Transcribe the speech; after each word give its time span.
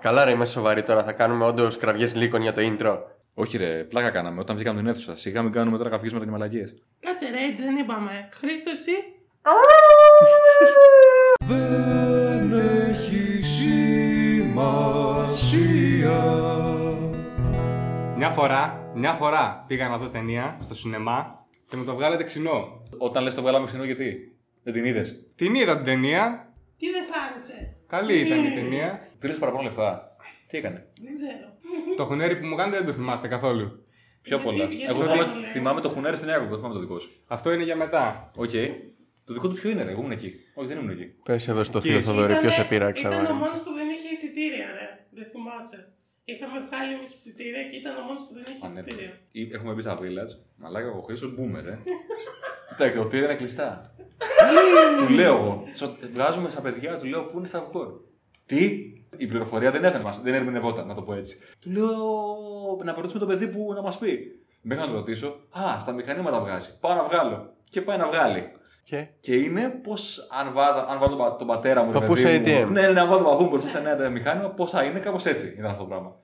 Καλά, 0.00 0.24
ρε, 0.24 0.30
είμαστε 0.30 0.54
σοβαροί 0.58 0.82
τώρα. 0.82 1.04
Θα 1.04 1.12
κάνουμε 1.12 1.44
όντως 1.44 1.76
κραυγές 1.76 2.14
λύκων 2.14 2.42
για 2.42 2.52
το 2.52 2.60
intro. 2.64 2.98
Όχι, 3.34 3.56
ρε, 3.56 3.84
πλάκα 3.84 4.10
κάναμε 4.10 4.40
όταν 4.40 4.56
βγήκαμε 4.56 4.80
την 4.80 4.88
αίθουσα. 4.88 5.16
Σιγά 5.16 5.42
μην 5.42 5.52
κάνουμε 5.52 5.76
τώρα 5.76 5.90
καφίσματα 5.90 6.24
και 6.24 6.30
μαλακίε. 6.30 6.64
Κάτσε 7.00 7.30
ρε, 7.30 7.44
έτσι 7.44 7.62
δεν 7.62 7.76
είπαμε. 7.76 8.28
Χρήστο, 8.32 8.70
εσύ; 8.70 8.92
Δεν 11.46 12.52
έχει 12.88 13.40
σημασία 13.42 15.00
Μια 18.16 18.30
φορά, 18.30 18.90
μια 18.94 19.12
φορά 19.12 19.64
πήγα 19.66 19.88
να 19.88 19.98
δω 19.98 20.08
ταινία 20.08 20.58
στο 20.60 20.74
σινεμά 20.74 21.46
και 21.68 21.76
μου 21.76 21.84
το 21.84 21.94
βγάλετε 21.94 22.24
ξινό. 22.24 22.82
Όταν 22.98 23.22
λες 23.22 23.34
το 23.34 23.42
βγάλαμε 23.42 23.66
ξινό, 23.66 23.84
γιατί; 23.84 24.36
Δεν 24.62 24.72
την 24.72 24.84
είδες; 24.84 25.26
Την 25.36 25.54
είδα 25.54 25.76
την 25.76 25.84
ταινία. 25.84 26.52
Τι 26.76 26.90
δεν 26.90 27.02
σ' 27.02 27.10
άρεσε; 27.28 27.79
Καλή 27.90 28.18
ήταν 28.18 28.44
η 28.44 28.52
ταινία. 28.54 29.08
Πήρες 29.18 29.38
παραπάνω 29.38 29.62
λεφτά. 29.64 30.16
Τι 30.46 30.56
έκανε; 30.58 30.86
Δεν 31.02 31.12
ξέρω. 31.12 31.48
το 31.96 32.04
χουνέρι 32.04 32.36
που 32.40 32.46
μου 32.46 32.56
κάνετε 32.56 32.76
δεν 32.76 32.86
το 32.86 32.92
θυμάστε 32.92 33.28
καθόλου. 33.28 33.66
Πιο 34.22 34.36
Γιατί- 34.36 34.44
πολλά. 34.44 34.64
γιατί 34.64 34.84
Εγώ 34.84 34.98
δεν 35.02 35.08
θυμάμαι, 35.10 35.32
το 35.34 35.40
λέω. 35.40 35.48
θυμάμαι 35.50 35.80
το 35.80 35.88
χουνέρι 35.88 36.16
στην 36.16 36.28
Ιάκωβο, 36.28 36.48
δεν 36.48 36.56
θυμάμαι 36.58 36.74
το 36.74 36.80
δικό 36.80 36.98
σου. 36.98 37.10
Αυτό 37.26 37.52
είναι 37.52 37.62
για 37.64 37.76
μετά. 37.76 38.30
Οκ. 38.36 38.50
Το 39.24 39.32
δικό 39.32 39.48
του 39.48 39.54
ποιο 39.54 39.70
είναι, 39.70 39.82
ρε, 39.82 39.90
εγώ 39.90 39.98
ήμουν 40.00 40.10
εκεί. 40.12 40.34
Όχι, 40.54 40.68
δεν 40.68 40.78
ήμουν 40.78 40.90
εκεί. 40.90 41.04
Πες 41.24 41.48
εδώ 41.48 41.64
στο 41.64 41.78
Εκεί. 41.78 41.88
θείο 41.88 42.00
Θοδωρή, 42.00 42.36
ποιος 42.36 42.54
σε 42.54 42.64
πείραξε, 42.64 43.00
Ήταν 43.06 43.12
ο 43.12 43.16
αγόρι. 43.20 43.32
μόνος 43.38 43.60
που 43.62 43.72
δεν 43.72 43.88
είχε 43.88 44.08
εισιτήρια, 44.14 44.66
ρε. 44.78 44.86
Δεν 45.10 45.24
θυμάσαι. 45.32 45.92
Είχαμε 46.24 46.58
βγάλει 46.66 46.94
εμείς 46.94 47.10
εισιτήρια 47.14 47.62
και 47.70 47.76
ήταν 47.76 47.96
ο 47.96 48.02
μόνος 48.06 48.22
που 48.26 48.32
δεν 48.34 48.42
είχε 48.46 48.66
Α, 48.66 48.68
ναι. 48.70 48.80
εισιτήριο. 48.80 49.12
Ή- 49.32 49.50
Έχουμε 49.56 49.72
μπει 49.74 49.82
στα 49.82 49.94
village. 50.02 50.32
Μαλάκα, 50.56 50.88
ο 50.90 51.00
Χρήστο 51.06 51.28
μπούμερ, 51.34 51.66
ε. 51.66 51.78
Τα 52.78 52.84
εκδοτήρια 52.84 53.26
είναι 53.26 53.34
κλειστά. 53.34 53.94
Του 54.98 55.08
λέω 55.14 55.36
εγώ. 55.36 55.62
«Σο- 55.74 55.96
Βγάζουμε 56.12 56.48
στα 56.48 56.60
παιδιά, 56.60 56.96
του 56.96 57.06
λέω 57.06 57.22
πού 57.24 57.38
είναι 57.38 57.46
στα 57.46 57.60
βουκόρ. 57.60 57.88
Τι; 58.46 58.64
Η 59.16 59.26
πληροφορία 59.26 59.70
δεν 59.70 59.84
έφερε 59.84 60.02
μας, 60.02 60.20
δεν 60.20 60.34
ερμηνευόταν, 60.34 60.86
να 60.86 60.94
το 60.94 61.02
πω 61.02 61.14
έτσι. 61.14 61.38
Του 61.60 61.70
λέω 61.70 61.88
να 62.84 62.92
ρωτήσουμε 62.94 63.20
το 63.20 63.26
παιδί 63.26 63.46
που 63.48 63.72
να 63.74 63.82
μας 63.82 63.98
πει. 63.98 64.18
Μέχρι 64.62 64.84
να 64.84 64.90
το 64.90 64.96
ρωτήσω, 64.96 65.26
Α, 65.50 65.78
στα 65.80 65.92
μηχανήματα 65.92 66.40
βγάζει. 66.40 66.78
Πάω 66.80 66.94
να 66.94 67.02
βγάλω. 67.02 67.52
Και 67.70 67.80
πάει 67.80 67.98
να 67.98 68.06
βγάλει. 68.06 68.52
Και; 68.84 69.08
Και 69.20 69.34
είναι 69.34 69.68
πω 69.82 69.92
αν, 70.40 70.52
βάζα, 70.52 70.86
αν 70.88 70.98
βάλω 70.98 71.08
τον, 71.10 71.18
πα- 71.18 71.36
τον 71.36 71.46
πατέρα 71.46 71.82
μου. 71.82 71.92
ρε 71.92 71.98
Παππούς 71.98 72.22
παιδί 72.22 72.52
μου- 72.52 72.68
ATM. 72.68 72.70
Ναι, 72.72 72.86
ναι, 72.88 73.00
αν 73.00 73.08
βάλω 73.08 73.18
τον 73.22 73.26
παππού 73.30 73.42
μου 73.42 73.48
μπροστά 73.48 73.68
σε 73.68 73.78
ένα 73.78 74.08
μηχάνημα, 74.08 74.48
πώ 74.48 74.66
θα 74.66 74.82
είναι, 74.82 74.98
κάπως 74.98 75.24
έτσι 75.26 75.46
ήταν 75.58 75.70
αυτό 75.70 75.82
το 75.82 75.88
πράγμα. 75.88 76.16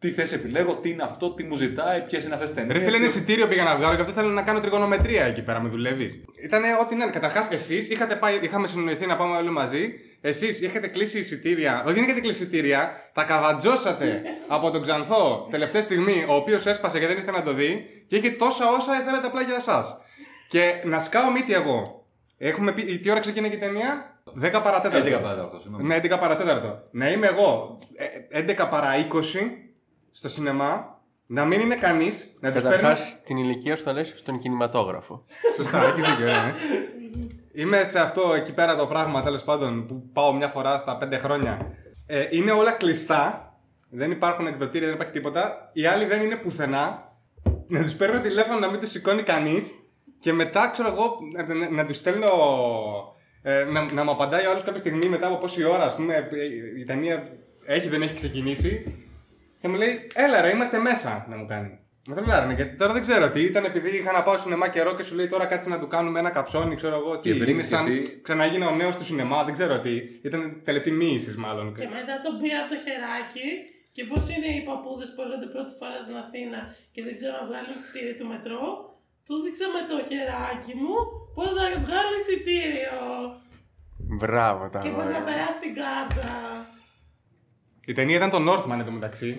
Τι 0.00 0.10
θέση 0.10 0.34
επιλέγω, 0.34 0.76
τι 0.76 0.90
είναι 0.90 1.02
αυτό, 1.02 1.30
τι 1.30 1.42
μου 1.42 1.56
ζητάει, 1.56 2.02
ποιες 2.02 2.24
είναι 2.24 2.34
αυτές 2.34 2.50
τις 2.50 2.58
ταινίες. 2.58 2.76
Ρε 2.76 2.84
φίλε, 2.84 2.96
είναι 2.96 3.06
εισιτήριο 3.06 3.48
πήγα 3.48 3.62
να 3.64 3.76
βγάλω 3.76 3.94
και 3.94 4.00
αυτό 4.00 4.14
θέλω 4.14 4.28
να 4.28 4.42
κάνω 4.42 4.60
τριγωνομετρία 4.60 5.24
εκεί 5.24 5.42
πέρα, 5.42 5.60
με 5.60 5.68
δουλεύεις. 5.68 6.20
Ήταν 6.42 6.62
ό,τι 6.80 6.94
να 6.94 7.04
είναι. 7.04 7.12
Καταρχάς, 7.12 7.50
εσείς 7.50 7.90
είχαμε 8.42 8.66
συνοηθεί 8.66 9.06
να 9.06 9.16
πάμε 9.16 9.36
όλοι 9.36 9.50
μαζί. 9.50 9.92
Εσείς 10.20 10.60
είχατε 10.60 10.86
κλείσει 10.86 11.18
εισιτήρια. 11.18 11.82
Όχι, 11.84 11.94
δεν 11.94 12.02
είχατε 12.04 12.20
κλείσει 12.20 12.42
εισιτήρια. 12.42 13.10
Τα 13.12 13.24
καβατζώσατε 13.24 14.22
από 14.56 14.70
τον 14.70 14.82
Ξανθό 14.82 15.46
τελευταία 15.50 15.82
στιγμή, 15.82 16.24
ο 16.28 16.34
οποίος 16.34 16.66
έσπασε 16.66 16.98
και 16.98 17.06
δεν 17.06 17.16
ήθελε 17.16 17.36
να 17.36 17.44
το 17.44 17.52
δει. 17.52 18.04
Και 18.06 18.16
είχε 18.16 18.30
τόσα 18.30 18.64
όσα 18.70 19.00
ήθελατε 19.00 19.26
απλά 19.26 19.42
για 19.42 19.56
εσά. 19.56 19.84
Και 20.48 20.74
να 20.84 21.00
σκάω 21.00 21.30
μύτη 21.30 21.52
εγώ. 21.54 22.04
Έχουμε 22.38 22.72
πει, 22.72 22.98
τι 22.98 23.10
ώρα 23.10 23.20
ξεκινάει 23.20 23.50
και 23.50 23.56
η 23.56 23.58
ταινία; 23.58 24.20
10 24.42 24.60
παρατέταρτο. 24.62 25.08
11 25.08 25.20
παρατέταρτο, 25.22 25.58
συγγνώμη. 25.58 25.84
Ναι, 25.84 26.00
11 26.02 26.16
παρατέταρτο. 26.20 26.82
Να 26.90 27.10
είμαι 27.10 27.26
εγώ 27.26 27.78
ε, 28.28 28.54
11 28.56 28.66
παρά 28.70 28.90
20 29.10 29.18
στο 30.12 30.28
σινεμά, 30.28 30.98
να 31.26 31.44
μην 31.44 31.60
είναι 31.60 31.74
κανείς, 31.74 32.36
να 32.40 32.52
τους 32.52 32.62
παίρνω. 32.62 32.76
καταρχά 32.76 33.04
την 33.24 33.36
ηλικία 33.36 33.76
σου 33.76 33.82
θα 33.82 33.92
λες 33.92 34.12
στον 34.16 34.38
κινηματόγραφο. 34.38 35.24
Σωστά, 35.56 35.84
έχεις 35.84 36.04
δίκιο, 36.04 36.26
ναι. 36.26 36.54
Είμαι 37.52 37.84
σε 37.84 38.00
αυτό 38.00 38.32
εκεί 38.36 38.52
πέρα 38.52 38.76
το 38.76 38.86
πράγμα 38.86 39.22
τέλος 39.22 39.42
πάντων 39.44 39.86
που 39.86 40.10
πάω 40.12 40.32
μια 40.32 40.48
φορά 40.48 40.78
στα 40.78 40.98
5 41.02 41.18
χρόνια. 41.18 41.74
Ε, 42.06 42.26
είναι 42.30 42.50
όλα 42.50 42.70
κλειστά. 42.70 43.44
Δεν 43.90 44.10
υπάρχουν 44.10 44.46
εκδοτήρια, 44.46 44.86
δεν 44.86 44.96
υπάρχει 44.96 45.12
τίποτα. 45.12 45.70
Οι 45.72 45.86
άλλοι 45.86 46.04
δεν 46.04 46.22
είναι 46.22 46.36
πουθενά. 46.36 47.12
Να 47.66 47.82
τους 47.82 47.94
παίρνω 47.94 48.20
τηλέφωνο 48.20 48.58
να 48.58 48.70
μην 48.70 48.80
τους 48.80 48.90
σηκώνει 48.90 49.22
κανείς. 49.22 49.70
Και 50.20 50.32
μετά 50.32 50.70
ξέρω 50.72 50.88
εγώ 50.88 51.18
να, 51.36 51.54
να, 51.54 51.70
να 51.70 51.84
τους 51.84 51.96
στέλνω. 51.96 52.28
Ε, 53.42 53.64
να, 53.64 53.92
να 53.92 54.04
μου 54.04 54.10
απαντάει 54.10 54.46
ο 54.46 54.50
άλλος 54.50 54.62
κάποια 54.62 54.80
στιγμή 54.80 55.08
μετά 55.08 55.26
από 55.26 55.36
πόση 55.36 55.64
ώρα, 55.64 55.84
ας 55.84 55.94
πούμε, 55.94 56.14
ε, 56.14 56.80
η 56.80 56.84
ταινία 56.84 57.28
έχει 57.66 57.88
δεν 57.88 58.02
έχει 58.02 58.14
ξεκινήσει. 58.14 58.94
Και 59.60 59.68
μου 59.68 59.76
λέει, 59.76 60.06
έλα 60.14 60.40
ρε, 60.40 60.50
είμαστε 60.50 60.78
μέσα 60.78 61.26
να 61.30 61.36
μου 61.36 61.46
κάνει. 61.46 61.78
Με 62.08 62.14
τρελάρανε 62.14 62.54
γιατί 62.54 62.76
τώρα 62.76 62.92
δεν 62.92 63.02
ξέρω 63.02 63.30
τι. 63.30 63.40
Ήταν 63.40 63.64
επειδή 63.64 63.96
είχα 63.96 64.12
να 64.12 64.22
πάω 64.22 64.34
στο 64.34 64.42
σινεμά 64.42 64.68
καιρό 64.68 64.94
και 64.96 65.02
σου 65.02 65.14
λέει 65.14 65.28
τώρα 65.28 65.46
κάτσε 65.46 65.68
να 65.68 65.78
του 65.78 65.86
κάνουμε 65.94 66.18
ένα 66.18 66.30
καψόνι, 66.30 66.74
ξέρω 66.80 66.96
εγώ 66.96 67.18
τι. 67.18 67.28
Και 67.30 67.34
βρήκες 67.38 67.52
Είναι 67.52 67.62
σαν 67.62 67.86
εσύ- 67.86 68.22
ξαναγίνω 68.22 68.66
ο 68.68 68.74
νέος 68.74 68.96
του 68.96 69.04
σινεμά, 69.04 69.44
δεν 69.44 69.54
ξέρω 69.54 69.80
τι. 69.80 69.94
Ήταν 70.28 70.60
τελετή 70.64 70.90
μοίηση 70.90 71.30
μάλλον. 71.38 71.66
Και 71.74 71.88
μετά 71.98 72.14
τον 72.24 72.34
πήρα 72.40 72.60
το 72.70 72.76
χεράκι 72.84 73.48
και 73.96 74.02
πώς 74.10 74.22
είναι 74.34 74.46
οι 74.56 74.60
παππούδες 74.68 75.08
που 75.14 75.20
έρχονται 75.24 75.46
πρώτη 75.54 75.72
φορά 75.78 75.98
στην 76.04 76.16
Αθήνα 76.24 76.60
και 76.94 77.00
δεν 77.06 77.14
ξέρουν 77.18 77.36
να 77.40 77.46
βγάλουν 77.50 77.72
εισιτήριο 77.78 78.14
του 78.18 78.26
μετρό. 78.32 78.62
Του 79.26 79.34
δείξα 79.44 79.66
με 79.76 79.82
το 79.90 79.96
χεράκι 80.10 80.74
μου 80.82 80.96
πώ 81.36 81.44
θα 81.56 81.64
βγάλει 81.84 82.14
εισιτήριο 82.20 82.98
Μπράβο 84.20 84.68
τα 84.72 84.78
και 84.78 84.88
πώς 84.88 84.98
αγόρι. 85.02 85.14
θα 85.16 85.20
περάσει 85.28 85.58
την 85.64 85.72
κάρτα. 85.80 86.30
Η 87.90 87.92
ταινία 87.92 88.16
ήταν 88.16 88.30
το 88.30 88.38
Northman 88.48 88.78
εν 88.78 88.84
τω 88.84 88.90
μεταξύ. 88.90 89.36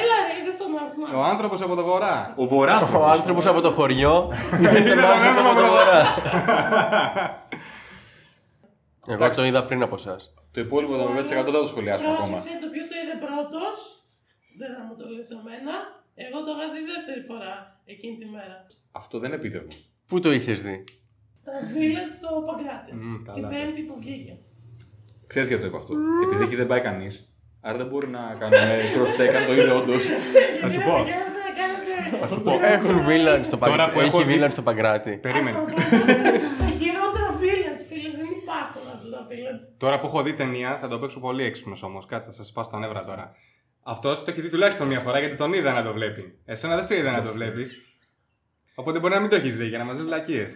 Έλα 0.00 0.16
ρε, 0.26 0.32
είδες 0.40 0.56
τον 0.56 0.66
Northman. 0.76 1.16
ο 1.16 1.22
άνθρωπος 1.22 1.62
από 1.62 1.74
το 1.74 1.84
βορρά. 1.84 2.34
Ο 2.36 2.46
Βορράνθρωπο. 2.46 3.04
Ο 3.04 3.08
άνθρωπος 3.08 3.46
από 3.46 3.60
το 3.60 3.70
χωριό 3.70 4.32
είναι 4.58 4.78
Είναι 4.78 4.88
τον 4.88 4.96
τον 4.96 5.04
άνθρωπος 5.04 5.26
άνθρωπο 5.26 5.50
από 5.50 5.58
το 5.58 5.60
από 5.60 5.60
το 5.60 5.66
βορρά. 5.76 6.00
Εγώ 9.06 9.30
το 9.34 9.44
είδα 9.44 9.64
πριν 9.64 9.82
από 9.82 9.94
εσάς. 9.94 10.34
Το 10.50 10.60
υπόλοιπο 10.60 10.92
75% 10.94 10.94
δεν 11.26 11.26
θα 11.44 11.44
το 11.44 11.66
σχολιάσουμε 11.66 12.12
ακόμα. 12.12 12.28
Πρόσεξε, 12.30 12.58
το 12.64 12.68
ποιος 12.72 12.86
το 12.90 12.94
είδε 13.02 13.16
πρώτος. 13.26 13.76
Δεν 14.60 14.68
θα 14.76 14.82
μου 14.86 14.94
το 15.00 15.04
λες 15.14 15.30
εμένα. 15.38 15.74
Εγώ 16.24 16.38
το 16.46 16.50
είχα 16.54 16.66
δει 16.74 16.80
δεύτερη 16.94 17.22
φορά 17.30 17.54
εκείνη 17.92 18.14
τη 18.20 18.26
μέρα. 18.36 18.56
Αυτό 19.00 19.14
δεν 19.20 19.28
είναι 19.30 19.38
επίτευγμα. 19.40 19.74
Πού 20.08 20.16
το 20.24 20.30
είχες 20.36 20.58
δει; 20.66 20.76
Στα 21.40 21.52
Village 21.72 22.10
στο 22.18 22.28
Παγκράτη. 22.48 22.90
Μμ, 22.94 23.14
Την 23.14 23.42
καλά. 23.42 23.48
πέμπτη 23.52 23.82
που 23.88 23.94
βγήκε. 24.02 24.34
Ξέρεις 25.26 25.48
γιατί 25.48 25.62
το 25.62 25.68
είπα 25.68 25.76
αυτό. 25.78 25.94
Επειδή 26.24 26.42
εκεί 26.44 26.56
δεν 26.56 26.66
πάει 26.66 26.80
κανείς. 26.80 27.28
Άρα 27.60 27.76
δεν 27.76 27.86
μπορεί 27.86 28.06
να 28.08 28.36
κάνουμε 28.38 28.78
cross 28.94 29.20
check 29.20 29.34
αν 29.34 29.46
το 29.46 29.52
είδε 29.54 29.70
όντως. 29.72 30.04
Θα 30.60 30.68
σου 30.70 30.80
πω. 30.80 31.06
Θα 32.20 32.28
σου 32.28 32.42
πω. 32.42 32.58
Έχουν 32.62 32.96
village 33.08 33.40
στο 33.44 33.56
Τώρα 33.56 33.70
Παγκράτη. 33.70 33.92
που 33.92 34.00
έχω 34.00 34.20
Έχει 34.20 34.28
δει- 34.32 34.42
village 34.44 34.50
στο 34.50 34.62
Παγκράτη. 34.62 35.16
Περίμενε. 35.16 35.58
Τα 35.66 35.82
χειρότερα 36.78 37.28
Village, 37.40 37.80
φίλε, 37.88 38.10
δεν 38.16 38.28
υπάρχουν 38.42 38.82
αυτά 38.94 39.10
τα 39.10 39.26
Village. 39.30 39.74
Τώρα 39.78 40.00
που 40.00 40.06
έχω 40.06 40.22
δει 40.22 40.32
ταινία, 40.34 40.78
θα 40.80 40.88
το 40.88 40.98
παίξω 40.98 41.20
πολύ 41.20 41.44
έξυπνος 41.44 41.82
όμως. 41.82 42.06
Κάτσε, 42.06 42.28
θα 42.30 42.34
σας 42.34 42.52
πάω 42.52 42.64
στα 42.64 42.78
νεύρα 42.78 43.04
τώρα. 43.04 43.32
Αυτό 43.82 44.14
το 44.14 44.24
έχει 44.30 44.40
δει 44.40 44.48
τουλάχιστον 44.48 44.86
μία 44.86 44.98
φορά 45.00 45.18
γιατί 45.18 45.34
τον 45.36 45.52
είδα 45.52 45.72
να 45.72 45.82
το 45.82 45.92
βλέπει. 45.92 46.38
Εσένα 46.44 46.74
δεν 46.74 46.84
σε 46.84 46.96
είδα 46.98 47.10
να 47.10 47.22
το 47.22 47.32
βλέπεις. 47.32 47.80
Οπότε 48.74 48.98
μπορεί 48.98 49.14
να 49.14 49.20
μην 49.20 49.30
το 49.30 49.36
έχεις 49.36 49.56
δει 49.56 49.66
για 49.66 49.78
να 49.78 49.84
μαζί 49.84 50.02
βλακίε. 50.02 50.46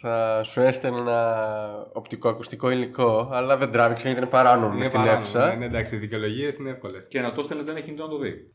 Θα 0.00 0.42
σου 0.44 0.60
έστελνα 0.60 1.66
οπτικοακουστικό 1.92 2.70
υλικό, 2.70 3.28
αλλά 3.32 3.56
δεν 3.56 3.70
τράβηξε 3.70 4.02
γιατί 4.06 4.20
είναι 4.20 4.30
παράνομο 4.30 4.74
μες 4.74 4.86
στην 4.86 5.06
αίθουσα. 5.06 5.54
Ναι, 5.56 5.64
εντάξει, 5.64 5.94
οι 5.94 5.98
δικαιολογίες 5.98 6.56
είναι 6.56 6.70
εύκολες. 6.70 7.08
Και 7.08 7.20
να 7.20 7.32
το 7.32 7.42
στέλνεις 7.42 7.66
δεν 7.66 7.76
έχει 7.76 7.92
να 7.92 8.08
το 8.08 8.18
δει. 8.18 8.52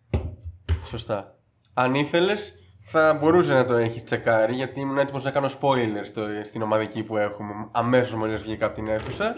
Σωστά. 0.86 1.36
Αν 1.74 1.94
ήθελες, 1.96 2.54
θα 2.81 3.14
μπορούσε 3.14 3.54
να 3.54 3.66
το 3.66 3.74
έχει 3.74 4.04
τσεκάρει 4.04 4.54
γιατί 4.54 4.80
ήμουν 4.80 4.98
έτοιμος 4.98 5.24
να 5.24 5.31
κάνω 5.31 5.48
spoilers 5.59 6.04
στο, 6.06 6.26
στην 6.44 6.62
ομαδική 6.62 7.04
που 7.04 7.18
έχουμε 7.18 7.54
αμέσως 7.72 8.14
μόλις 8.14 8.44
βγήκα 8.44 8.66
από 8.66 8.75
την 8.75 8.88
αίθουσα. 8.88 9.36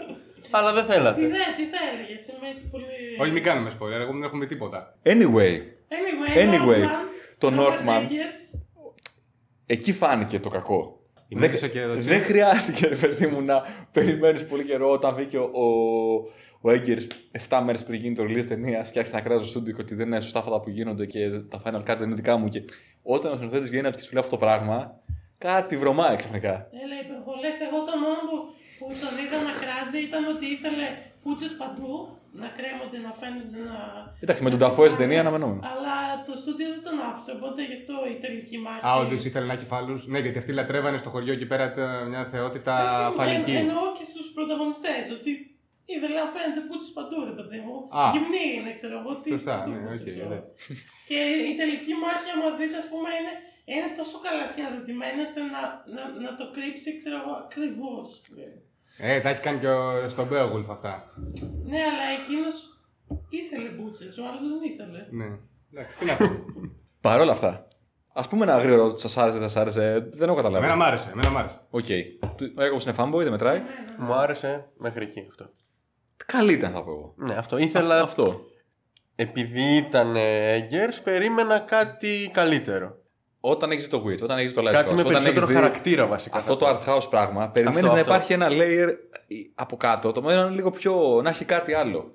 Αλλά 0.50 0.72
δεν 0.72 0.86
Τι, 0.86 0.92
θέλατε. 0.92 1.20
δε, 1.20 1.26
τι 1.28 1.32
θα 1.66 1.78
έλεγε, 1.92 2.12
είμαι 2.38 2.48
έτσι 2.52 2.70
πολύ. 2.70 2.84
Όχι, 3.20 3.30
μην 3.30 3.42
κάνουμε 3.42 3.70
spoiler, 3.78 4.00
εγώ 4.00 4.12
δεν 4.12 4.22
έχουμε 4.22 4.40
πει 4.46 4.46
τίποτα. 4.54 4.94
Anyway, 5.02 5.58
Anyway, 5.88 6.38
Anyway, 6.38 6.82
Northman, 6.84 6.88
το 7.38 7.48
Robert 7.48 7.58
Northman. 7.58 8.00
Eggers. 8.02 8.58
εκεί 9.66 9.92
φάνηκε 9.92 10.40
το 10.40 10.48
κακό. 10.48 10.95
Μύθισε 11.28 11.68
και 11.68 11.86
το 11.86 11.94
δεν 11.96 12.22
χρειάστηκε, 12.22 12.86
ρε 12.86 12.96
παιδί 12.96 13.26
μου, 13.26 13.42
να 13.42 13.62
περιμένεις 13.92 14.46
πολύ 14.46 14.64
καιρό 14.64 14.90
όταν 14.90 15.14
βγήκε 15.14 15.38
ο, 15.38 15.50
ο, 15.52 15.66
ο 16.60 16.70
Έγκερς 16.70 17.06
7 17.48 17.62
μέρες 17.64 17.84
πριν 17.84 18.00
γίνει 18.00 18.14
το 18.14 18.22
release 18.22 18.46
ταινία. 18.48 18.84
Φτιάξει 18.84 19.12
ένα 19.14 19.22
κράζο 19.22 19.46
στούντιο 19.46 19.74
και 19.74 19.80
ότι 19.80 19.94
δεν 19.94 20.06
είναι 20.06 20.20
σωστά 20.20 20.38
αυτά 20.38 20.60
που 20.60 20.70
γίνονται 20.70 21.06
και 21.06 21.30
τα 21.30 21.62
final 21.64 21.90
cut 21.90 21.96
δεν 21.98 22.02
είναι 22.06 22.14
δικά 22.14 22.36
μου. 22.36 22.48
Και 22.48 22.64
όταν 23.02 23.32
ο 23.32 23.36
σκηνοθέτη 23.36 23.68
βγαίνει 23.68 23.86
από 23.86 23.96
τη 23.96 24.02
σου 24.02 24.18
αυτό 24.18 24.30
το 24.30 24.36
πράγμα, 24.36 25.00
κάτι 25.38 25.76
βρωμάει 25.76 26.16
ξαφνικά. 26.16 26.68
Έλα, 26.84 26.96
υπερβολές. 27.04 27.60
Εγώ 27.66 27.78
το 27.88 27.94
μόνο 28.04 28.20
που, 28.30 28.36
που 28.78 28.86
τον 29.02 29.14
είδα 29.22 29.38
να 29.48 29.54
κράζει 29.62 29.98
ήταν 30.08 30.22
ότι 30.34 30.44
ήθελε 30.46 30.86
πούτσες 31.22 31.52
παντού, 31.60 31.92
να 32.42 32.48
κρέμονται, 32.58 32.98
να 33.06 33.12
φαίνονται 33.20 33.58
να. 33.70 33.76
Εντάξει, 34.24 34.42
με 34.46 34.50
τον 34.52 34.58
Νταφόε 34.64 34.88
στην 34.92 35.00
ταινία 35.04 35.20
αναμενόμενο. 35.24 35.60
Αλλά 35.72 35.94
το 36.28 36.32
στούντιο 36.42 36.68
δεν 36.74 36.82
τον 36.86 36.96
άφησε, 37.08 37.30
οπότε 37.38 37.58
γι' 37.70 37.76
αυτό 37.80 37.94
η 38.14 38.16
τελική 38.24 38.56
μάχη. 38.66 38.86
Α, 38.88 38.90
όντως 39.02 39.24
ήθελε 39.28 39.46
να 39.50 39.54
έχει 39.56 39.66
φαλλούς. 39.72 40.00
Ναι, 40.12 40.18
γιατί 40.24 40.38
αυτοί 40.42 40.52
λατρεύανε 40.60 40.96
στο 41.02 41.10
χωριό 41.14 41.32
εκεί 41.38 41.46
πέρα 41.52 41.64
τα- 41.76 42.04
μια 42.10 42.24
θεότητα 42.32 42.74
Ε, 43.10 43.14
φαλική. 43.18 43.50
εν- 43.50 43.62
Εννοώ 43.64 43.82
και 43.98 44.04
στους 44.10 44.26
πρωταγωνιστές, 44.36 45.04
ότι 45.18 45.30
ήθελε 45.94 46.14
να 46.22 46.26
φαίνεται 46.34 46.60
πούτσες 46.68 46.90
παντού, 46.98 47.18
ρε 47.30 47.34
παιδί 47.38 47.60
μου. 47.66 47.76
Α. 48.00 48.02
Γυμνή 48.14 48.44
είναι, 48.56 48.70
ξέρω 48.78 48.94
εγώ 49.00 49.12
τι. 49.22 49.28
Σωστά, 49.36 49.54
τι 49.64 49.70
ναι, 49.70 49.76
πούτσες, 49.82 50.00
οκ, 50.00 50.06
ξέρω. 50.12 50.26
εντάξει. 50.32 50.52
Και 51.08 51.18
η 51.50 51.52
τελική 51.60 51.92
μάχη, 52.02 52.28
άμα 52.34 52.48
δείτε, 52.58 52.76
ας 52.82 52.88
πούμε, 52.92 53.08
είναι, 53.18 53.32
είναι 53.72 53.88
τόσο 54.00 54.16
καλά 54.26 54.44
σκηνοθετημένη 54.52 55.18
ώστε 55.26 55.40
να, 55.54 55.60
να, 55.94 56.02
να 56.24 56.30
το 56.38 56.44
κρύψει, 56.56 56.88
ξέρω 57.00 57.16
εγώ, 57.22 57.32
ακριβώς. 57.44 58.06
Ε, 58.98 59.20
τα 59.20 59.28
έχει 59.28 59.40
κάνει 59.40 59.58
και 59.58 59.68
ο, 59.68 60.08
στον 60.08 60.28
Beowulf 60.32 60.64
αυτά. 60.68 61.12
Ναι, 61.64 61.78
αλλά 61.78 62.04
εκείνος 62.22 62.80
ήθελε 63.28 63.68
μπούτσες, 63.68 64.18
ο 64.18 64.22
άλλος 64.28 64.40
δεν 64.42 64.72
ήθελε. 64.72 65.06
Ναι. 65.10 65.36
Εντάξει, 65.72 65.98
τι 65.98 66.04
να 66.04 66.16
πω. 66.16 66.24
Παρ' 67.00 67.20
όλα 67.20 67.32
αυτά, 67.32 67.68
ας 68.12 68.28
πούμε 68.28 68.42
ένα 68.44 68.58
γρήγορο 68.58 68.84
ότι 68.84 69.00
σας 69.00 69.16
άρεσε, 69.16 69.38
δεν 69.38 69.48
σας 69.48 69.60
άρεσε. 69.62 70.08
Δεν 70.12 70.28
έχω 70.28 70.36
καταλάβει. 70.36 70.64
Εμένα 70.64 70.76
μ' 70.78 70.82
άρεσε, 70.86 71.10
εμένα 71.12 71.30
μ' 71.30 71.36
άρεσε. 71.36 71.60
Οκ. 71.70 71.84
Του- 72.36 72.52
Ο 72.58 72.62
Έγκο 72.62 72.76
είναι 72.82 72.94
fanboy, 72.98 73.22
δεν 73.22 73.30
μετράει. 73.30 73.60
Μου 73.98 74.14
άρεσε 74.14 74.68
μέχρι 74.76 75.04
εκεί 75.04 75.26
αυτό. 75.30 75.50
Καλή 76.26 76.52
ήταν, 76.52 76.72
θα 76.72 76.82
πω 76.84 76.90
εγώ. 76.90 77.14
Ναι, 77.16 77.34
αυτό 77.34 77.58
ήθελα. 77.58 78.00
Αυτό. 78.02 78.40
Επειδή 79.14 79.76
ήταν 79.76 80.14
Eggers, 80.58 80.98
περίμενα 81.04 81.58
κάτι 81.58 82.30
καλύτερο. 82.32 82.96
Όταν 83.48 83.70
έχεις 83.70 83.88
το 83.88 84.02
Witch, 84.06 84.22
όταν 84.22 84.38
έχεις 84.38 84.54
το 84.54 84.62
Lighthouse, 84.62 84.70
Κάτι 84.72 84.94
με 84.94 85.00
όταν 85.00 85.12
περισσότερο 85.12 85.44
έχεις 85.44 85.54
δει 85.54 85.54
χαρακτήρα 85.54 86.06
βασικά. 86.06 86.38
Αυτό 86.38 86.52
θα 86.52 86.58
το 86.58 86.66
πω. 86.66 86.80
art 86.80 86.96
house 86.96 87.10
πράγμα, 87.10 87.48
περιμένεις 87.48 87.78
Αυτό, 87.78 87.94
να 87.94 88.00
αυτό. 88.00 88.12
υπάρχει 88.12 88.32
ένα 88.32 88.48
layer 88.50 88.88
από 89.54 89.76
κάτω, 89.76 90.12
το 90.12 90.20
οποίο 90.20 90.32
είναι 90.32 90.48
λίγο 90.48 90.70
πιο. 90.70 91.20
να 91.22 91.28
έχει 91.28 91.44
κάτι 91.44 91.74
άλλο. 91.74 92.14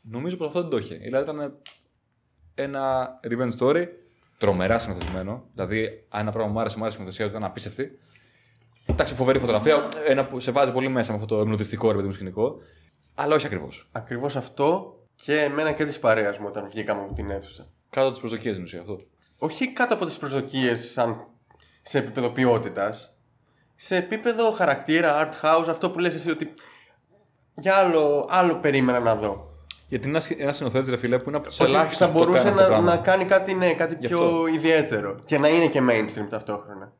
Νομίζω 0.00 0.36
πως 0.36 0.46
αυτό 0.46 0.60
δεν 0.60 0.70
το 0.70 0.76
είχε. 0.76 0.94
Δηλαδή 0.94 1.30
ήταν 1.30 1.58
ένα 2.54 3.08
revenge 3.28 3.58
story, 3.58 3.86
τρομερά 4.38 4.78
συνηθισμένο. 4.78 5.44
Δηλαδή, 5.54 6.04
αν 6.08 6.20
ένα 6.20 6.30
πράγμα 6.30 6.52
μου 6.52 6.60
άρεσε, 6.60 6.76
μου 6.76 6.82
άρεσε 6.82 6.96
η 6.96 7.00
συνθεσία 7.00 7.24
του, 7.24 7.30
ήταν 7.30 7.44
απίστευτη. 7.44 7.98
Εντάξει, 8.86 9.14
φοβερή 9.14 9.38
φωτογραφία, 9.38 9.88
ένα 10.06 10.26
που 10.26 10.40
σε 10.40 10.50
βάζει 10.50 10.72
πολύ 10.72 10.88
μέσα 10.88 11.12
με 11.12 11.18
αυτό 11.22 11.34
το 11.34 11.40
εμπνευστικό 11.40 11.88
ρε 11.88 11.94
παιδί 11.94 12.06
μου 12.06 12.12
σκηνικό. 12.12 12.56
Αλλά 13.14 13.34
όχι 13.34 13.46
ακριβώς. 13.46 13.88
Ακριβώς 13.92 14.36
αυτό 14.36 14.98
και 15.14 15.40
εμένα 15.40 15.72
και 15.72 15.84
της 15.84 15.98
παρέας 15.98 16.38
μου 16.38 16.46
όταν 16.48 16.68
βγήκαμε 16.68 17.02
από 17.02 17.14
την 17.14 17.30
αίθουσα. 17.30 17.66
Κάτω 17.90 18.06
από 18.06 18.10
τις 18.10 18.20
προσδοκίες 18.20 18.52
στην 18.52 18.64
ουσία 18.64 18.80
αυτό. 18.80 18.98
Όχι 19.42 19.72
κάτω 19.72 19.94
από 19.94 20.04
τις 20.04 20.16
προσδοκίες 20.16 20.90
σαν 20.92 21.26
σε 21.82 21.98
επίπεδο 21.98 22.30
ποιότητας. 22.30 23.20
Σε 23.76 23.96
επίπεδο 23.96 24.50
χαρακτήρα, 24.50 25.28
art 25.28 25.44
house, 25.46 25.68
αυτό 25.68 25.90
που 25.90 25.98
λες 25.98 26.14
εσύ 26.14 26.30
ότι 26.30 26.54
για 27.54 27.74
άλλο, 27.74 28.26
άλλο 28.30 28.56
περίμενα 28.56 29.00
να 29.00 29.14
δω. 29.14 29.48
Γιατί 29.88 30.08
είναι 30.08 30.20
ένας 30.38 30.56
συνοθέτη, 30.56 30.90
ρε 30.90 30.96
φίλε, 30.96 31.18
που 31.18 31.28
είναι 31.28 31.36
από 31.38 31.48
του 31.48 31.54
Ότι 31.60 31.70
ελάχιστου 31.70 32.04
θα 32.04 32.10
μπορούσε 32.10 32.48
αυτό 32.48 32.50
το 32.50 32.60
να, 32.60 32.66
πράγμα. 32.66 32.94
να 32.94 32.96
κάνει 32.96 33.24
κάτι, 33.24 33.54
ναι, 33.54 33.74
κάτι 33.74 33.96
Γι' 34.00 34.06
πιο 34.06 34.24
αυτό. 34.24 34.46
ιδιαίτερο. 34.46 35.20
Και 35.24 35.38
να 35.38 35.48
είναι 35.48 35.68
και 35.68 35.80
mainstream 35.90 36.26
ταυτόχρονα. 36.28 36.92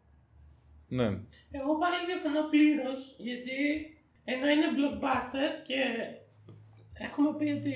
Ναι. 0.88 1.04
Εγώ 1.50 1.78
πάλι 1.78 1.96
διαφωνώ 2.06 2.48
πλήρως 2.50 3.14
γιατί 3.18 3.58
ενώ 4.24 4.48
είναι 4.48 4.66
blockbuster 4.76 5.50
και 5.66 5.76
έχουμε 6.92 7.34
πει 7.38 7.50
ότι 7.58 7.74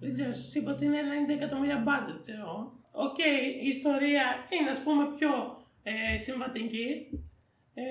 δεν 0.00 0.12
ξέρω, 0.12 0.32
σου 0.32 0.58
είπα 0.58 0.72
ότι 0.72 0.84
είναι 0.84 1.00
90 1.28 1.30
εκατομμύρια 1.30 1.84
budget, 1.86 2.18
ξέρω 2.20 2.40
εγώ. 2.40 2.60
Οκ, 2.92 3.18
η 3.62 3.68
ιστορία 3.68 4.24
είναι 4.50 4.70
ας 4.70 4.82
πούμε 4.82 5.04
πιο 5.16 5.30
ε, 5.82 6.18
συμβατική. 6.18 6.88
Ε, 7.74 7.82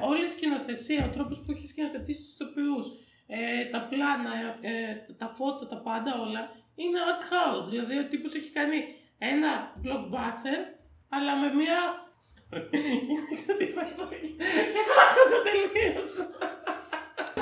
όλη 0.00 0.24
η 0.24 0.28
σκηνοθεσία, 0.28 1.04
ο 1.04 1.08
τρόπος 1.08 1.42
που 1.42 1.52
έχει 1.52 1.66
σκηνοθετήσει 1.66 2.22
τους 2.22 2.32
ηθοποιούς, 2.32 2.86
ε, 3.26 3.64
τα 3.64 3.80
πλάνα, 3.90 4.32
ε, 4.60 5.14
τα 5.18 5.28
φώτα, 5.28 5.66
τα 5.66 5.76
πάντα 5.76 6.20
όλα, 6.20 6.50
είναι 6.74 6.98
art 7.08 7.22
house. 7.32 7.66
Δηλαδή 7.70 7.98
ο 7.98 8.06
τύπος 8.06 8.34
έχει 8.34 8.50
κάνει 8.50 8.78
ένα 9.18 9.52
blockbuster, 9.82 10.58
αλλά 11.08 11.36
με 11.36 11.54
μια... 11.54 11.78
Κοίταξε 13.08 13.52
τι 13.58 13.66
φάει 13.74 13.90
εδώ. 13.92 14.08
Και 14.72 14.82
το 14.88 14.94
άκουσα 15.04 15.38
τελείως. 15.46 16.08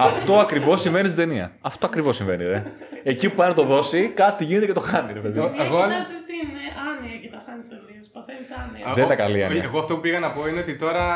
Αυτό 0.05 0.39
ακριβώς 0.39 0.81
συμβαίνει 0.81 1.09
στην 1.09 1.19
ταινία. 1.29 1.53
Αυτό 1.61 1.87
ακριβώς 1.87 2.17
συμβαίνει, 2.17 2.45
ρε. 2.45 2.65
Εκεί 3.03 3.29
που 3.29 3.35
πάει 3.35 3.49
να 3.49 3.55
το 3.55 3.63
δώσει, 3.65 4.09
κάτι 4.09 4.45
γίνεται 4.45 4.67
και 4.67 4.73
το 4.73 4.81
χάνει, 4.81 5.13
ρε 5.13 5.21
παιδί. 5.21 5.39
Εγώ- 5.39 5.51
Μια 5.51 5.65
εγώ- 5.65 5.83
κοιτάζεις 5.83 6.19
στην 6.19 6.49
ε, 6.65 6.67
άνοια 6.91 7.17
και 7.23 7.29
τα 7.29 7.43
χάνεις 7.47 7.69
τελείως. 7.69 8.07
Παθαίνεις 8.13 8.49
άνοια. 8.51 8.95
Δεν 8.95 9.05
ήταν 9.05 9.17
καλή 9.17 9.45
άνοια. 9.45 9.63
Εγώ 9.63 9.79
αυτό 9.79 9.95
που 9.95 10.01
πήγα 10.01 10.19
να 10.19 10.31
πω 10.31 10.49
είναι 10.49 10.61
ότι 10.61 10.77
τώρα 10.77 11.07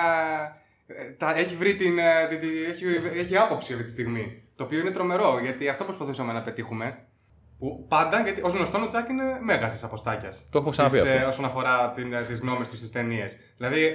ε, 0.86 1.10
τα, 1.18 1.36
έχει 1.38 1.54
βρει 1.56 1.74
την. 1.76 1.98
ε, 1.98 2.26
τη- 2.28 2.36
τη- 2.36 2.64
έχει, 2.70 2.84
έχει 3.18 3.36
άποψη 3.36 3.72
αυτή 3.72 3.84
τη 3.84 3.90
στιγμή. 3.90 4.42
Το 4.56 4.64
οποίο 4.64 4.78
είναι 4.78 4.90
τρομερό 4.90 5.38
γιατί 5.42 5.68
αυτό 5.68 5.84
προσπαθούσαμε 5.84 6.32
να 6.32 6.42
πετύχουμε. 6.42 6.94
Που 7.58 7.86
πάντα, 7.88 8.20
γιατί 8.22 8.42
ως 8.42 8.52
γνωστόν 8.52 8.82
ο 8.82 8.88
Τζάκ 8.88 9.08
είναι 9.08 9.22
μέγας 9.40 9.72
της 9.72 9.82
αποστάκιας. 9.84 10.46
Το 10.50 10.58
έχουμε 10.58 10.72
ξαναπεί 10.72 10.98
αυτό. 10.98 11.28
όσον 11.28 11.44
αφορά 11.44 11.94
τις 12.28 12.38
γνώμες 12.38 12.68
του 12.68 12.76
στις 12.76 12.92
ταινίες. 12.92 13.36
Δηλαδή, 13.56 13.92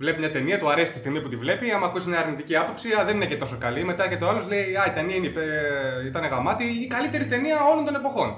βλέπει 0.00 0.18
μια 0.18 0.30
ταινία, 0.30 0.58
του 0.58 0.70
αρέσει 0.70 0.92
τη 0.92 0.98
στιγμή 0.98 1.20
που 1.22 1.28
τη 1.28 1.36
βλέπει. 1.36 1.70
Άμα 1.70 1.86
ακούσει 1.86 2.08
μια 2.08 2.18
αρνητική 2.18 2.56
άποψη, 2.56 2.88
α, 2.92 3.04
δεν 3.04 3.16
είναι 3.16 3.26
και 3.26 3.36
τόσο 3.36 3.56
καλή. 3.60 3.84
Μετά 3.84 4.08
και 4.08 4.16
το 4.16 4.28
άλλος 4.28 4.48
λέει, 4.48 4.76
Α, 4.76 4.84
η 4.86 4.92
ταινία 4.94 5.16
είναι, 5.16 5.26
υπε- 5.26 6.04
ήταν 6.06 6.24
γαμάτη, 6.24 6.64
η 6.64 6.86
καλύτερη 6.86 7.26
ταινία 7.26 7.56
όλων 7.72 7.84
των 7.84 7.94
εποχών. 7.94 8.28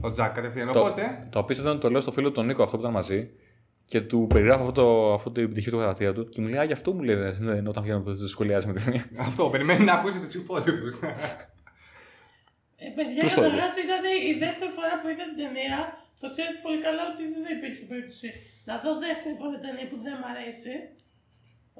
Ο 0.00 0.12
Τζακ 0.12 0.34
κατευθείαν. 0.34 0.72
Το, 0.72 0.78
Οπότε. 0.80 1.28
το 1.30 1.38
απίστευτο 1.38 1.70
είναι 1.70 1.78
ότι 1.78 1.86
το 1.86 1.90
λέω 1.92 2.00
στο 2.00 2.10
φίλο 2.12 2.30
τον 2.32 2.46
Νίκο 2.46 2.62
αυτό 2.62 2.76
που 2.76 2.82
ήταν 2.82 2.92
μαζί 2.94 3.30
και 3.84 4.00
του 4.00 4.26
περιγράφω 4.28 4.60
αυτό, 4.68 4.72
το, 4.82 5.12
αυτό 5.12 5.30
την 5.30 5.50
πτυχή 5.50 5.70
του 5.70 5.78
χαρακτήρα 5.78 6.12
του 6.12 6.28
και 6.28 6.40
μου 6.40 6.48
λέει 6.48 6.58
Α, 6.58 6.64
γι' 6.64 6.72
αυτό 6.72 6.92
μου 6.92 7.02
λέει 7.02 7.14
δεν- 7.14 7.36
δεν- 7.40 7.66
όταν 7.66 7.82
βγαίνω 7.82 7.98
από 7.98 8.10
τι 8.10 8.28
σχολιάζει 8.28 8.66
με 8.66 8.72
τη 8.72 8.84
ταινία. 8.84 9.04
Αυτό, 9.28 9.42
περιμένει 9.48 9.84
να 9.84 9.92
ακούσει 9.92 10.18
τους 10.20 10.34
υπόλοιπους. 10.34 10.94
Ε, 12.84 12.86
παιδιά, 12.96 13.20
Τους 13.24 13.34
το 13.34 13.40
καταρχάς 13.40 13.74
ήταν 13.86 14.02
η 14.30 14.32
δεύτερη 14.44 14.70
φορά 14.78 14.94
που 15.00 15.06
είδα 15.12 15.24
την 15.30 15.38
ταινία. 15.42 15.76
Το 16.22 16.26
ξέρετε 16.34 16.58
πολύ 16.66 16.78
καλά 16.86 17.02
ότι 17.12 17.22
δεν 17.34 17.42
υπήρχε 17.56 17.82
περίπτωση 17.90 18.28
να 18.68 18.74
δω 18.82 18.90
δεύτερη 19.06 19.34
φορά 19.40 19.50
την 19.56 19.62
ταινία 19.66 19.86
που 19.90 19.98
δεν 20.06 20.14
μ' 20.22 20.26
αρέσει. 20.32 20.72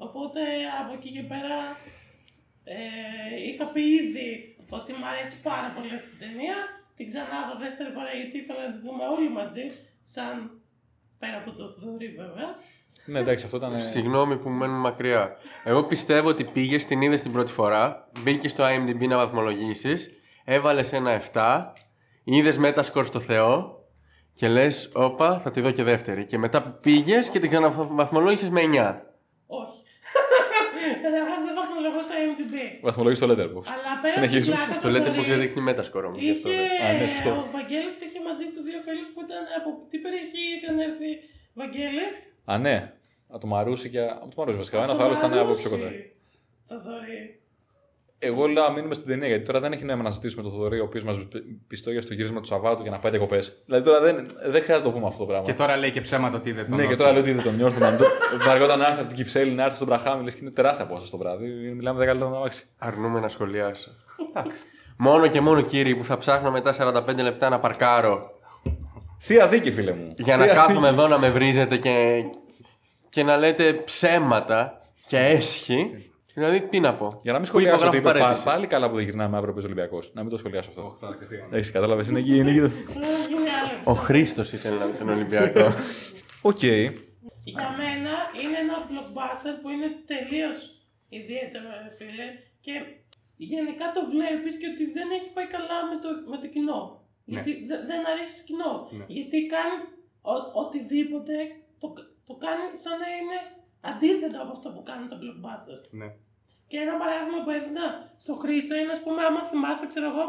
Οπότε 0.05 0.41
από 0.81 0.93
εκεί 0.93 1.09
και 1.11 1.23
πέρα 1.33 1.59
ε, 2.63 2.77
είχα 3.49 3.65
πει 3.65 3.81
ήδη 3.81 4.55
ότι 4.69 4.91
μ' 4.93 5.05
αρέσει 5.11 5.41
πάρα 5.41 5.69
πολύ 5.75 5.93
αυτή 5.99 6.09
την 6.09 6.19
ταινία. 6.27 6.57
Την 6.95 7.07
ξανά 7.07 7.37
δω 7.47 7.59
δεύτερη 7.65 7.91
φορά 7.91 8.11
γιατί 8.19 8.37
ήθελα 8.37 8.61
να 8.67 8.73
τη 8.73 8.79
δούμε 8.85 9.03
όλοι 9.15 9.29
μαζί, 9.29 9.65
σαν 10.01 10.61
πέρα 11.19 11.37
από 11.37 11.51
το 11.51 11.63
Θοδωρή 11.69 12.07
βέβαια. 12.21 12.49
ναι, 13.05 13.19
εντάξει, 13.19 13.45
αυτό 13.45 13.57
ήταν. 13.57 13.79
Συγγνώμη 13.79 14.37
που 14.37 14.49
μένουμε 14.49 14.79
μακριά. 14.79 15.37
Εγώ 15.63 15.83
πιστεύω 15.83 16.27
ότι 16.29 16.43
πήγες, 16.43 16.85
την 16.85 17.01
είδες 17.01 17.21
την 17.21 17.31
πρώτη 17.31 17.51
φορά, 17.51 18.09
μπήκες 18.19 18.51
στο 18.51 18.63
IMDb 18.67 19.07
να 19.07 19.17
βαθμολογήσεις, 19.17 20.11
έβαλες 20.43 20.93
ένα 20.93 21.21
7, 21.33 21.73
είδες 22.23 22.57
μέτασκορ 22.57 23.05
στο 23.05 23.19
Θεό 23.19 23.85
και 24.33 24.47
λες: 24.47 24.89
Όπα, 24.93 25.39
θα 25.39 25.51
τη 25.51 25.61
δω 25.61 25.71
και 25.71 25.83
δεύτερη. 25.83 26.25
Και 26.25 26.37
μετά 26.37 26.61
πήγες 26.61 27.29
και 27.29 27.39
την 27.39 27.49
ξαναβαθμολόγησες 27.49 28.49
με 28.49 28.61
9. 28.61 29.01
Όχι. 29.47 29.81
Καταρχάς 31.17 31.41
δεν 31.47 31.55
βαθμολογώ 31.61 31.99
στο 32.07 32.13
IMDb. 32.23 32.55
Βαθμολογείς 32.87 33.17
στο 33.21 33.27
Letterboxd. 33.31 33.67
Αλλά 33.75 33.91
πέρα 34.01 34.13
Συνεχίζουμε. 34.17 34.55
από 34.55 34.63
την 34.63 34.71
πλάκα 34.71 34.79
Στο 34.79 34.85
του 34.87 34.93
λέτε 34.95 35.09
Θοδωρή, 35.09 35.23
που 35.27 35.31
δεν 35.33 35.39
δείχνει 35.43 35.61
μέτασκορ 35.69 36.03
όμω. 36.09 36.17
Γι' 36.25 36.31
αυτό 36.37 36.47
Είχε, 36.51 36.61
δεν. 36.61 36.85
Α, 36.87 36.87
ναι, 36.99 37.05
σωστό. 37.13 37.31
ο 37.43 37.45
Βαγγέλης 37.57 37.95
είχε 38.05 38.19
μαζί 38.29 38.45
του 38.53 38.61
δύο 38.67 38.79
φίλους 38.85 39.07
που 39.13 39.19
ήταν 39.27 39.43
από 39.59 39.69
τι 39.89 39.97
περιοχή 40.05 40.43
είχαν 40.55 40.75
έρθει 40.87 41.09
Βαγγέλη; 41.61 42.05
Α, 42.51 42.53
ναι. 42.65 42.75
Από 43.33 43.41
το 43.43 43.47
Μαρούσι 43.53 43.87
και. 43.93 44.01
Από 44.23 44.31
το 44.33 44.37
Μαρούσι 44.39 44.57
βασικά. 44.63 44.75
Ένα 44.83 44.93
Από 44.95 45.03
άλλο 45.03 45.13
ήταν 45.19 45.31
από 45.33 45.41
Μαρούσι. 45.43 45.61
πιο 45.61 45.69
κοντά. 45.73 45.89
Θοδωρή. 46.69 47.21
Εγώ 48.19 48.47
λέω 48.47 48.63
να 48.63 48.71
μείνουμε 48.71 48.93
στην 48.93 49.07
ταινία 49.07 49.27
γιατί 49.27 49.45
τώρα 49.45 49.59
δεν 49.59 49.71
έχει 49.71 49.83
νόημα 49.83 50.03
να 50.03 50.09
ζητήσουμε 50.09 50.43
τον 50.43 50.51
Θοδωρή 50.51 50.79
ο 50.79 50.83
οποίος 50.83 51.03
μας 51.03 51.17
πιστόγει 51.67 52.01
στο 52.01 52.13
γύρισμα 52.13 52.39
του 52.39 52.45
Σαββάτου 52.47 52.81
για 52.81 52.91
να 52.91 52.99
πάει 52.99 53.11
διακοπές. 53.11 53.61
Δηλαδή 53.65 53.85
τώρα 53.85 53.99
δεν, 53.99 54.15
δεν 54.41 54.61
χρειάζεται 54.63 54.73
να 54.77 54.81
το 54.81 54.91
πούμε 54.91 55.07
αυτό 55.07 55.19
το 55.19 55.25
πράγμα. 55.25 55.45
Και 55.45 55.53
τώρα 55.53 55.77
λέει 55.77 55.91
και 55.91 56.01
ψέματα 56.01 56.37
ότι 56.37 56.49
είδε 56.49 56.63
τον 56.63 56.75
Ναι, 56.75 56.81
και 56.81 56.83
Νόρθ. 56.87 56.97
τώρα 56.99 57.11
λέω 57.11 57.21
ότι 57.21 57.29
είδε 57.29 57.41
τον 57.41 57.55
Νιόρθμαν. 57.55 57.97
Βαριόταν 58.45 58.79
να 58.79 58.85
έρθει 58.87 58.99
από 58.99 59.07
την 59.07 59.17
Κυψέλη 59.17 59.51
να 59.51 59.63
έρθει 59.63 59.75
στον 59.75 59.87
Μπραχάμι, 59.87 60.23
λες 60.23 60.33
και 60.33 60.39
είναι 60.41 60.51
τεράστια 60.51 60.85
απόσταση 60.85 61.11
το 61.11 61.17
βράδυ. 61.17 61.45
Μιλάμε 61.75 62.03
10 62.03 62.07
λεπτά 62.07 62.29
να 62.29 62.35
αμάξι. 62.37 62.65
Αρνούμε 62.77 63.19
να 63.19 63.27
σχολιάσω. 63.27 63.91
Εντάξει. 64.29 64.59
Μόνο 64.97 65.27
και 65.27 65.41
μόνο 65.41 65.61
κύριοι 65.61 65.95
που 65.95 66.03
θα 66.03 66.17
ψάχνω 66.17 66.51
μετά 66.51 66.73
45 67.07 67.15
λεπτά 67.21 67.49
να 67.49 67.59
παρκάρω 67.59 68.31
Θεία 69.19 69.47
δίκη, 69.47 69.71
φίλε 69.71 69.93
μου. 69.93 70.13
για 70.17 70.37
να 70.37 70.43
Θεία 70.43 70.53
κάθομαι 70.53 70.87
εδώ 70.87 71.07
να 71.07 71.19
με 71.19 71.29
βρίζετε 71.29 71.77
και, 71.77 72.23
και 73.09 73.23
να 73.23 73.37
λέτε 73.37 73.73
ψέματα 73.73 74.81
και 75.07 75.17
έσχη. 75.17 76.11
Δηλαδή, 76.37 76.61
τι 76.61 76.79
να 76.79 76.95
πω. 76.95 77.19
Για 77.23 77.31
να 77.31 77.39
μην 77.39 77.47
Πού 77.47 77.53
σχολιάσω 77.57 77.75
υπογράφω 77.75 77.87
ότι 77.97 77.97
είπε, 77.97 78.11
πά- 78.11 78.19
παρέτηση. 78.21 78.45
πάλι 78.45 78.67
καλά 78.67 78.89
που 78.89 78.95
δεν 78.95 79.03
γυρνάμε 79.03 79.37
αύριο 79.37 79.53
παίζει 79.53 79.67
Ολυμπιακός. 79.71 80.11
Να 80.13 80.21
μην 80.21 80.31
το 80.31 80.37
σχολιάσω 80.37 80.69
αυτό. 80.69 80.97
Τώρα 81.01 81.15
ξεφύγαμε. 81.15 81.55
Έχεις 81.57 81.71
κατάλαβες, 81.71 82.07
είναι 82.09 82.19
εκεί. 82.19 82.35
Είναι 82.37 82.49
εκεί. 82.51 82.59
Ε, 82.59 82.63
γίνει 83.31 83.49
άλλο 83.59 83.81
Ο 83.83 83.93
Χρήστος 83.93 84.53
ήθελε 84.53 84.75
να 84.77 84.85
δει 84.85 84.97
τον 84.97 85.09
Ολυμπιακό. 85.09 85.65
Οκ. 86.41 86.63
Για 87.53 87.67
μένα 87.81 88.13
είναι 88.41 88.57
ένα 88.65 88.75
blockbuster 88.89 89.53
που 89.61 89.67
είναι 89.73 89.89
τελείως 90.11 90.57
ιδιαίτερο, 91.19 91.65
ρε 91.83 91.91
φίλε. 91.97 92.27
Και 92.65 92.73
γενικά 93.35 93.85
το 93.95 94.01
βλέπεις 94.13 94.53
και 94.59 94.67
ότι 94.73 94.83
δεν 94.97 95.07
έχει 95.17 95.29
πάει 95.35 95.47
καλά 95.57 95.77
με 95.89 95.95
το, 96.03 96.09
με 96.31 96.37
το 96.43 96.47
κοινό. 96.55 96.79
Γιατί 97.33 97.51
δε- 97.69 97.83
δεν 97.89 97.99
αρέσει 98.11 98.33
το 98.39 98.43
κοινό. 98.49 98.71
Ναι. 98.97 99.05
Γιατί 99.17 99.37
κάνει 99.55 99.75
ο- 100.33 100.49
οτιδήποτε 100.63 101.35
το, 101.81 101.87
το 102.27 102.33
κάνει 102.45 102.65
σαν 102.83 102.95
να 103.03 103.09
είναι 103.17 103.37
αντίθετο 103.91 104.37
από 104.43 104.51
αυτό 104.57 104.67
που 104.75 104.81
κάνουν 104.89 105.07
τα 105.11 105.17
blockbuster. 105.21 105.79
Ναι. 105.99 106.07
Και 106.67 106.77
ένα 106.77 106.95
παράδειγμα 107.01 107.39
που 107.43 107.49
έδινα 107.49 107.85
στο 108.17 108.33
Χρήστο 108.41 108.75
είναι, 108.75 108.91
ας 108.91 109.01
πούμε, 109.03 109.23
άμα 109.23 109.41
θυμάσαι, 109.41 109.87
ξέρω 109.87 110.07
εγώ, 110.13 110.25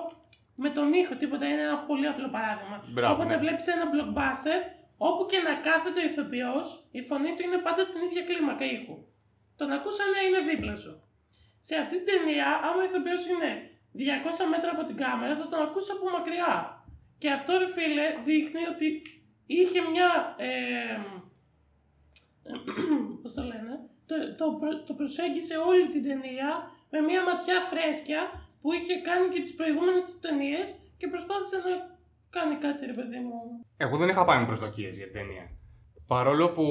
με 0.54 0.70
τον 0.70 0.92
ήχο, 0.92 1.14
τίποτα 1.14 1.46
είναι 1.46 1.62
ένα 1.62 1.78
πολύ 1.78 2.06
απλό 2.06 2.28
παράδειγμα. 2.36 2.84
Μπράβο, 2.94 3.14
Όποτε 3.14 3.34
ναι. 3.34 3.40
βλέπεις 3.42 3.66
ένα 3.66 3.86
blockbuster, 3.92 4.58
όπου 4.96 5.26
και 5.30 5.38
να 5.46 5.54
κάθεται 5.66 6.00
ο 6.00 6.04
ηθοποιός, 6.10 6.66
η 6.90 7.00
φωνή 7.02 7.30
του 7.34 7.42
είναι 7.46 7.58
πάντα 7.66 7.84
στην 7.84 8.00
ίδια 8.06 8.22
κλίμακα 8.28 8.64
ήχου. 8.64 8.96
Τον 9.56 9.70
ακούς 9.76 9.94
σαν 9.94 10.10
να 10.14 10.20
είναι 10.26 10.40
δίπλα 10.50 10.76
σου. 10.76 10.92
Σε 11.58 11.74
αυτή 11.76 11.96
την 11.96 12.06
ταινία, 12.10 12.46
άμα 12.66 12.80
ο 12.82 12.84
ηθοποιός 12.88 13.22
είναι 13.32 13.50
200 13.94 14.50
μέτρα 14.52 14.70
από 14.70 14.84
την 14.84 14.96
κάμερα, 14.96 15.36
θα 15.36 15.48
τον 15.48 15.60
ακούσει 15.62 15.90
από 15.96 16.10
μακριά. 16.16 16.52
Και 17.18 17.30
αυτό, 17.30 17.58
ρε 17.58 17.68
φίλε, 17.76 18.06
δείχνει 18.24 18.62
ότι 18.72 19.02
είχε 19.46 19.80
μια. 19.90 20.34
Ε, 20.38 20.96
πώς 23.22 23.34
το 23.34 23.42
λένε, 23.42 23.77
το, 24.08 24.14
το, 24.40 24.46
προ- 24.60 24.80
το 24.88 24.92
προσέγγισε 25.00 25.54
όλη 25.70 25.84
την 25.94 26.02
ταινία 26.08 26.48
με 26.92 26.98
μια 27.08 27.20
ματιά 27.28 27.58
φρέσκια 27.70 28.20
που 28.60 28.68
είχε 28.78 28.94
κάνει 29.08 29.26
και 29.34 29.40
τις 29.44 29.54
προηγούμενες 29.58 30.02
του 30.08 30.16
ταινίες 30.24 30.66
και 31.00 31.06
προσπάθησε 31.14 31.56
να 31.66 31.72
κάνει 32.36 32.54
κάτι 32.64 32.80
ρε 32.90 32.96
παιδί 32.98 33.18
μου. 33.26 33.38
Εγώ 33.84 33.94
δεν 34.00 34.08
είχα 34.08 34.24
πάει 34.28 34.38
με 34.40 34.46
προσδοκίες 34.50 34.92
για 34.96 35.06
την 35.08 35.14
ταινία. 35.18 35.44
Παρόλο 36.12 36.46
που 36.56 36.66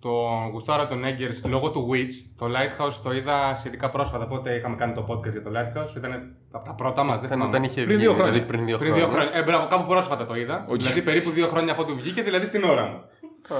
τον 0.00 0.10
γουστάρω 0.52 0.86
τον 0.86 1.02
Eggers 1.04 1.48
λόγω 1.48 1.70
του 1.70 1.88
Witch, 1.92 2.14
το 2.38 2.46
Lighthouse 2.54 2.92
το 3.02 3.12
είδα 3.12 3.54
σχετικά 3.56 3.90
πρόσφατα. 3.90 4.26
Πότε 4.26 4.54
είχαμε 4.54 4.76
κάνει 4.76 4.92
το 4.92 5.06
podcast 5.08 5.30
για 5.30 5.42
το 5.42 5.50
Lighthouse, 5.56 5.96
ήταν 5.96 6.36
από 6.52 6.64
τα 6.64 6.74
πρώτα 6.74 7.02
μας. 7.04 7.20
Δεν 7.20 7.28
Ήταν 7.28 7.38
θυμάμαι. 7.38 7.56
όταν 7.56 7.62
είχε 7.62 7.74
Πριν 7.84 7.96
βγει, 7.96 7.96
δύο 8.06 8.12
χρόνια. 8.12 8.32
δηλαδή 8.32 8.46
πριν 8.52 8.64
δύο 8.66 8.78
Πριν 8.78 8.92
χρόνια. 8.92 9.08
δύο 9.10 9.16
χρόνια. 9.18 9.38
Ε, 9.40 9.42
μπράβο, 9.42 9.66
κάπου 9.66 9.86
πρόσφατα 9.88 10.26
το 10.26 10.34
είδα. 10.34 10.66
Οκ. 10.68 10.76
Δηλαδή 10.76 11.02
περίπου 11.02 11.30
δύο 11.30 11.46
χρόνια 11.46 11.72
αφού 11.72 11.84
του 11.84 11.94
βγήκε, 11.96 12.22
δηλαδή 12.22 12.46
στην 12.46 12.64
ώρα 12.64 12.86
μου. 12.86 13.02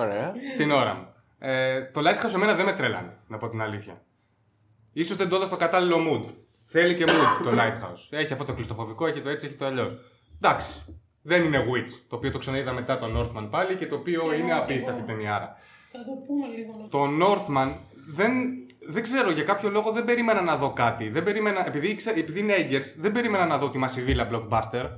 Ωραία. 0.01 0.35
Στην 0.53 0.71
ώρα 0.71 0.95
μου. 0.95 1.07
Ε, 1.39 1.83
το 1.83 2.01
Lighthouse 2.01 2.35
εμένα 2.35 2.55
δεν 2.55 2.65
με 2.65 2.73
τρέλανε, 2.73 3.13
να 3.29 3.39
πω 3.39 3.49
την 3.49 3.61
αλήθεια. 3.61 4.03
Ίσως 4.93 5.17
δεν 5.17 5.29
το 5.29 5.37
είδα 5.37 5.47
στο 5.47 5.57
κατάλληλο 5.57 5.97
mood. 6.11 6.35
Θέλει 6.65 6.95
και 6.95 7.05
mood 7.09 7.45
το 7.45 7.51
Lighthouse. 7.51 8.07
Έχει 8.19 8.33
αυτό 8.33 8.45
το 8.45 8.53
κλειστοφοβικό, 8.55 9.07
έχει 9.07 9.21
το 9.21 9.29
έτσι, 9.29 9.47
έχει 9.47 9.55
το 9.55 9.67
αλλιώς. 9.67 9.97
Εντάξει. 10.43 10.85
Δεν 11.23 11.45
είναι 11.45 11.59
Witch, 11.73 11.91
το 12.09 12.17
οποίο 12.17 12.31
το 12.31 12.39
ξαναείδα 12.39 12.73
μετά 12.73 12.97
το 12.97 13.07
Northman 13.17 13.49
πάλι 13.51 13.75
και 13.75 13.87
το 13.87 13.95
οποίο 13.95 14.29
Και 14.31 14.37
είναι 14.37 14.51
εγώ, 14.53 14.61
απίστευτη 14.63 14.99
εγώ. 14.99 15.07
ταινιάρα. 15.07 15.57
Θα 15.93 15.99
το 15.99 16.13
πούμε 16.27 16.47
λίγο. 16.57 16.73
με 16.79 16.89
Το 16.89 17.25
Northman 17.27 17.77
δεν, 18.09 18.33
δεν 18.89 19.03
ξέρω, 19.03 19.31
για 19.31 19.43
κάποιο 19.43 19.71
λόγο 19.71 19.93
δεν 19.93 20.05
περίμενα 20.05 20.43
να 20.43 20.57
δω 20.57 20.73
κάτι. 20.73 21.09
Δεν 21.09 21.23
περίμενα, 21.23 21.67
επειδή, 21.67 21.89
ήξε- 21.89 22.17
επειδή 22.17 22.41
είναι 22.41 22.55
Eggers, 22.59 22.95
δεν 22.97 23.13
περίμενα 23.13 23.47
να 23.47 23.59
δω 23.59 23.71
τη 23.71 23.79
μασιβίλα 23.79 24.29
blockbuster. 24.33 24.89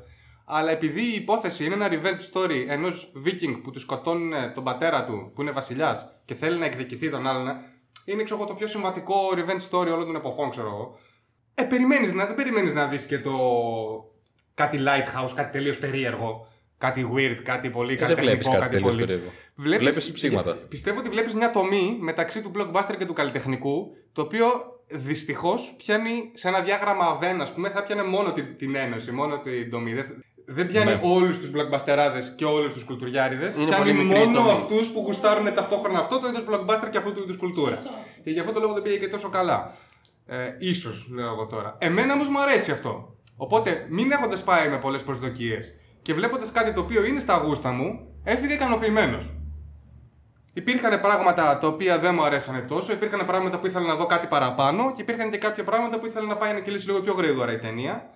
Αλλά 0.53 0.71
επειδή 0.71 1.03
η 1.03 1.15
υπόθεση 1.15 1.65
είναι 1.65 1.75
ένα 1.75 1.89
revenge 1.91 2.33
story 2.33 2.65
ενός 2.69 3.13
Viking 3.27 3.61
που 3.63 3.71
του 3.71 3.79
σκοτώνουν 3.79 4.33
ε, 4.33 4.53
τον 4.55 4.65
πατέρα 4.65 5.05
του, 5.05 5.33
που 5.35 5.43
είναι 5.43 5.51
βασιλιάς, 5.51 6.21
και 6.25 6.35
θέλει 6.35 6.59
να 6.59 6.65
εκδικηθεί 6.65 7.11
τον 7.11 7.27
άλλον, 7.27 7.49
ε, 7.49 7.57
είναι 8.05 8.23
ξέρω, 8.23 8.41
εγώ, 8.41 8.49
το 8.49 8.55
πιο 8.55 8.67
συμβατικό 8.67 9.15
revenge 9.35 9.71
story 9.71 9.87
όλων 9.87 10.07
των 10.07 10.17
εποχών, 10.17 10.51
ξέρω 10.51 10.67
εγώ. 10.67 10.99
Ε, 11.55 11.63
περιμένεις 11.63 12.13
να, 12.15 12.27
δεν 12.27 12.35
περιμένεις 12.35 12.75
να 12.75 12.87
δεις 12.87 13.07
και 13.07 13.19
το. 13.19 13.33
κάτι 14.55 14.79
lighthouse, 14.81 15.33
κάτι 15.35 15.53
τελείως 15.53 15.79
περίεργο. 15.79 16.49
Κάτι 16.79 17.11
weird, 17.15 17.35
κάτι 17.43 17.71
πολύ 17.71 17.93
Ε, 17.93 17.97
δεν 17.97 18.07
βλέπεις 18.07 18.25
καλλιτεχνικό, 18.25 18.51
κάτι 18.51 18.61
κάτι 18.61 18.75
τελείως 18.75 18.95
πολύ. 18.95 19.07
περίεργο. 19.07 19.31
Βλέπεις, 19.55 19.89
Βλέπεις 19.89 20.13
ψήγματα. 20.13 20.53
Πιστεύω 20.69 20.99
ότι 20.99 21.09
βλέπεις 21.09 21.35
μια 21.35 21.51
τομή 21.51 21.97
μεταξύ 22.01 22.43
του 22.43 22.51
blockbuster 22.57 22.95
και 22.99 23.05
του 23.05 23.13
καλλιτεχνικού, 23.13 23.97
το 24.13 24.23
οποίο 24.23 24.47
δυστυχώς 24.87 25.75
πιάνει 25.79 26.31
σε 26.35 26.49
ένα 26.49 26.61
διάγραμμα 26.61 27.19
Venn, 27.23 27.39
ας 27.41 27.53
πούμε, 27.53 27.71
θα 27.71 27.83
πιάνε 27.83 28.03
μόνο 28.03 28.33
την, 28.33 28.57
την 28.57 28.75
ένωση, 28.75 29.11
μόνο 29.13 29.39
την 29.39 29.71
τομή. 29.71 29.95
Δεν, 29.95 30.25
δεν 30.53 30.67
πιάνει 30.67 30.91
Ναι. 30.95 31.01
όλους 31.03 31.39
τους 31.39 31.51
blockbusterάδε 31.55 32.21
και 32.37 32.45
όλους 32.45 32.73
τους 32.73 32.85
κουλτουριάριδες. 32.85 33.55
Είναι 33.55 33.65
Πιάνει 33.65 33.83
πολύ 33.83 33.93
μικρή 34.05 34.23
η 34.23 34.25
μόνο 34.25 34.39
τομή. 34.39 34.51
αυτούς 34.51 34.89
που 34.89 35.01
γουστάρουν 35.07 35.55
ταυτόχρονα 35.55 35.99
αυτό 35.99 36.21
το 36.21 36.29
είδος 36.29 36.45
blockbuster 36.51 36.89
και 36.91 36.99
αυτού 36.99 37.13
του 37.15 37.23
είδους 37.23 37.37
κουλτούρα. 37.37 37.75
Σωστό. 37.75 37.91
Και 38.25 38.31
γι' 38.31 38.41
αυτό 38.41 38.53
το 38.53 38.61
λόγο 38.61 38.73
δεν 38.73 38.83
πήγε 38.83 38.97
και 38.97 39.09
τόσο 39.09 39.29
καλά. 39.29 39.75
Ε, 40.27 40.37
ίσως, 40.59 41.09
λέω 41.15 41.27
εγώ 41.27 41.47
τώρα. 41.47 41.77
Εμένα 41.79 42.13
όμως 42.15 42.29
μου 42.29 42.41
αρέσει 42.41 42.71
αυτό. 42.71 43.15
Οπότε, 43.37 43.87
μην 43.89 44.11
έχοντας 44.13 44.43
πάει 44.43 44.69
με 44.69 44.77
πολλές 44.77 45.03
προσδοκίες 45.03 45.75
και 46.03 46.15
βλέποντας 46.15 46.53
κάτι 46.53 46.73
το 46.73 46.81
οποίο 46.81 47.05
είναι 47.05 47.21
στα 47.21 47.37
γούστα 47.37 47.71
μου, 47.71 48.01
έφυγα 48.25 48.55
ικανοποιημένος. 48.55 49.35
Υπήρχαν 50.55 51.01
πράγματα 51.01 51.59
τα 51.59 51.67
οποία 51.67 51.99
δεν 51.99 52.15
μου 52.15 52.23
αρέσανε 52.25 52.61
τόσο, 52.61 52.93
υπήρχαν 52.93 53.25
πράγματα 53.27 53.59
που 53.59 53.67
ήθελα 53.67 53.87
να 53.87 53.95
δω 53.95 54.07
κάτι 54.07 54.27
παραπάνω 54.27 54.93
και 54.93 55.03
υπήρχαν 55.03 55.31
και 55.31 55.37
κάποια 55.39 55.65
πράγματα 55.65 55.99
που 55.99 56.07
ήθελα 56.07 56.27
να 56.27 56.37
πάει 56.37 56.53
να 56.53 56.61
κυλήσει 56.61 56.87
λίγο 56.87 57.01
πιο 57.01 57.13
γρήγορα 57.13 57.53
η 57.53 57.59
ταινία. 57.59 58.11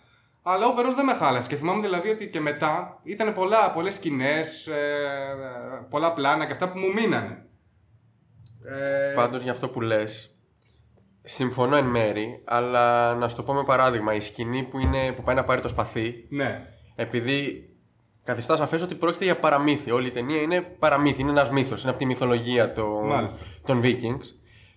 Αλλά 0.46 0.66
overall 0.66 0.92
δεν 0.94 1.04
με 1.04 1.14
χάλασε. 1.14 1.48
Και 1.48 1.56
θυμάμαι 1.56 1.80
δηλαδή 1.80 2.08
ότι 2.08 2.28
και 2.28 2.40
μετά 2.40 3.00
ήταν 3.02 3.32
πολλά, 3.32 3.70
πολλές 3.70 3.94
σκηνές, 3.94 4.66
ε, 4.66 4.72
ε, 4.72 5.86
πολλά 5.90 6.12
πλάνα 6.12 6.46
και 6.46 6.52
αυτά 6.52 6.68
που 6.70 6.78
μου 6.78 6.92
μείνανε. 6.92 7.46
Ε, 8.64 9.12
Πάντως 9.14 9.42
για 9.42 9.52
αυτό 9.52 9.68
που 9.68 9.80
λες, 9.80 10.36
συμφωνώ 11.22 11.76
εν 11.76 11.84
μέρη, 11.84 12.42
αλλά 12.44 13.14
να 13.14 13.28
σου 13.28 13.36
το 13.36 13.42
πω 13.42 13.52
με 13.54 13.64
παράδειγμα. 13.64 14.14
Η 14.14 14.20
σκηνή 14.20 14.62
που, 14.62 14.78
είναι, 14.78 15.12
που 15.12 15.22
πάει 15.22 15.34
να 15.34 15.44
πάρει 15.44 15.60
το 15.60 15.68
σπαθί, 15.68 16.26
Ναι. 16.30 16.66
επειδή 16.96 17.68
καθιστά 18.22 18.56
σαφές 18.56 18.82
ότι 18.82 18.94
πρόκειται 18.94 19.24
για 19.24 19.36
παραμύθι. 19.36 19.90
Όλη 19.90 20.06
η 20.06 20.10
ταινία 20.10 20.40
είναι 20.40 20.60
παραμύθι, 20.60 21.20
είναι 21.20 21.30
ένας 21.30 21.50
μύθος, 21.50 21.80
είναι 21.82 21.90
από 21.90 21.98
τη 21.98 22.06
μυθολογία 22.06 22.72
των, 22.72 23.06
Μάλιστα. 23.06 23.38
των 23.66 23.80
Vikings. 23.84 24.24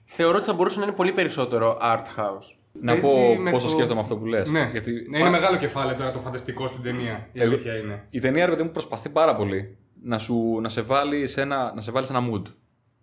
Θεωρώ 0.05 0.37
ότι 0.37 0.45
θα 0.45 0.53
μπορούσε 0.53 0.79
να 0.79 0.85
είναι 0.85 0.95
πολύ 0.95 1.11
περισσότερο 1.11 1.77
art 1.81 2.05
house. 2.19 2.55
Να 2.81 2.91
Έτσι, 2.91 3.01
πω 3.01 3.35
με 3.41 3.51
πώ 3.51 3.57
το 3.57 3.63
το- 3.63 3.69
σκέφτομαι 3.69 3.99
αυτό 3.99 4.17
που 4.17 4.25
λες. 4.25 4.49
Ναι, 4.49 4.69
Γιατί 4.71 4.91
ναι, 5.09 5.17
είναι 5.19 5.29
μεγάλο 5.29 5.57
κεφάλαιο 5.57 5.97
τώρα 5.97 6.11
το 6.11 6.19
φανταστικό 6.19 6.67
στην 6.67 6.81
ταινία. 6.83 7.29
Η 7.31 7.41
Εγώ- 7.41 7.51
αλήθεια 7.51 7.77
είναι. 7.77 8.05
η 8.09 8.19
ταινία, 8.19 8.45
ρε 8.45 8.51
παιδί 8.51 8.63
μου, 8.63 8.71
προσπαθεί 8.71 9.09
πάρα 9.09 9.35
πολύ 9.35 9.77
να, 10.03 10.17
σου, 10.19 10.59
να, 10.61 10.69
σε, 10.69 10.81
βάλει 10.81 11.27
σε 11.27 11.41
ένα, 11.41 11.71
να 11.75 11.81
σε 11.81 11.91
βάλει 11.91 12.05
σε 12.05 12.13
ένα 12.15 12.29
mood. 12.31 12.41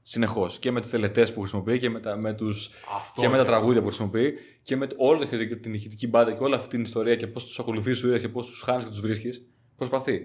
Συνεχώς. 0.02 0.58
Και 0.58 0.70
με 0.70 0.80
τις 0.80 0.90
τελετές 0.90 1.32
που 1.32 1.40
χρησιμοποιεί 1.40 1.78
και 1.78 1.90
με, 1.90 2.00
τα, 2.00 2.16
με, 2.16 2.32
τους, 2.32 2.70
Αυτό 2.96 3.20
και 3.20 3.28
με 3.28 3.36
τα 3.36 3.42
και- 3.42 3.48
τραγούδια 3.48 3.80
που 3.80 3.86
χρησιμοποιεί 3.86 4.32
και 4.62 4.76
με 4.76 4.86
όλο 4.96 5.18
το, 5.18 5.24
ηχητικό- 5.26 5.60
την 5.60 5.74
ηχητική 5.74 6.08
μπάντα 6.08 6.32
και 6.32 6.42
όλη 6.42 6.54
αυτή 6.54 6.68
την 6.68 6.80
ιστορία 6.82 7.16
και 7.16 7.26
πώς 7.26 7.44
τους 7.44 7.58
ακολουθείς 7.58 7.98
σου 7.98 8.18
και 8.18 8.28
πώς 8.28 8.46
τους 8.46 8.62
χάνεις 8.62 8.84
και 8.84 8.90
τους 8.90 9.00
βρίσκεις. 9.00 9.46
Προσπαθεί. 9.76 10.20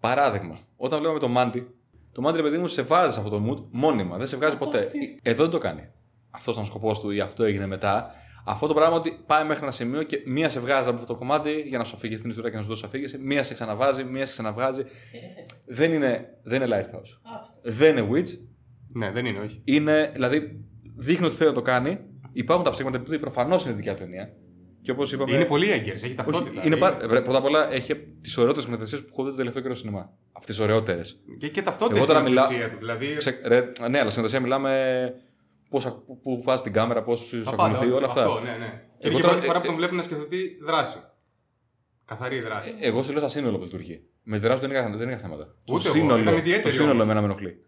Παράδειγμα, 0.00 0.58
όταν 0.76 0.98
βλέπαμε 0.98 1.18
το 1.20 1.28
Μάντι, 1.28 1.66
το 2.12 2.20
Μάντι, 2.20 2.36
ρε 2.36 2.42
παιδί 2.42 2.58
μου, 2.58 2.66
σε 2.66 2.82
βάζει 2.82 3.12
σε 3.12 3.20
αυτό 3.20 3.38
το 3.38 3.44
mood 3.50 3.64
μόνιμα. 3.70 4.16
Δεν 4.16 4.26
σε 4.26 4.36
βγάζει 4.36 4.52
Αυτό 4.54 4.64
ποτέ. 4.66 4.78
αφήνει. 4.78 5.18
Εδώ 5.22 5.42
δεν 5.42 5.50
το 5.52 5.58
κάνει. 5.58 5.88
Αυτός 6.30 6.52
ήταν 6.54 6.64
ο 6.64 6.66
σκοπός 6.66 7.00
του 7.00 7.10
ή 7.10 7.20
αυτό 7.20 7.44
έγινε 7.44 7.66
μετά. 7.66 8.14
Αυτό 8.46 8.66
το 8.66 8.74
πράγμα 8.74 8.96
ότι 8.96 9.22
πάει 9.26 9.44
μέχρι 9.44 9.62
ένα 9.62 9.72
σημείο 9.72 10.02
και 10.02 10.22
μία 10.26 10.48
σε 10.48 10.60
βγάζει 10.60 10.88
από 10.88 10.94
αυτό 11.00 11.12
το 11.12 11.18
κομμάτι 11.18 11.50
για 11.66 11.78
να 11.78 11.84
σου 11.84 11.96
αφήγει 11.96 12.18
την 12.18 12.30
ιστορία 12.30 12.50
και 12.50 12.56
να 12.56 12.62
σου 12.62 12.68
δώσει 12.68 12.82
αφήγηση, 12.86 13.18
μία 13.18 13.42
σε 13.42 13.54
ξαναβάζει, 13.54 14.04
μία 14.04 14.26
σε 14.26 14.32
ξαναβγάζει. 14.32 14.82
δεν, 15.78 15.92
είναι, 15.92 16.26
δεν 16.42 16.62
είναι 16.62 16.76
Lighthouse. 16.76 17.18
Αυτό. 17.36 17.60
Δεν 17.62 17.96
είναι 17.96 18.08
Witch. 18.12 18.28
Ναι, 18.94 19.10
δεν 19.10 19.26
είναι, 19.26 19.38
όχι. 19.38 19.60
Είναι, 19.64 20.10
δηλαδή, 20.12 20.64
δείχνει 20.96 21.26
ότι 21.26 21.34
θέλει 21.34 21.48
να 21.48 21.54
το 21.54 21.62
κάνει. 21.62 21.98
Υπάρχουν 22.32 22.64
τα 22.64 22.70
ψήγματα 22.70 22.96
επειδή 22.96 23.18
προφανώς 23.18 23.64
είναι 23.64 23.74
δικιά 23.74 23.94
του 23.94 24.02
ενία. 24.02 24.32
Και 24.82 24.90
όπως 24.90 25.12
είπαμε. 25.12 25.34
Είναι 25.34 25.44
πολύ 25.44 25.70
έγκαιρε, 25.70 25.96
έχει 25.96 26.04
Όχι, 26.06 26.14
ταυτότητα. 26.14 26.62
είναι 26.66 26.76
πάρα- 26.76 26.96
ρε, 27.06 27.20
πρώτα 27.20 27.38
απ' 27.38 27.44
όλα 27.44 27.72
έχει 27.72 27.94
τις 28.20 28.36
ωραιότερες 28.36 28.62
σκηνοθεσίες 28.64 29.00
που 29.00 29.08
έχω 29.12 29.24
δει 29.24 29.30
το 29.30 29.36
τελευταίο 29.36 29.62
καιρό 29.62 29.74
στο 29.74 29.84
σινεμά. 29.86 30.10
Αυτές 30.32 30.54
τις 30.56 30.64
ωραιότερες. 30.64 31.22
Και, 31.38 31.48
και 31.48 31.62
ταυτότητα 31.62 31.96
Εγώ 31.98 32.06
τώρα 32.06 32.18
στην 32.18 32.30
μιλάω- 32.32 32.50
μιλά... 32.50 32.68
του. 32.70 32.76
Δηλαδή, 32.78 33.16
Ξε... 33.16 33.40
Ρε, 33.44 33.72
ναι, 33.90 33.98
αλλά 33.98 34.10
σκηνοθεσία 34.10 34.40
μιλάμε 34.40 35.14
πόσα, 35.68 36.02
που 36.22 36.42
βάζει 36.42 36.62
την 36.62 36.72
κάμερα, 36.72 37.02
πώ 37.02 37.16
σου 37.16 37.42
τα 37.42 37.50
πάντα, 37.54 37.76
ακολουθεί, 37.76 37.94
όλα 37.96 38.06
αυτά. 38.06 38.20
Αυτό, 38.26 38.40
ναι, 38.40 38.50
ναι. 38.50 38.56
Και 38.98 39.08
είναι 39.08 39.08
Εγώ 39.08 39.10
και 39.10 39.16
η 39.16 39.20
τώρα- 39.20 39.32
πρώτη 39.32 39.46
φορά 39.46 39.58
ε, 39.58 39.60
που 39.60 39.66
τον 39.66 39.76
βλέπουν 39.76 39.96
να 39.96 40.02
σκεφτεί 40.02 40.58
δράση. 40.62 40.98
Καθαρή 42.04 42.40
δράση. 42.40 42.74
Εγώ 42.80 43.02
σου 43.02 43.10
λέω 43.10 43.20
σαν 43.20 43.30
σύνολο 43.30 43.58
που 43.58 43.64
λειτουργεί. 43.64 44.02
Με 44.22 44.36
τη 44.38 44.42
δράση 44.46 44.60
δεν 44.66 44.70
είναι, 44.70 44.96
δεν 44.96 45.08
είναι 45.08 45.16
θέματα. 45.16 45.44
Το 45.64 45.74
Ούτε 45.74 45.84
εγώ, 45.88 45.96
σύνολο, 45.96 46.20
ήταν 46.22 46.32
το 46.32 46.38
ιδιαίτερη 46.38 46.70
σύνολο 46.74 46.90
όμως. 46.92 47.04
εμένα 47.04 47.20
με 47.20 47.26
ενοχλεί. 47.26 47.58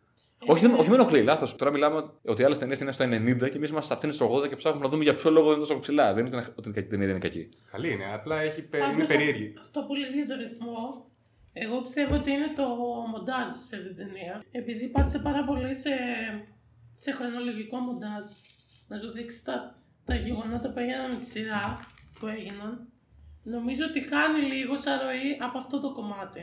Όχι, 0.47 0.67
δεν, 0.67 0.75
όχι 0.75 0.89
με 0.89 0.95
ενοχλεί, 0.95 1.23
λάθος. 1.23 1.57
Τώρα 1.57 1.71
μιλάμε 1.73 2.11
ότι 2.25 2.45
άλλες 2.45 2.59
ταινίες 2.59 2.81
είναι 2.81 2.93
στο 2.93 3.05
90 3.05 3.09
και 3.51 3.57
εμείς 3.57 3.71
είμαστε 3.71 3.81
σε 3.81 3.93
αυτήν 3.93 4.13
στο 4.13 4.35
80 4.37 4.49
και 4.49 4.57
ψάχνουμε 4.57 4.85
να 4.85 4.91
δούμε 4.91 5.03
για 5.03 5.15
ποιο 5.15 5.31
λόγο 5.31 5.47
δεν 5.49 5.57
είναι 5.59 5.67
τόσο 5.67 5.79
ψηλά. 5.79 6.15
Δεν 6.15 6.27
είναι 6.27 6.45
ότι 6.55 6.69
η 6.69 6.73
ταινία 6.73 7.07
δεν 7.07 7.09
είναι 7.17 7.19
κακή. 7.19 7.49
Καλή 7.71 7.93
είναι, 7.93 8.05
απλά 8.15 8.41
έχει, 8.41 8.63
πε- 8.63 8.81
είναι 8.83 8.93
Πάντως, 8.93 9.09
περίεργη. 9.09 9.55
Αυτό 9.61 9.81
που 9.87 9.95
λες 9.95 10.13
για 10.15 10.27
το 10.27 10.35
ρυθμό, 10.43 11.05
εγώ 11.53 11.83
πιστεύω 11.83 12.15
ότι 12.15 12.31
είναι 12.31 12.53
το 12.57 12.67
μοντάζ 13.13 13.49
σε 13.69 13.77
αυτή 13.77 13.89
την 13.89 13.97
ταινία. 13.97 14.45
Επειδή 14.51 14.89
πάτησε 14.89 15.19
πάρα 15.19 15.45
πολύ 15.45 15.75
σε, 15.77 15.91
σε 16.97 17.11
χρονολογικό 17.13 17.79
μοντάζ. 17.79 18.25
Να 18.89 18.99
σου 18.99 19.11
δείξει 19.13 19.45
τα, 19.45 19.75
τα 20.05 20.15
γεγονότα 20.15 20.69
που 20.71 20.79
έγιναν 20.79 21.11
με 21.13 21.19
τη 21.19 21.27
σειρά 21.27 21.81
που 22.21 22.27
έγιναν. 22.27 22.89
Νομίζω 23.43 23.85
ότι 23.85 24.01
χάνει 24.01 24.41
λίγο 24.41 24.79
σαν 24.79 25.01
ροή 25.01 25.37
από 25.41 25.59
αυτό 25.59 25.81
το 25.81 25.93
κομμάτι. 25.93 26.43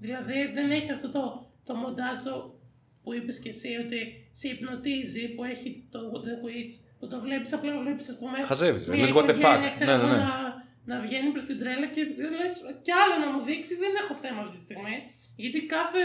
Δηλαδή 0.00 0.50
δεν 0.52 0.70
έχει 0.70 0.90
αυτό 0.90 1.08
το, 1.10 1.50
το 1.64 1.74
μοντάζ 1.74 2.18
το 2.18 2.58
που 3.02 3.14
είπες 3.14 3.38
και 3.40 3.48
εσύ 3.48 3.68
ότι 3.84 4.30
σε 4.32 4.48
υπνοτίζει 4.48 5.28
που 5.34 5.44
έχει 5.44 5.86
το 5.90 5.98
The 6.24 6.46
Witch 6.46 6.72
που 6.98 7.08
το 7.08 7.20
βλέπεις 7.20 7.52
απλά 7.52 7.78
βλέπεις 7.80 8.08
ας 8.08 8.18
πούμε 8.18 8.42
Χαζεύεις, 8.42 8.86
ρε. 8.86 8.92
μια 8.92 9.00
Λες 9.00 9.12
what 9.14 9.24
the 9.24 9.28
οικογένεια, 9.28 9.68
fuck; 9.68 9.72
ξέρω 9.72 9.90
Ναι, 9.90 9.96
ναι, 9.96 10.02
εγώ, 10.02 10.12
ναι. 10.12 10.18
να, 10.22 10.64
να 10.84 11.00
βγαίνει 11.00 11.30
προς 11.30 11.44
την 11.44 11.58
τρέλα 11.58 11.86
και 11.86 12.02
λες 12.40 12.52
κι 12.82 12.90
άλλο 13.02 13.24
να 13.24 13.32
μου 13.32 13.44
δείξει 13.44 13.74
δεν 13.74 13.92
έχω 14.02 14.14
θέμα 14.14 14.40
αυτή 14.40 14.56
τη 14.56 14.62
στιγμή 14.62 14.96
γιατί 15.36 15.60
κάθε 15.66 15.98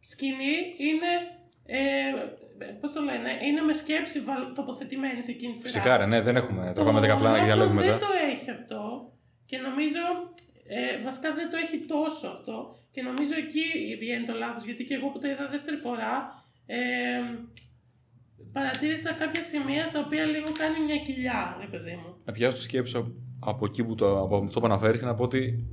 σκηνή 0.00 0.54
είναι 0.88 1.10
ε, 1.66 1.80
πώς 2.80 2.92
το 2.92 3.00
λένε, 3.00 3.30
είναι 3.48 3.60
με 3.60 3.72
σκέψη 3.72 4.20
βαλ- 4.20 4.54
τοποθετημένη 4.54 5.22
σε 5.22 5.30
εκείνη 5.30 5.52
τη 5.52 5.58
σειρά. 5.58 5.70
Φυσικά, 5.72 5.96
ρε, 5.96 6.06
ναι, 6.06 6.20
δεν 6.20 6.36
έχουμε. 6.36 6.72
Τραβάμε 6.74 7.00
10 7.00 7.02
πλάνα 7.02 7.36
και 7.36 7.42
Northman 7.42 7.44
διαλόγου 7.44 7.74
μετά. 7.74 7.88
Δεν 7.90 7.98
το 7.98 8.06
έχει 8.32 8.50
αυτό 8.50 9.12
και 9.46 9.58
νομίζω 9.58 10.02
ε, 10.66 11.02
βασικά 11.04 11.34
δεν 11.34 11.50
το 11.50 11.56
έχει 11.64 11.78
τόσο 11.78 12.26
αυτό 12.28 12.76
και 12.90 13.02
νομίζω 13.02 13.32
εκεί 13.44 13.96
βγαίνει 14.00 14.24
το 14.26 14.32
λάθος 14.34 14.64
γιατί 14.64 14.84
και 14.84 14.94
εγώ 14.94 15.08
που 15.08 15.18
το 15.18 15.28
είδα 15.28 15.48
δεύτερη 15.50 15.76
φορά 15.76 16.44
ε, 16.66 16.78
παρατήρησα 18.52 19.12
κάποια 19.12 19.42
σημεία 19.42 19.86
στα 19.86 20.00
οποία 20.00 20.24
λίγο 20.24 20.46
κάνει 20.58 20.84
μια 20.84 20.96
κοιλιά, 20.98 21.56
ρε 21.60 21.66
παιδί 21.66 21.90
μου. 21.94 22.16
Να 22.24 22.32
πιάσω 22.32 22.56
τη 22.56 22.62
σκέψη 22.62 22.96
από- 22.96 23.12
από 23.40 23.64
εκεί 23.66 23.84
που 23.84 23.94
το, 23.94 24.20
από 24.20 24.36
αυτό 24.36 24.60
που 24.60 24.66
αναφέρεις 24.66 25.00
και 25.00 25.06
να 25.06 25.14
πω 25.14 25.22
ότι 25.24 25.66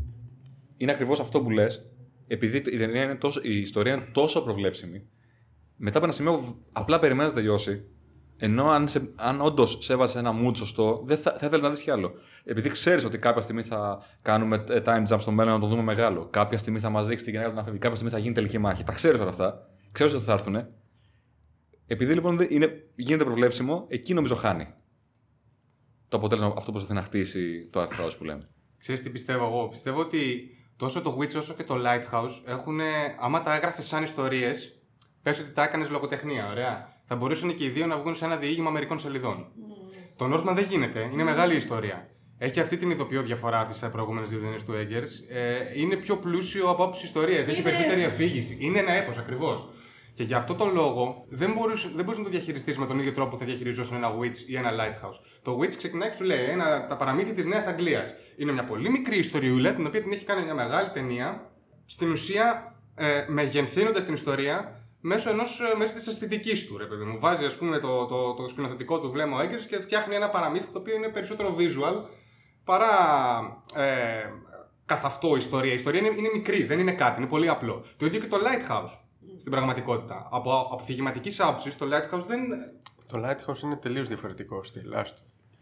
είναι 0.78 0.92
ακριβώς 0.92 1.20
αυτό 1.20 1.42
που 1.42 1.50
λες. 1.50 1.86
Επειδή 2.28 2.58
η, 2.58 2.78
ταινία 2.78 3.04
είναι 3.04 3.16
τόσο, 3.16 3.40
η 3.44 3.58
ιστορία 3.60 3.94
είναι 3.94 4.08
τόσο 4.14 4.44
προβλέψιμη, 4.44 5.10
μετά 5.82 5.98
από 5.98 6.06
ένα 6.06 6.16
σημείο 6.16 6.40
β- 6.40 6.56
απλά 6.72 7.00
περιμένεις 7.00 7.32
να 7.32 7.38
τελειώσει. 7.38 7.84
Ενώ 8.42 8.70
αν, 8.70 8.88
σε, 8.88 9.12
αν 9.16 9.42
όντως 9.42 9.78
σέβασε 9.82 10.20
ένα 10.20 10.34
mood 10.44 10.56
σωστό, 10.56 11.04
δεν 11.06 11.18
θα, 11.18 11.32
θα 11.32 11.46
ήθελες 11.46 11.62
να 11.64 11.70
δεις 11.70 11.82
κι 11.82 11.92
άλλο. 11.92 12.12
Επειδή 12.44 12.70
ξέρεις 12.70 13.06
ότι 13.06 13.18
κάποια 13.18 13.42
στιγμή 13.42 13.64
θα 13.64 14.04
κάνουμε 14.22 14.64
ε, 14.70 14.82
time 14.86 15.06
jump 15.08 15.16
στο 15.20 15.32
μέλλον 15.32 15.54
να 15.54 15.60
το 15.60 15.68
δούμε 15.68 15.82
μεγάλο. 15.82 16.28
Κάποια 16.30 16.58
στιγμή 16.58 16.80
θα 16.80 16.90
μας 16.90 17.08
δείξει 17.08 17.26
τη 17.26 17.32
γενιά 17.32 17.50
του 17.50 17.56
να 17.56 17.64
φεύγει. 17.64 17.80
Κάποια 17.80 17.96
στιγμή 17.96 18.14
θα 18.14 18.20
γίνει 18.20 18.34
τελική 18.34 18.58
μάχη. 18.58 18.84
Τα 18.84 18.92
ξέρεις 18.94 19.20
όλα 19.20 19.30
αυτά. 19.30 19.70
Ξέρεις 19.92 20.14
ότι 20.14 20.24
θα 20.24 20.32
έρθουν. 20.34 20.66
Επειδή 21.88 22.14
λοιπόν 22.14 22.38
δεν- 22.38 22.48
είναι, 22.50 22.84
γίνεται 22.96 23.24
προβλέψιμο, 23.24 23.86
εκεί 23.90 24.14
νομίζω 24.14 24.36
χάνει. 24.36 24.68
το 26.08 26.18
αποτέλεσμα 26.18 26.48
αυτό 26.58 26.66
που 26.66 26.72
προσπαθεί 26.72 26.94
να 26.94 27.02
χτίσει 27.02 27.68
το 27.72 27.82
Art 27.82 28.06
House 28.06 28.18
που 28.18 28.24
λέμε. 28.24 28.42
Ξέρεις 28.78 29.02
τι 29.02 29.10
πιστεύω 29.10 29.46
εγώ. 29.46 29.68
Πιστεύω 29.68 30.00
ότι 30.00 30.50
τόσο 30.78 31.02
το 31.02 31.18
Witch 31.20 31.36
όσο 31.38 31.54
και 31.54 31.64
το 31.64 31.76
Lighthouse 31.86 32.42
έχουν, 32.46 32.80
άμα 33.20 33.42
τα 33.42 33.56
έγραφες 33.56 33.86
σαν 33.88 34.04
ιστορίες, 34.04 34.79
πες 35.24 35.40
ότι 35.40 35.52
τα 35.52 35.64
έκανες 35.64 35.90
λογοτεχνία, 35.90 36.48
ωραία. 36.52 36.98
Θα 37.06 37.16
μπορούσαν 37.16 37.56
και 37.56 37.64
οι 37.64 37.70
δύο 37.70 37.86
να 37.86 37.98
βγουν 37.98 38.16
σε 38.16 38.26
ένα 38.26 38.36
διήγημα 38.36 38.70
μερικών 38.70 39.00
σελιδών. 39.00 39.48
Το 40.16 40.34
Northman 40.34 40.54
δεν 40.56 40.66
γίνεται, 40.70 41.10
είναι 41.14 41.24
μεγάλη 41.24 41.56
ιστορία. 41.56 42.10
Έχει 42.38 42.60
αυτή 42.60 42.78
την 42.78 42.90
ειδοποιώ 42.90 43.22
διαφορά 43.22 43.60
από 43.60 43.74
τι 43.74 43.88
προηγούμενε 43.92 44.28
δύο 44.28 44.40
ταινίε 44.40 44.58
του 44.66 44.74
Eggers. 44.74 45.36
Ε, 45.36 45.80
είναι 45.82 45.96
πιο 45.96 46.18
πλούσιο 46.18 46.70
από 46.70 46.84
άποψη 46.84 47.06
ιστορία. 47.06 47.40
Έχει 47.40 47.52
Είναι 47.52 47.62
περισσότερη 47.62 48.02
έπος. 48.02 48.14
αφήγηση. 48.14 48.58
Είναι 48.60 48.80
ένα 48.80 48.92
έπος 48.92 49.18
ακριβώς. 49.18 49.70
Και 50.14 50.24
γι' 50.24 50.34
αυτό 50.34 50.56
τον 50.56 50.74
λόγο 50.74 51.26
δεν 51.30 51.52
μπορεί 51.52 51.74
δεν 51.96 52.06
μπορείς 52.06 52.18
να 52.18 52.24
το 52.24 52.30
διαχειριστείς 52.30 52.78
με 52.78 52.86
τον 52.86 53.00
ίδιο 53.00 53.12
τρόπο 53.12 53.30
που 53.30 53.38
θα 53.38 53.46
διαχειριζόσουν 53.46 53.96
ένα 53.96 54.18
Witch 54.20 54.38
ή 54.48 54.56
ένα 54.56 54.72
Lighthouse. 54.72 55.20
Το 55.42 55.58
Witch 55.62 55.76
ξεκινάει 55.78 56.10
και 56.10 56.16
σου 56.16 56.24
λέει 56.24 56.44
ένα, 56.44 56.86
τα 56.86 56.98
παραμύθια 56.98 57.34
της 57.34 57.46
Νέας 57.46 57.66
Αγγλίας. 57.66 58.14
Είναι 58.38 58.52
μια 58.52 58.64
πολύ 58.64 58.90
μικρή 58.90 59.18
ιστοριούλα 59.18 59.74
την 59.74 59.86
οποία 59.86 60.02
την 60.02 60.12
έχει 60.12 60.26
κάνει 60.26 60.44
μια 60.44 60.54
μεγάλη 60.54 60.90
ταινία. 60.90 61.52
Στην 61.86 62.12
ουσία 62.12 62.76
ε, 62.96 63.26
μεγενθύνοντας 63.28 64.06
την 64.06 64.14
ιστορία 64.14 64.79
μέσω, 65.02 65.30
ενός, 65.30 65.60
ε, 65.74 65.78
μέσω 65.78 65.94
της 65.94 66.08
αισθητικής 66.08 66.68
του, 66.68 66.78
ρε 66.78 66.86
παιδί 66.86 67.04
μου. 67.04 67.20
Βάζει, 67.20 67.46
ας 67.46 67.58
πούμε, 67.58 67.80
το, 67.80 68.06
το, 68.06 68.34
το 68.34 68.48
σκηνοθετικό 68.48 69.00
του 69.00 69.12
βλέμμα 69.12 69.38
ο 69.42 69.46
Eggers 69.46 69.66
και 69.70 69.80
φτιάχνει 69.80 70.16
ένα 70.16 70.30
παραμύθι 70.30 70.72
το 70.72 70.80
οποίο 70.80 70.96
είναι 70.96 71.08
περισσότερο 71.10 71.56
visual 71.60 71.96
παρά 72.64 72.88
ε, 73.76 74.30
καθ' 74.86 75.06
αυτό 75.06 75.36
ιστορία. 75.36 75.72
Η 75.72 75.76
ιστορία 75.76 76.00
είναι, 76.00 76.10
είναι 76.18 76.30
μικρή, 76.34 76.64
δεν 76.64 76.80
είναι 76.80 76.92
κάτι, 76.94 77.20
είναι 77.20 77.30
πολύ 77.30 77.50
απλό. 77.50 77.86
Το 77.98 78.06
ίδιο 78.06 78.20
και 78.20 78.28
το 78.28 78.38
Lighthouse 78.38 78.98
στην 79.38 79.52
πραγματικότητα. 79.52 80.28
Από, 80.32 80.52
από 80.60 80.78
αφηγηματική 80.82 81.36
άποψης, 81.42 81.78
το 81.78 81.86
Lighthouse 81.92 82.26
δεν. 82.28 82.40
Το 83.08 83.24
Lighthouse 83.26 83.64
είναι 83.64 83.76
τελείως 83.76 84.08
διαφορετικό 84.08 84.64
στυλ. 84.64 84.94
άστο. 84.94 85.22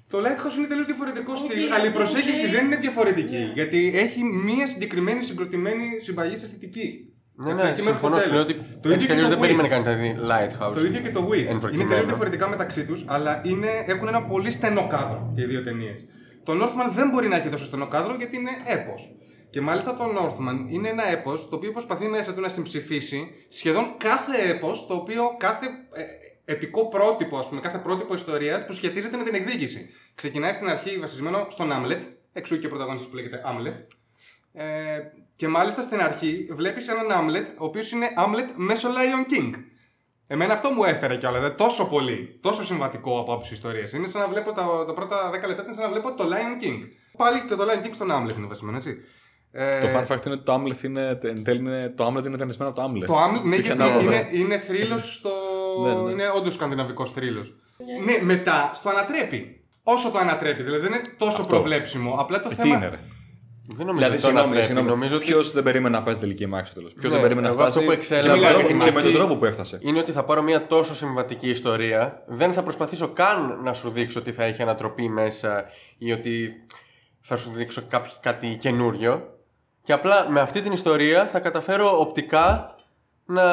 Το 0.09 0.17
Lighthouse 0.17 0.57
είναι 0.57 0.67
τελείως 0.67 0.85
διαφορετικό 0.85 1.31
Όχι, 1.33 1.51
στυλ, 1.51 1.71
αλλά 1.73 1.83
η 1.83 1.87
αυτό 1.87 1.99
προσέγγιση 1.99 2.43
λέει- 2.43 2.51
δεν 2.51 2.65
είναι 2.65 2.75
διαφορετική. 2.75 3.35
Ναι. 3.35 3.51
Γιατί 3.53 3.91
έχει 3.95 4.23
μία 4.23 4.67
συγκεκριμένη 4.67 5.23
συγκροτημένη 5.23 5.99
συμπαγή 5.99 6.33
αισθητική. 6.33 7.13
Ναι, 7.39 7.51
Από 7.51 7.61
ναι, 7.63 7.69
εκεί 7.69 7.81
μέχρι 7.81 7.83
το 7.83 7.89
συμφωνώ. 7.99 8.19
Σου 8.19 8.31
λέω 8.33 8.45
τέλος. 8.45 8.61
ότι 8.67 8.79
Το 8.81 8.89
έτσι 8.91 8.93
ίδιο 8.93 8.97
κι 8.97 9.05
και 9.05 9.11
αλλιώ 9.11 9.23
το 9.23 9.29
δεν 9.29 9.39
περίμενε 9.39 9.67
Witch. 9.67 9.71
κανεί 9.71 9.85
να 9.85 9.93
δει 9.93 10.09
Lighthouse. 10.29 10.73
Το 10.73 10.85
ίδιο 10.85 11.01
και 11.01 11.09
το 11.11 11.27
Witch. 11.31 11.45
Εν 11.45 11.49
Είναι 11.49 11.59
προκειμένου. 11.59 11.89
τελείω 11.89 12.05
διαφορετικά 12.05 12.47
μεταξύ 12.49 12.85
τους, 12.85 13.03
αλλά 13.07 13.41
είναι, 13.45 13.67
έχουν 13.85 14.07
ένα 14.07 14.21
πολύ 14.23 14.51
στενό 14.51 14.87
κάδρο 14.87 15.31
και 15.35 15.41
οι 15.41 15.45
δύο 15.45 15.63
ταινίες. 15.63 16.07
Το 16.43 16.53
Northman 16.61 16.91
δεν 16.95 17.09
μπορεί 17.09 17.27
να 17.27 17.35
έχει 17.35 17.49
τόσο 17.49 17.65
στενό 17.65 17.87
κάδρο 17.87 18.15
γιατί 18.15 18.35
είναι 18.37 18.49
έπος. 18.65 19.15
Και 19.49 19.61
μάλιστα 19.61 19.95
το 19.95 20.03
Northman 20.03 20.71
είναι 20.73 20.89
ένα 20.89 21.07
έπος 21.11 21.49
το 21.49 21.55
οποίο 21.55 21.71
προσπαθεί 21.71 22.07
μέσα 22.07 22.33
του 22.33 22.41
να 22.41 22.49
συμψηφίσει 22.49 23.27
σχεδόν 23.49 23.85
κάθε 23.97 24.49
έπος, 24.49 24.87
το 24.87 24.93
οποίο 24.93 25.23
κάθε 25.37 25.65
ε, 26.45 26.51
επικό 26.53 26.87
πρότυπο, 26.87 27.37
ας 27.37 27.47
πούμε, 27.49 27.61
κάθε 27.61 27.77
πρότυπο 27.77 28.13
ιστορίας 28.13 28.65
που 28.65 28.73
σχετίζεται 28.73 29.17
με 29.17 29.23
την 29.23 29.33
εκδίκηση. 29.35 29.89
Ξεκινάει 30.15 30.51
στην 30.51 30.67
αρχή 30.69 30.97
βασισμένο 30.99 31.47
στον 31.49 31.71
Άμλετ, 31.71 32.01
εξού 32.33 32.59
και 32.59 32.65
ο 32.65 32.69
πρωταγωνιστής 32.69 33.09
που 33.09 33.15
λέγεται 33.15 33.41
Άμλετ. 33.45 33.73
Ε, 34.57 34.99
και 35.35 35.47
μάλιστα 35.47 35.81
στην 35.81 36.01
αρχή 36.01 36.47
βλέπεις 36.55 36.87
έναν 36.87 37.11
Άμλετ, 37.11 37.47
ο 37.47 37.65
οποίος 37.65 37.91
είναι 37.91 38.07
Άμλετ 38.15 38.49
μέσω 38.55 38.89
Lion 38.89 39.31
King. 39.33 39.51
Εμένα 40.27 40.53
αυτό 40.53 40.69
μου 40.69 40.83
έφερε 40.83 41.15
κιόλας. 41.15 41.39
Δηλαδή, 41.39 41.55
τόσο 41.55 41.85
πολύ, 41.87 42.39
τόσο 42.41 42.63
συμβατικό 42.65 43.19
από 43.19 43.31
άποψη 43.33 43.53
ιστορίας. 43.53 43.93
Είναι 43.93 44.07
σαν 44.07 44.21
να 44.21 44.27
βλέπω 44.27 44.51
τα, 44.51 44.83
τα 44.87 44.93
πρώτα 44.93 45.29
10 45.29 45.31
λεπτά, 45.47 45.63
είναι 45.63 45.73
σαν 45.73 45.83
να 45.83 45.89
βλέπω 45.89 46.13
το 46.15 46.23
Lion 46.23 46.63
King. 46.63 46.77
Πάλι 47.17 47.45
και 47.47 47.55
το 47.55 47.63
Lion 47.69 47.85
King 47.85 47.89
στον 47.93 48.11
Άμλετ 48.11 48.37
είναι 48.37 48.47
βασισμένο, 48.47 48.77
έτσι. 48.77 48.97
Ε, 49.51 49.79
Το 49.79 49.87
fun 49.87 50.07
fact 50.13 50.25
είναι 50.25 50.35
ότι 50.35 50.43
το 50.43 50.53
Amleth 50.55 50.83
είναι, 50.83 51.17
εν 51.21 51.43
τέλει 51.43 51.59
είναι, 51.59 51.93
το 51.95 52.07
Amlet 52.07 52.25
είναι 52.25 52.37
ταινισμένο 52.37 52.71
από 52.71 52.81
το 52.81 52.87
Amlet. 52.91 53.05
Το 53.05 53.17
Άμλετ, 53.17 53.43
ναι, 53.43 53.55
Είχε 53.55 53.67
γιατί 53.67 53.81
ανάποδα. 53.81 54.01
είναι, 54.01 54.29
είναι 54.31 54.57
θρύλος 54.57 55.15
στο. 55.15 55.29
Ναι, 55.83 55.93
ναι. 55.93 56.11
Είναι 56.11 56.29
όντως 56.35 56.53
σκανδιναβικός 56.53 57.11
θρύλος. 57.11 57.53
Ναι, 58.05 58.23
μετά 58.23 58.71
στο 58.73 58.89
ανατρέπει. 58.89 59.65
Όσο 59.83 60.09
το 60.11 60.17
ανατρέπει, 60.17 60.63
δηλαδή 60.63 60.81
δεν 60.81 60.91
είναι 60.93 61.01
τόσο 61.17 61.45
προβλέψιμο. 61.45 62.15
Απλά 62.19 62.39
το 62.39 62.47
Ε, 62.51 62.55
Τι 62.55 62.61
θέμα. 62.61 62.75
είναι, 62.75 62.87
ρε. 62.87 62.99
Δεν 63.75 63.85
νομίζω 63.85 64.05
Δηλαδή, 64.05 64.13
ότι 64.13 64.21
το 64.21 64.27
συγγνώμη, 64.27 64.39
ανατρέπει. 64.45 64.65
συγγνώμη. 64.65 64.89
Νομίζω 64.89 65.15
ότι 65.15 65.25
Ποιος 65.25 65.51
δεν 65.51 65.63
περίμενε 65.63 65.97
να 65.97 66.03
πάει 66.03 66.13
στην 66.13 66.27
τελική 66.27 66.45
μάχη 66.45 66.65
στο 66.65 66.75
τέλος; 66.75 66.93
Ποιος 66.93 67.03
Ναι, 67.05 67.09
δεν 67.11 67.21
περίμενε 67.21 67.47
να 67.47 67.53
εγώ 67.53 67.61
φτάσει; 67.63 67.77
αυτό 67.77 67.89
που 67.89 67.95
και, 67.95 67.97
εξέλαβα 67.97 68.47
με, 68.47 68.51
τον- 68.53 68.69
είναι 68.69 68.83
και 68.83 68.91
με 68.91 68.99
τον 69.01 69.05
ότι- 69.09 69.13
τρόπο 69.17 69.35
που 69.35 69.45
έφτασε. 69.45 69.77
είναι 69.81 69.99
ότι 69.99 70.11
θα 70.11 70.23
πάρω 70.23 70.41
μια 70.41 70.67
τόσο 70.67 70.95
συμβατική 70.95 71.49
ιστορία. 71.49 72.23
Δεν 72.27 72.53
θα 72.53 72.63
προσπαθήσω 72.63 73.07
καν 73.07 73.59
να 73.63 73.73
σου 73.73 73.89
δείξω 73.89 74.19
ότι 74.19 74.31
θα 74.31 74.43
έχει 74.43 74.61
ανατροπή 74.61 75.09
μέσα 75.09 75.65
ή 75.97 76.11
ότι 76.11 76.53
θα 77.21 77.37
σου 77.37 77.51
δείξω 77.55 77.81
κάποιο, 77.89 78.11
κάτι 78.21 78.57
καινούριο. 78.59 79.23
Και 79.81 79.93
απλά 79.93 80.25
με 80.29 80.39
αυτή 80.39 80.59
την 80.61 80.71
ιστορία 80.71 81.25
θα 81.27 81.39
καταφέρω 81.39 81.99
οπτικά 81.99 82.75
να, 83.25 83.43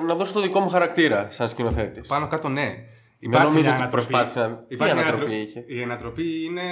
να 0.00 0.14
δώσω 0.14 0.32
το 0.32 0.40
δικό 0.40 0.60
μου 0.60 0.68
χαρακτήρα 0.68 1.26
σαν 1.30 1.48
σκηνοθέτης. 1.48 2.08
Πάνω 2.08 2.26
κάτω 2.26 2.48
ναι. 2.48 2.74
Δεν 3.20 3.30
νομίζω 3.42 3.50
μια 3.50 3.58
ότι 3.58 3.68
ανατροπή. 3.82 3.90
προσπάθησε 3.90 4.40
να- 4.40 4.56
Τι 4.56 4.74
Υπάρχει 4.74 4.94
μια 4.94 5.02
ανατροπή 5.02 5.32
ανατρο- 5.34 5.48
είχε; 5.48 5.64
Η 5.78 5.82
ανατροπή 5.82 6.44
είναι. 6.44 6.62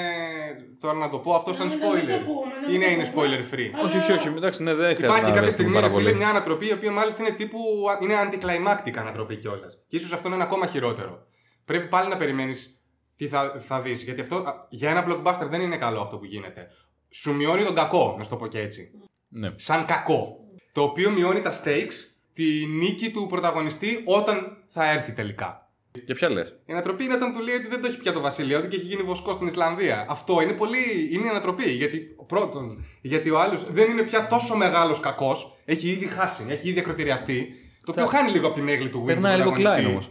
Τώρα 0.80 0.94
να 0.98 1.10
το 1.10 1.18
πω 1.18 1.34
αυτό 1.34 1.52
σαν 1.54 1.66
Να 1.68 1.74
μην 1.74 1.82
το 1.82 1.86
spoiler. 1.90 2.24
πούμε, 2.24 2.54
να 2.60 2.66
μην 2.68 2.74
Είναι, 2.74 2.84
το 2.84 2.90
είναι 2.90 3.06
πούμε. 3.10 3.26
spoiler 3.26 3.54
free. 3.54 3.70
Αλλά- 3.74 3.84
Όχι, 3.84 3.96
όχι, 3.96 4.12
όχι. 4.12 4.28
Εντάξει, 4.28 4.62
ναι, 4.62 4.74
δεν 4.74 4.78
χρειάζεται 4.96 5.04
Υπάρχει 5.04 5.20
να 5.22 5.26
κάποια 5.28 5.40
βρεθούμε 5.40 5.50
στιγμή 5.50 5.74
πάρα 5.74 5.86
ρε 5.86 5.92
φίλε, 5.92 6.04
πολύ. 6.04 6.14
μια 6.16 6.28
ανατροπή 6.28 6.66
η 6.66 6.72
οποία 6.72 6.90
μάλιστα 6.92 7.22
είναι 7.22 7.36
τύπου. 7.36 7.58
είναι 8.02 8.14
anticlimactic 8.24 8.96
ανατροπή 8.98 9.36
κιόλας. 9.36 9.84
Και 9.88 9.96
ίσως 9.96 10.12
αυτό 10.12 10.28
είναι 10.28 10.42
ακόμα 10.42 10.66
χειρότερο. 10.66 11.26
Πρέπει 11.64 11.86
πάλι 11.88 12.08
να 12.08 12.16
περιμένεις 12.16 12.80
τι 13.16 13.28
θα, 13.28 13.54
θα 13.66 13.80
δεις. 13.80 14.02
Γιατί 14.02 14.20
αυτό 14.20 14.36
α, 14.36 14.66
για 14.68 14.90
ένα 14.90 15.04
blockbuster 15.08 15.46
δεν 15.48 15.60
είναι 15.60 15.76
καλό 15.76 16.00
αυτό 16.00 16.16
που 16.18 16.24
γίνεται. 16.24 16.68
Σου 17.10 17.34
μειώνει 17.34 17.64
τον 17.64 17.74
κακό, 17.74 18.14
να 18.18 18.22
σου 18.24 18.30
το 18.30 18.36
πω 18.36 18.46
και 18.46 18.60
έτσι. 18.60 18.90
Ναι. 19.28 19.52
Σαν 19.54 19.84
κακό. 19.84 20.36
Το 20.72 20.82
οποίο 20.82 21.10
μειώνει 21.10 21.40
τα 21.40 21.52
stakes, 21.64 21.94
τη 22.32 22.66
νίκη 22.66 23.10
του 23.10 23.26
πρωταγωνιστή 23.26 24.02
όταν 24.04 24.56
θα 24.68 24.90
έρθει 24.90 25.12
τελικά. 25.12 25.63
Για 26.02 26.14
ποια 26.14 26.30
λες; 26.30 26.48
Η 26.66 26.72
ανατροπή 26.72 27.04
είναι 27.04 27.14
όταν 27.14 27.32
του 27.32 27.40
λέει 27.42 27.54
ότι 27.54 27.66
δεν 27.68 27.80
το 27.80 27.86
έχει 27.86 27.96
πια 27.96 28.12
το 28.12 28.20
βασίλειο 28.20 28.60
του 28.60 28.68
και 28.68 28.76
έχει 28.76 28.84
γίνει 28.86 29.02
βοσκό 29.02 29.32
στην 29.32 29.46
Ισλανδία. 29.46 30.06
Αυτό 30.08 30.40
είναι 30.42 30.52
πολύ. 30.52 31.08
είναι 31.12 31.26
η 31.26 31.28
ανατροπή. 31.28 31.70
Γιατί, 31.70 32.16
πρώτον, 32.26 32.84
γιατί 33.00 33.30
ο 33.30 33.40
άλλος 33.40 33.64
δεν 33.70 33.90
είναι 33.90 34.02
πια 34.02 34.26
τόσο 34.26 34.56
μεγάλος 34.56 35.00
κακός. 35.00 35.56
Έχει 35.64 35.88
ήδη 35.88 36.06
χάσει, 36.06 36.44
έχει 36.48 36.68
ήδη 36.68 36.78
ακροτηριαστεί. 36.78 37.48
Το 37.84 37.90
οποίο 37.92 38.06
χάνει 38.06 38.30
λίγο 38.30 38.46
από 38.46 38.54
την 38.54 38.68
έγκλη 38.68 38.88
του 38.88 39.02
Win. 39.02 39.06
Περνάει 39.06 39.32
του 39.32 39.38
λίγο 39.38 39.50
πρωταγωνιστή. 39.50 39.82
κλάιν 39.82 39.96
όμως. 39.96 40.10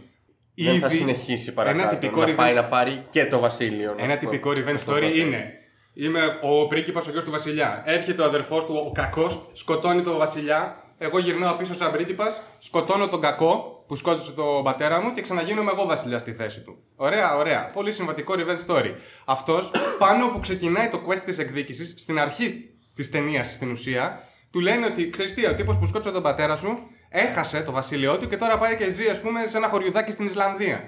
Δεν 0.54 0.80
θα 0.80 0.86
Ήδη 0.86 0.96
συνεχίσει 0.96 1.52
παρακάτω. 1.54 1.80
Ένα 1.82 1.88
τυπικό 1.90 2.20
να 2.26 2.34
πάει 2.34 2.50
revenge- 2.52 2.54
να 2.54 2.64
πάρει 2.64 3.04
και 3.08 3.26
το 3.26 3.38
βασίλειο. 3.38 3.94
να 3.96 4.02
Ένα 4.02 4.12
σου 4.12 4.18
πω. 4.18 4.30
τυπικό 4.30 4.50
revenge 4.50 4.74
Αυτό 4.74 4.92
story 4.94 5.00
θα 5.00 5.06
είναι. 5.06 5.52
Είμαι 5.94 6.38
ο 6.42 6.66
πρίγκιπας, 6.66 7.06
ο 7.06 7.10
γιος 7.10 7.24
του 7.24 7.30
βασιλιά. 7.30 7.82
Έρχεται 7.86 8.22
ο 8.22 8.24
αδερφός 8.24 8.66
του, 8.66 8.82
ο 8.88 8.92
κακός, 8.92 9.48
σκοτώνει 9.52 10.02
τον 10.02 10.16
βασιλιά. 10.18 10.82
Εγώ 10.98 11.18
γυρνάω 11.18 11.54
πίσω 11.56 11.74
σαν 11.74 11.92
πρίγκιπας, 11.92 12.40
σκοτώνω 12.58 13.08
τον 13.08 13.20
κακό 13.20 13.73
που 13.86 13.96
σκότωσε 13.96 14.32
τον 14.32 14.64
πατέρα 14.64 15.00
μου 15.00 15.12
και 15.12 15.20
ξαναγίνομαι 15.20 15.70
εγώ 15.70 15.86
βασιλιά 15.86 16.18
στη 16.18 16.32
θέση 16.32 16.60
του. 16.60 16.82
Ωραία, 16.96 17.36
ωραία. 17.36 17.70
Πολύ 17.72 17.92
συμβατικό 17.92 18.34
revenge 18.36 18.66
story. 18.66 18.90
Αυτός, 19.24 19.72
πάνω 19.98 20.28
που 20.28 20.40
ξεκινάει 20.40 20.88
το 20.88 21.00
quest 21.06 21.20
της 21.20 21.38
εκδίκησης, 21.38 21.94
στην 21.96 22.18
αρχή 22.18 22.70
της 22.94 23.10
ταινίας 23.10 23.54
στην 23.54 23.70
ουσία, 23.70 24.28
του 24.50 24.60
λένε 24.60 24.86
ότι 24.86 25.10
ξέρεις 25.10 25.34
τι, 25.34 25.46
ο 25.46 25.54
τύπος 25.54 25.78
που 25.78 25.86
σκότωσε 25.86 26.10
τον 26.10 26.22
πατέρα 26.22 26.56
σου 26.56 26.78
έχασε 27.08 27.60
το 27.60 27.72
βασίλειό 27.72 28.18
του 28.18 28.26
και 28.26 28.36
τώρα 28.36 28.58
πάει 28.58 28.76
και 28.76 28.90
ζει, 28.90 29.08
ας 29.08 29.20
πούμε, 29.20 29.46
σε 29.46 29.56
ένα 29.56 29.68
χωριουδάκι 29.68 30.12
στην 30.12 30.24
Ισλανδία 30.24 30.84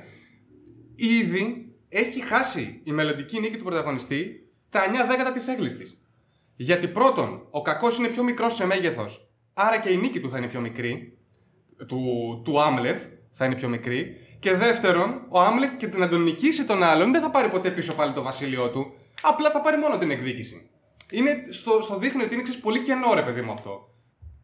ήδη 0.96 1.74
έχει 1.88 2.20
χάσει 2.20 2.80
η 2.84 2.92
μελλοντική 2.92 3.40
νίκη 3.40 3.56
του 3.56 3.64
πρωταγωνιστή 3.64 4.50
τα 4.70 4.80
9 4.90 4.92
δέκατα 5.08 5.32
της 5.32 5.48
έγκλης 5.48 5.76
της. 5.76 6.00
Γιατί 6.56 6.88
πρώτον, 6.88 7.46
ο 7.50 7.62
κακός 7.62 7.98
είναι 7.98 8.08
πιο 8.08 8.22
μικρός 8.22 8.54
σε 8.54 8.66
μέγεθος, 8.66 9.30
άρα 9.54 9.78
και 9.78 9.90
η 9.90 9.96
νίκη 9.96 10.20
του 10.20 10.30
θα 10.30 10.38
είναι 10.38 10.46
πιο 10.46 10.60
μικρή. 10.60 11.18
Του, 11.86 12.00
του 12.44 12.60
Άμλεθ 12.62 13.04
θα 13.30 13.44
είναι 13.44 13.54
πιο 13.54 13.68
μικρή. 13.68 14.16
Και 14.38 14.54
δεύτερον, 14.54 15.22
ο 15.28 15.40
Άμλεθ 15.40 15.76
και 15.76 15.86
να 15.86 16.08
τον 16.08 16.22
νικήσει 16.22 16.64
τον 16.64 16.82
άλλον 16.82 17.12
δεν 17.12 17.22
θα 17.22 17.30
πάρει 17.30 17.48
ποτέ 17.48 17.70
πίσω 17.70 17.94
πάλι 17.94 18.12
το 18.12 18.22
βασίλειό 18.22 18.70
του. 18.70 18.94
Απλά 19.22 19.50
θα 19.50 19.60
πάρει 19.60 19.76
μόνο 19.78 19.98
την 19.98 20.10
εκδίκηση. 20.10 20.70
Είναι, 21.10 21.42
στο, 21.50 21.80
στο 21.80 21.98
δείχνει 21.98 22.22
ότι 22.22 22.34
είναι 22.34 22.42
ξέρεις, 22.42 22.60
πολύ 22.60 22.80
κενό 22.82 23.14
ρε 23.14 23.22
παιδί 23.22 23.40
μου 23.40 23.52
αυτό. 23.52 23.88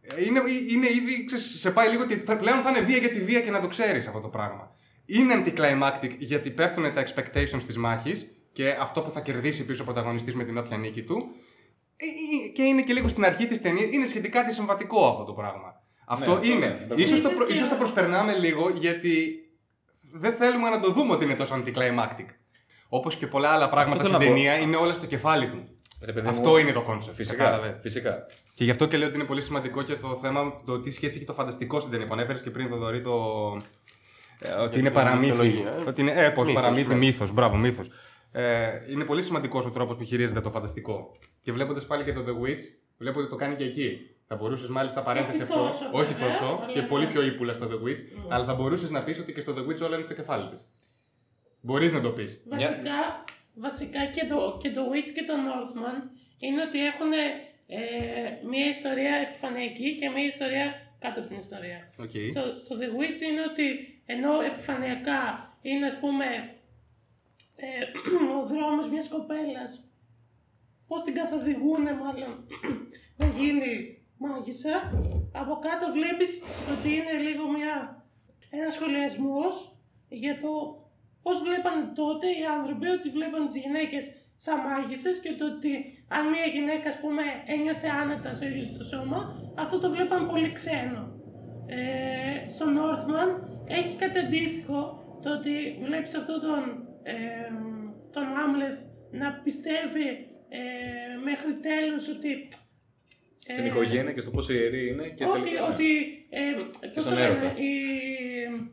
Ε, 0.00 0.24
Είναι, 0.24 0.40
είναι 0.70 0.86
ήδη, 0.86 1.24
ξέρεις, 1.24 1.60
σε 1.60 1.70
πάει 1.70 1.88
λίγο 1.88 2.02
ότι 2.02 2.14
θα- 2.14 2.36
πλέον 2.36 2.60
θα 2.60 2.70
είναι 2.70 2.80
βία 2.80 2.96
για 2.96 3.10
τη 3.10 3.20
βία 3.20 3.40
και 3.40 3.50
να 3.50 3.60
το 3.60 3.68
ξέρεις 3.68 4.06
αυτό 4.06 4.20
το 4.20 4.28
πράγμα. 4.28 4.74
Είναι 5.06 5.42
anticlimactic 5.44 6.10
γιατί 6.18 6.50
πέφτουν 6.50 6.92
τα 6.94 7.04
expectations 7.06 7.62
της 7.66 7.76
μάχης 7.76 8.30
και 8.52 8.68
αυτό 8.80 9.02
που 9.02 9.10
θα 9.10 9.20
κερδίσει 9.20 9.64
πίσω 9.66 9.82
ο 9.82 9.84
πρωταγωνιστής 9.84 10.34
με 10.34 10.44
την 10.44 10.58
όποια 10.58 10.76
νίκη 10.76 11.02
του. 11.02 11.16
Ε, 11.96 12.04
ε, 12.46 12.48
Και 12.48 12.62
είναι 12.62 12.82
και 12.82 12.92
λίγο 12.92 13.08
στην 13.08 13.24
αρχή 13.24 13.46
της 13.46 13.60
ταινίας, 13.62 13.92
είναι 13.92 14.06
σχετικά 14.06 14.40
αντισυμβατικό 14.40 15.06
αυτό 15.08 15.24
το 15.24 15.32
πράγμα. 15.32 15.81
Αυτό 16.06 16.32
αυτό 16.32 16.46
είναι. 16.46 16.66
ναι, 16.66 16.86
το 16.88 16.94
ίσως, 16.98 17.20
το, 17.20 17.28
βλέπω. 17.28 17.44
προ- 17.44 17.56
ίσως 17.56 17.68
το 17.68 17.74
προσπερνάμε 17.74 18.32
λίγο 18.34 18.68
γιατί 18.70 19.34
δεν 20.12 20.32
θέλουμε 20.32 20.68
να 20.68 20.80
το 20.80 20.92
δούμε 20.92 21.12
ότι 21.12 21.24
είναι 21.24 21.34
τόσο 21.34 21.62
anticlimactic. 21.64 22.26
Όπως 22.88 23.16
και 23.16 23.26
πολλά 23.26 23.48
άλλα 23.48 23.68
πράγματα 23.68 23.96
θέλω 24.02 24.08
στην 24.14 24.20
να 24.20 24.26
πω. 24.28 24.34
ταινία 24.34 24.58
είναι 24.58 24.76
όλα 24.76 24.94
στο 24.94 25.06
κεφάλι 25.06 25.46
του. 25.48 25.62
Ρε 26.04 26.12
παιδί 26.12 26.28
Αυτό 26.28 26.50
μου, 26.50 26.56
είναι 26.56 26.72
το 26.72 26.84
concept. 26.88 27.12
Φυσικά. 27.14 27.44
κατάλαβες. 27.44 27.78
φυσικά. 27.82 28.26
Και 28.54 28.64
γι' 28.64 28.70
αυτό 28.70 28.86
και 28.86 28.96
λέω 28.96 29.06
ότι 29.08 29.16
είναι 29.16 29.26
πολύ 29.26 29.40
σημαντικό 29.42 29.82
και 29.82 29.94
το 29.94 30.08
θέμα 30.08 30.62
το 30.66 30.80
τι 30.80 30.90
σχέση 30.90 31.16
έχει 31.16 31.24
το 31.26 31.32
φανταστικό 31.32 31.78
στην 31.80 31.92
ταινία. 31.92 32.06
Που 32.06 32.12
ανέφερες 32.12 32.42
και 32.42 32.50
πριν, 32.50 32.68
Θοδωρή, 32.68 33.00
το. 33.00 33.12
ε, 34.38 34.50
ότι 34.50 34.78
είναι 34.78 34.88
την 34.88 34.98
παραμύθι. 34.98 35.26
μυθολογία, 35.30 35.74
ε. 35.86 35.88
Ότι 35.88 36.00
είναι 36.00 36.12
έπος, 36.16 36.46
Μύθος, 36.46 36.62
παραμύθι, 36.62 36.88
ναι. 36.88 36.94
μύθος. 36.94 37.32
Μπράβο, 37.32 37.56
μύθος. 37.56 37.90
Ε, 38.32 38.68
είναι 38.90 39.04
πολύ 39.04 39.22
σημαντικός 39.22 39.66
ο 39.66 39.70
τρόπος 39.70 39.96
που 39.96 40.04
χειρίζεται 40.04 40.40
το 40.40 40.50
φανταστικό. 40.50 41.16
Και 41.42 41.52
βλέποντας 41.52 41.86
πάλι 41.86 42.04
και 42.04 42.12
το 42.12 42.24
The 42.26 42.46
Witch, 42.46 42.60
βλέπω 42.98 43.20
ότι 43.20 43.28
το 43.28 43.36
κάνει 43.36 43.54
και 43.54 43.64
εκεί. 43.64 43.98
Θα 44.32 44.38
μπορούσες 44.38 44.68
μάλιστα 44.68 45.02
παρένθεση 45.02 45.42
Όχι 45.42 45.52
αυτό. 45.52 45.64
τόσο, 45.64 45.90
όχι 45.92 46.12
βέβαια, 46.12 46.28
τόσο, 46.28 46.60
αλλά 46.62 46.72
και 46.72 46.80
ναι. 46.80 46.86
πολύ 46.86 47.06
πιο 47.06 47.22
ύπουλα 47.22 47.52
στο 47.52 47.68
The 47.70 47.86
Witch. 47.86 47.98
Αλλά 48.28 48.44
θα 48.44 48.54
μπορούσες 48.54 48.90
να 48.90 49.02
πεις 49.04 49.18
ότι 49.18 49.32
και 49.32 49.40
στο 49.40 49.54
The 49.56 49.60
Witch 49.68 49.80
όλα 49.80 49.94
είναι 49.94 50.04
στο 50.04 50.14
κεφάλι 50.14 50.48
της. 50.48 50.68
Μπορείς 51.60 51.92
να 51.92 52.00
το 52.00 52.10
πεις. 52.10 52.42
Βασικά, 52.48 53.24
βασικά 53.54 54.04
και 54.06 54.26
το, 54.26 54.58
και 54.60 54.70
το 54.70 54.82
Witch 54.92 55.10
και 55.14 55.24
το 55.24 55.34
Northman 55.46 55.98
είναι 56.38 56.62
ότι 56.62 56.86
έχουν 56.86 57.12
μία 58.50 58.68
ιστορία 58.68 59.14
επιφανειακή 59.14 59.96
και 59.96 60.08
μία 60.08 60.26
ιστορία 60.26 60.66
κάτω 60.98 61.20
από 61.20 61.28
την 61.28 61.38
ιστορία. 61.38 61.92
Οκ. 61.96 62.10
Στο, 62.10 62.42
στο 62.58 62.76
The 62.80 62.88
Witch 62.98 63.20
είναι 63.30 63.42
ότι 63.50 63.66
ενώ 64.06 64.40
επιφανειακά 64.40 65.22
είναι 65.62 65.86
ας 65.86 65.98
πούμε 65.98 66.24
ε, 67.56 67.68
ο 68.36 68.46
δρόμος 68.46 68.90
μιας 68.90 69.08
κοπέλας 69.08 69.70
πώς 70.86 71.02
την 71.02 71.14
καθοδηγούν 71.14 71.82
μάλλον 71.82 72.46
να 73.20 73.26
γίνει 73.26 74.01
μάγισσα. 74.24 74.76
Από 75.40 75.54
κάτω 75.66 75.84
βλέπεις 75.96 76.30
ότι 76.72 76.88
είναι 76.96 77.16
λίγο 77.26 77.44
μια, 77.56 77.76
ένας 78.50 78.74
σχολιασμός 78.74 79.54
για 80.08 80.34
το 80.42 80.50
πώς 81.22 81.42
βλέπαν 81.42 81.94
τότε 81.94 82.26
οι 82.26 82.44
άνθρωποι 82.56 82.88
ότι 82.88 83.08
βλέπαν 83.16 83.46
τις 83.46 83.56
γυναίκες 83.62 84.04
σαν 84.44 84.58
μάγισσες 84.66 85.20
και 85.20 85.32
το 85.38 85.44
ότι 85.54 85.72
αν 86.08 86.28
μια 86.28 86.46
γυναίκα 86.54 86.88
ας 86.88 86.98
πούμε 87.00 87.22
ένιωθε 87.46 87.88
άνετα 88.02 88.34
στο 88.34 88.44
ίδιο 88.46 88.62
της 88.62 88.76
το 88.76 88.84
σώμα 88.84 89.20
αυτό 89.58 89.78
το 89.78 89.90
βλέπαν 89.90 90.28
πολύ 90.28 90.52
ξένο. 90.52 91.02
Ε, 91.66 92.48
στο 92.48 92.66
Northman 92.76 93.30
έχει 93.66 93.96
κάτι 93.96 94.18
αντίστοιχο 94.18 94.80
το 95.22 95.28
ότι 95.32 95.78
βλέπεις 95.82 96.14
αυτόν 96.14 96.40
τον, 96.40 96.62
ε, 97.02 97.14
τον 98.12 98.26
Άμλεθ 98.44 98.78
να 99.10 99.32
πιστεύει 99.44 100.08
ε, 100.48 100.60
μέχρι 101.24 101.54
τέλους 101.54 102.08
ότι 102.08 102.48
Στην 103.46 103.64
ε, 103.64 103.66
οικογένεια 103.66 104.12
και 104.12 104.20
στο 104.20 104.30
πόσο 104.30 104.52
ιερή 104.52 104.88
είναι 104.90 105.08
και 105.08 105.24
όχι, 105.24 105.42
τελικά- 105.42 105.66
ότι 105.66 105.88
ε, 106.30 106.40
πώς 106.94 107.02
στον 107.02 107.04
το 107.04 107.10
λένε, 107.10 107.22
έρωτα. 107.22 107.54
η- 107.56 108.70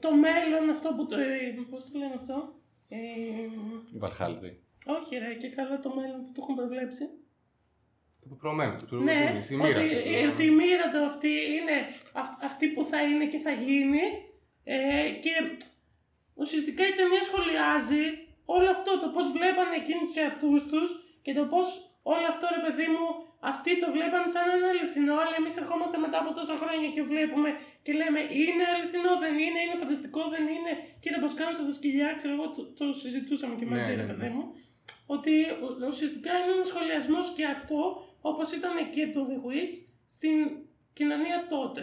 το 0.00 0.14
μέλλον 0.14 0.70
αυτό 0.70 0.94
που 0.96 1.06
το, 1.06 1.16
ε, 1.18 1.54
πώς 1.70 1.90
το 1.92 1.98
λένε 1.98 2.14
αυτό, 2.16 2.54
ε, 2.88 2.96
Η 3.94 3.98
Βαλχάλτη. 3.98 4.60
όχι 4.86 5.16
ρε, 5.18 5.34
και 5.34 5.48
καλά 5.48 5.80
το 5.80 5.94
μέλλον 5.94 6.24
που 6.24 6.32
το 6.34 6.40
έχουν 6.42 6.54
προβλέψει. 6.54 7.04
Το 8.20 8.26
πεπρωμένο, 8.28 8.72
το 8.90 8.96
Ναι, 8.96 9.12
πεπρωμένο. 9.12 9.44
η 9.50 9.56
μοίρα 9.56 9.80
ότι, 9.80 9.88
του. 10.02 10.08
ε, 10.14 10.26
ότι 10.26 10.44
η 10.44 10.50
μοίρα 10.50 10.86
του 10.92 10.98
αυτή 11.10 11.28
είναι 11.28 11.76
αυ- 12.12 12.44
αυτή 12.44 12.66
που 12.68 12.84
θα 12.84 13.02
είναι 13.02 13.26
και 13.26 13.38
θα 13.38 13.50
γίνει 13.50 14.02
ε, 14.64 14.76
και 15.24 15.32
ουσιαστικά 16.34 16.82
η 16.88 16.92
ταινία 16.98 17.22
σχολιάζει 17.30 18.04
όλο 18.44 18.68
αυτό, 18.70 18.90
το 19.02 19.08
πώς 19.14 19.26
βλέπανε 19.36 19.74
εκείνοι 19.82 20.02
τους 20.06 20.16
εαυτούς 20.16 20.62
τους 20.70 20.88
και 21.22 21.32
το 21.38 21.44
πώς 21.52 21.66
όλο 22.02 22.26
αυτό 22.28 22.46
ρε 22.56 22.60
παιδί 22.64 22.86
μου 22.94 23.06
αυτοί 23.50 23.70
το 23.82 23.86
βλέπαν 23.96 24.22
σαν 24.34 24.46
ένα 24.56 24.68
αληθινό 24.74 25.14
αλλά 25.22 25.34
εμείς 25.40 25.54
ερχόμαστε 25.62 25.96
μετά 26.04 26.18
από 26.22 26.30
τόσα 26.38 26.54
χρόνια 26.62 26.88
και 26.94 27.02
βλέπουμε 27.10 27.50
και 27.84 27.92
λέμε 28.00 28.20
είναι 28.42 28.64
αληθινό, 28.74 29.12
δεν 29.24 29.34
είναι, 29.44 29.60
είναι 29.64 29.76
φανταστικό, 29.82 30.20
δεν 30.34 30.44
είναι 30.54 30.72
κοίτα 31.02 31.18
πως 31.22 31.32
κάνουν 31.38 31.54
στα 31.56 31.72
σκυλιά, 31.78 32.08
ξέρω 32.18 32.32
εγώ 32.38 32.46
το, 32.56 32.62
το 32.78 32.84
συζητούσαμε 33.02 33.54
και 33.60 33.66
μαζί 33.72 33.90
Ναι, 33.90 33.98
ρε 34.00 34.02
ναι, 34.02 34.08
παιδί 34.12 34.28
ναι. 34.28 34.34
μου 34.36 34.44
ότι 35.16 35.32
ου- 35.62 35.76
ουσιαστικά 35.90 36.30
είναι 36.38 36.52
ένας 36.56 36.68
σχολιασμός 36.72 37.26
και 37.36 37.44
αυτό, 37.56 37.78
όπως 38.30 38.48
ήταν 38.58 38.74
και 38.94 39.04
το 39.14 39.20
The 39.30 39.38
Witch, 39.46 39.74
στην 40.14 40.36
κοινωνία 40.98 41.38
τότε. 41.54 41.82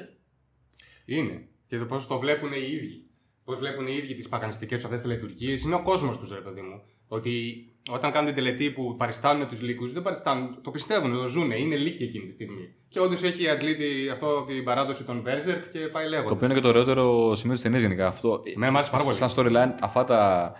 Είναι. 1.05 1.47
Και 1.67 1.77
το 1.77 1.85
πώς 1.85 2.07
το 2.07 2.17
βλέπουν 2.19 2.51
οι 2.53 2.67
ίδιοι. 2.71 3.09
Πώς 3.45 3.57
βλέπουν 3.59 3.87
οι 3.87 3.95
ίδιοι 3.95 4.13
τις 4.13 4.29
παγανιστικέ 4.29 4.75
αυτές 4.75 5.01
τελετουργίε. 5.01 5.57
Είναι 5.65 5.75
ο 5.75 5.81
κόσμος 5.81 6.17
τους, 6.19 6.31
ρε 6.31 6.41
παιδί 6.41 6.61
μου. 6.61 6.83
Ότι 7.07 7.65
όταν 7.91 8.11
κάνουν 8.11 8.33
την 8.33 8.43
τελετή 8.43 8.71
που 8.71 8.95
παριστάνουν 8.97 9.47
τους 9.47 9.61
λύκους, 9.61 9.93
δεν 9.93 10.01
παριστάνουν. 10.01 10.57
Το 10.61 10.71
πιστεύουν, 10.71 11.13
το 11.13 11.25
ζουν. 11.27 11.51
Είναι 11.51 11.75
λύκοι 11.75 12.03
εκείνη 12.03 12.25
τη 12.25 12.31
στιγμή. 12.31 12.73
Και 12.87 12.99
όντως 12.99 13.23
έχει 13.23 13.49
αντλήσει 13.49 14.09
αυτό 14.11 14.37
από 14.37 14.47
την 14.47 14.63
παράδοση 14.63 15.03
των 15.03 15.23
Berserk 15.25 15.63
και 15.71 15.79
πάει 15.79 16.07
λέγοντας. 16.09 16.27
Το 16.27 16.33
οποίο 16.33 16.45
είναι 16.45 16.55
και 16.55 16.61
το 16.61 16.67
ωραιότερο 16.67 17.35
σημείο 17.35 17.53
της 17.53 17.63
ταινίας 17.63 17.81
γενικά. 17.81 18.07
Αυτό. 18.07 18.41
Ναι, 18.57 18.69
μ' 18.71 18.75
άρεσε 18.75 18.91
πάρα 18.91 19.03
πολύ. 19.03 19.15
Σαν 19.15 19.29
storyline, 19.35 19.75
αυτά 19.81 20.03
τα. 20.03 20.51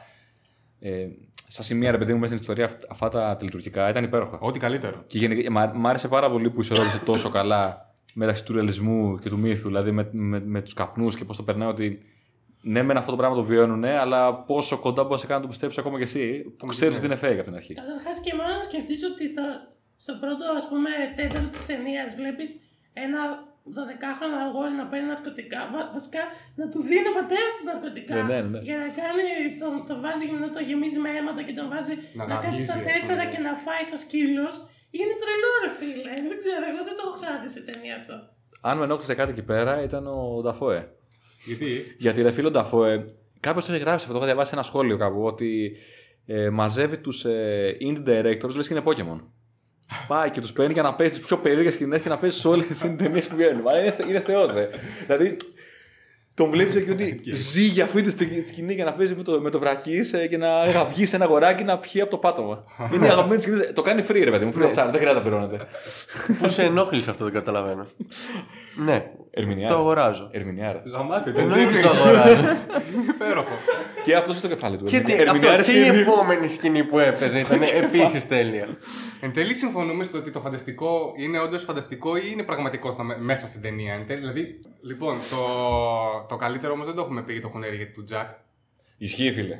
Ε, 0.79 1.05
σαν 1.47 1.65
σημεία, 1.65 1.91
ρε 1.91 1.97
παιδί 1.97 2.13
μου, 2.13 2.19
μέσα 2.19 2.38
στην 2.38 2.41
ιστορία, 2.41 2.65
αυ- 2.65 2.91
αυτά 2.91 3.10
τα 3.10 3.36
τελειτουργικά 3.36 3.89
ήταν 3.89 4.03
υπέροχα. 4.03 4.39
Ό,τι 4.39 4.60
καλύτερο. 4.60 5.03
Και 5.08 5.17
γενικά, 5.17 5.51
μ' 5.51 5.79
μ' 5.79 5.88
άρεσε 5.88 6.08
πάρα 6.08 6.31
πολύ 6.31 6.49
που 6.49 6.62
ισορρόπησε 6.62 6.99
τόσο 7.05 7.29
καλά 7.29 7.93
μεταξύ 8.13 8.43
του 8.43 8.53
ρεαλισμού 8.53 9.17
και 9.19 9.29
του 9.29 9.38
μύθου. 9.38 9.67
Δηλαδή 9.67 9.91
με, 9.91 10.10
με, 10.12 10.41
με 10.45 10.62
τους 10.62 10.73
καπνούς 10.73 11.15
και 11.15 11.25
πώς 11.25 11.38
το 11.38 11.43
περνάει 11.43 11.69
ότι 11.69 11.99
ναι, 12.73 12.82
μεν 12.84 12.97
αυτό 13.01 13.12
το 13.12 13.17
πράγμα 13.21 13.36
το 13.36 13.43
βιώνουν, 13.51 13.84
αλλά 14.04 14.19
πόσο 14.49 14.75
κοντά 14.86 15.01
μπορείς 15.04 15.15
να 15.21 15.23
σε 15.23 15.28
κάνει 15.28 15.39
να 15.39 15.45
το 15.45 15.51
πιστέψεις 15.54 15.80
ακόμα 15.82 15.97
και 15.97 16.08
εσύ, 16.12 16.23
που 16.60 16.65
ξέρεις 16.75 16.93
Ναι. 16.93 16.99
ότι 16.99 17.08
είναι 17.10 17.19
fake 17.23 17.39
από 17.41 17.47
την 17.49 17.56
αρχή. 17.60 17.73
Καταρχάς 17.82 18.15
και 18.25 18.32
μόνο 18.39 18.51
να 18.60 18.63
σκεφτείς 18.69 18.99
ότι 19.12 19.23
στο, 19.34 19.43
στο 20.04 20.13
πρώτο 20.21 20.43
ας 20.60 20.65
πούμε 20.71 20.89
τέταρτο 21.19 21.49
της 21.56 21.65
ταινίας 21.69 22.10
βλέπεις 22.19 22.49
ένα 23.06 23.21
12χρονο 23.78 24.38
αγόρι 24.47 24.73
να 24.82 24.86
παίρνει 24.91 25.08
ναρκωτικά. 25.13 25.60
Βα- 25.73 25.89
βασικά 25.97 26.21
να 26.60 26.65
του 26.71 26.80
δίνει 26.89 27.08
ο 27.12 27.13
πατέρας 27.19 27.51
του 27.58 27.63
ναρκωτικά. 27.71 28.13
Ναι, 28.15 28.21
ναι, 28.32 28.39
ναι. 28.54 28.60
Για 28.67 28.78
να 28.84 28.88
κάνει, 29.01 29.25
τον, 29.62 29.73
το 29.89 29.93
βάζει 30.04 30.23
γυμνό, 30.30 30.47
το 30.56 30.62
γεμίζει 30.69 30.99
με 31.06 31.10
αίματα 31.17 31.41
και 31.47 31.54
τον 31.60 31.67
βάζει 31.73 31.93
Να 32.19 32.23
να, 32.28 32.30
κάτσει 32.32 32.45
γαβγίζει, 32.45 32.63
στα 32.67 32.73
ας 32.75 32.80
πούμε. 32.80 32.91
τέσσερα 32.91 33.23
και 33.32 33.39
να 33.47 33.51
φάει 33.65 33.84
σαν 33.89 33.99
σκύλος. 34.06 34.56
Είναι 34.97 35.13
τρελό 35.21 35.51
ρε 35.65 35.71
φίλε. 35.80 36.13
Δεν 36.30 36.38
ξέρω, 36.43 36.63
εγώ 36.71 36.82
δεν 36.88 36.95
το 36.97 37.01
έχω 37.06 37.13
ξαναδεί 37.19 37.49
σε 37.56 37.62
ταινία 37.67 37.95
αυτό. 38.01 38.15
Αν 38.69 38.73
με 38.78 38.84
ενόχλησε 38.88 39.13
κάτι 39.19 39.32
εκεί 39.36 39.45
πέρα 39.51 39.71
ήταν 39.88 40.04
ο 40.17 40.19
Νταφόε. 40.43 40.82
Γιατί; 41.45 41.95
Γιατί 41.98 42.21
ρε 42.21 42.32
φίλο 42.32 42.52
Νταφόε, 42.52 43.06
κάποιος 43.39 43.65
το 43.65 43.74
έχει 43.74 43.82
γράψει 43.84 44.00
αυτό, 44.06 44.12
το 44.12 44.17
είχα 44.17 44.26
διαβάσει 44.26 44.50
σε 44.50 44.56
ένα 44.56 44.63
σχόλιο 44.63 44.98
κάπου, 44.98 45.24
ότι 45.24 45.71
ε, 46.26 46.50
μαζεύει 46.50 46.98
τους 46.98 47.26
ε, 47.26 47.78
indie 47.82 48.08
directors 48.10 48.56
λες 48.56 48.67
και 48.67 48.74
είναι 48.74 48.84
Pokémon. 48.86 49.19
Πάει 50.08 50.30
και 50.30 50.39
τους 50.39 50.52
παίρνει 50.54 50.74
για 50.74 50.82
να 50.82 50.93
παίζει 50.93 51.19
τι 51.19 51.26
πιο 51.26 51.38
περίεργες 51.38 51.74
σκηνές 51.74 52.02
και 52.02 52.10
να 52.10 52.17
παίζει 52.17 52.48
όλες 52.48 52.67
τις 52.67 52.80
ταινίες 52.98 53.28
που 53.28 53.36
βγαίνουν. 53.36 53.67
Αλλά 53.67 53.80
είναι, 53.80 53.91
θε- 53.91 54.08
είναι 54.10 54.19
θεός, 54.19 54.54
ρε. 54.54 54.69
δηλαδή, 55.06 55.36
τον 56.34 56.50
βλέπεις 56.50 56.84
και 56.84 56.91
ότι 56.91 57.21
ζει 57.34 57.62
για 57.63 57.84
αυτή 57.84 58.02
τη 58.02 58.10
σκηνή- 58.12 58.45
σκηνή 58.48 58.74
για 58.74 58.86
να 58.86 58.93
παίζει 58.93 59.15
με 59.15 59.24
το, 59.24 59.41
με 59.41 59.50
το 59.50 59.60
βρακί 59.60 60.00
ε, 60.12 60.28
και 60.28 60.38
να 60.38 60.65
γαυγεί 60.65 61.06
σε 61.06 61.15
ένα 61.15 61.26
αγοράκι 61.26 61.63
να 61.63 61.78
πιει 61.78 62.02
από 62.02 62.10
το 62.10 62.17
πάτωμα. 62.17 62.63
είναι 62.93 63.06
η 63.06 63.10
αγαπημένη 63.10 63.41
σκηνή. 63.41 63.60
Το 63.74 63.82
κάνει 63.82 64.04
free, 64.08 64.21
ρε 64.24 64.32
παιδί 64.32 64.45
μου. 64.45 64.54
Free 64.56 64.62
of 64.62 64.69
charge, 64.69 64.74
δεν 64.74 65.00
χρειάζεται 65.00 65.13
να 65.13 65.21
πληρώνεται. 65.21 65.67
Πού 66.39 66.50
σε 66.50 66.63
ενόχλησε 66.63 67.10
αυτό, 67.10 67.24
δεν 67.24 67.34
καταλαβαίνω. 67.34 67.86
ναι, 68.75 69.11
Ερμηνεία. 69.31 69.67
το 69.67 69.75
αγοράζω. 69.75 70.29
Ερμηνεία. 70.31 70.81
Γαμάτε, 70.85 71.31
δεν 71.31 71.43
Εννοείται 71.43 71.79
το 71.79 71.88
αγοράζω. 71.89 72.41
Υπέροχο. 73.09 73.51
Και 74.03 74.15
αυτός 74.15 74.35
στο 74.38 74.47
κεφάλι 74.47 74.77
του. 74.77 74.83
και, 74.83 74.99
τι- 74.99 75.11
Ερμηνεία, 75.13 75.31
αυτό, 75.31 75.55
ρε, 75.55 75.61
και 75.63 75.71
η 75.79 75.83
σκηνή. 75.83 75.97
επόμενη 75.99 76.47
σκηνή 76.47 76.83
που 76.83 76.99
έπαιζε 76.99 77.39
ήταν 77.39 77.61
επίσης 77.83 78.27
τέλεια. 78.27 78.67
Εν 79.21 79.33
τέλει, 79.33 79.53
συμφωνούμε 79.53 80.03
στο 80.03 80.17
ότι 80.17 80.31
το 80.31 80.39
φανταστικό 80.39 81.13
είναι 81.17 81.39
όντως 81.39 81.63
φανταστικό 81.63 82.17
ή 82.17 82.21
είναι 82.31 82.43
πραγματικό 82.43 82.91
στα, 82.91 83.03
με- 83.03 83.17
μέσα 83.19 83.47
στην 83.47 83.61
ταινία. 83.61 83.93
Εν 83.93 84.07
τέλει, 84.07 84.19
δηλαδή, 84.19 84.59
λοιπόν, 84.81 85.17
το, 85.17 85.45
το 86.27 86.35
καλύτερο 86.35 86.73
όμως 86.73 86.85
δεν 86.85 86.95
το 86.95 87.01
έχουμε 87.01 87.21
πει 87.21 87.31
για 87.31 87.41
το 87.41 87.47
χουνέρι 87.47 87.75
γιατί 87.75 87.91
του 87.91 88.03
Τζακ. 88.03 88.27
Ισχύει, 88.97 89.31
φίλε. 89.31 89.53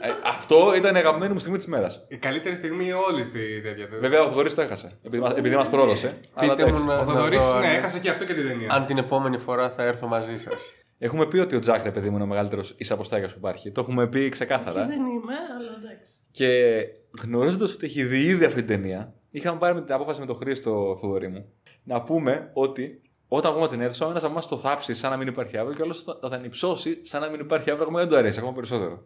Ε, 0.00 0.08
αυτό 0.24 0.74
ήταν 0.76 0.94
η 0.94 0.98
αγαπημένη 0.98 1.32
μου 1.32 1.38
στιγμή 1.38 1.56
της 1.56 1.66
μέρας. 1.66 2.06
Η 2.08 2.16
καλύτερη 2.16 2.54
στιγμή 2.54 2.92
όλη 2.92 3.22
στη 3.24 3.60
τέτοια. 3.62 3.86
Βέβαια, 4.00 4.20
ο 4.22 4.28
Θοδωρής 4.28 4.54
το 4.54 4.60
έχασε. 4.60 4.98
Επειδή, 5.04 5.22
μας- 5.22 5.34
επειδή 5.36 5.54
μας 5.56 5.68
πρόδωσε. 5.68 6.18
Αλλά 6.34 6.54
Πείτε 6.54 6.62
μου 6.62 6.76
εντάξει. 6.76 6.86
να, 6.86 6.94
Ο 6.94 7.04
να 7.04 7.04
Θοδωρής, 7.04 7.38
δω 7.44 7.58
ναι, 7.58 7.66
αν- 7.66 7.74
έχασε 7.74 7.98
και 7.98 8.10
αυτό 8.10 8.24
και 8.24 8.34
την 8.34 8.46
ταινία. 8.46 8.68
αν 8.72 8.86
την 8.86 8.98
επόμενη 8.98 9.38
φορά 9.38 9.70
θα 9.70 9.82
έρθω 9.82 10.06
μαζί 10.06 10.36
σας. 10.38 10.72
Έχουμε 10.98 11.26
πει 11.26 11.38
ότι 11.38 11.56
ο 11.56 11.58
Τζακ, 11.58 11.82
ρε 11.84 11.90
παιδί 11.90 12.08
μου, 12.08 12.14
είναι 12.14 12.24
ο 12.24 12.26
μεγαλύτερος 12.26 12.74
εισαποστάγια 12.78 13.26
που 13.28 13.34
υπάρχει. 13.36 13.70
Το 13.70 13.80
έχουμε 13.80 14.06
πει 14.08 14.28
ξεκάθαρα. 14.28 14.86
Δεν 14.86 15.00
είμαι, 15.00 15.34
αλλά 15.58 15.70
εντάξει. 15.84 16.12
Και 16.30 16.76
γνωρίζοντας 17.22 17.74
ότι 17.74 17.86
έχει 17.86 18.04
δει 18.04 18.18
ήδη 18.20 18.44
αυτή 18.44 18.58
την 18.62 18.66
ταινία, 18.66 19.14
είχαμε 19.30 19.58
πάρει 19.58 19.74
με 19.74 19.82
την 19.82 19.94
απόφαση 19.94 20.20
με 20.20 20.26
τον 20.26 20.36
Χρήστο 20.36 20.98
Θοδωρή 21.00 21.28
μου 21.28 21.52
να 21.84 22.02
πούμε 22.02 22.50
ότι 22.52 23.00
όταν 23.28 23.50
βγούμε 23.50 23.66
από 23.66 23.74
την 23.74 23.84
αίθουσα, 23.84 24.06
ο 24.06 24.10
ένας 24.10 24.22
από 24.24 24.32
εμά 24.32 24.42
το 24.48 24.56
θάψει 24.56 24.94
σαν 24.94 25.10
να 25.10 25.16
μην 25.16 25.26
υπάρχει 25.28 25.56
αύριο 25.56 25.74
και 25.74 25.80
ο 25.80 25.84
άλλος 25.84 26.02
θα 26.02 26.18
τον 26.18 26.44
υψώσει 26.44 26.98
σαν 27.04 27.20
να 27.20 27.28
μην 27.28 27.40
υπάρχει 27.40 27.68
αύριο, 27.70 27.84
ακόμα 27.84 27.98
δεν 28.00 28.08
του 28.08 28.16
αρέσει 28.16 28.38
ακόμα 28.38 28.52
περισσότερο. 28.54 29.04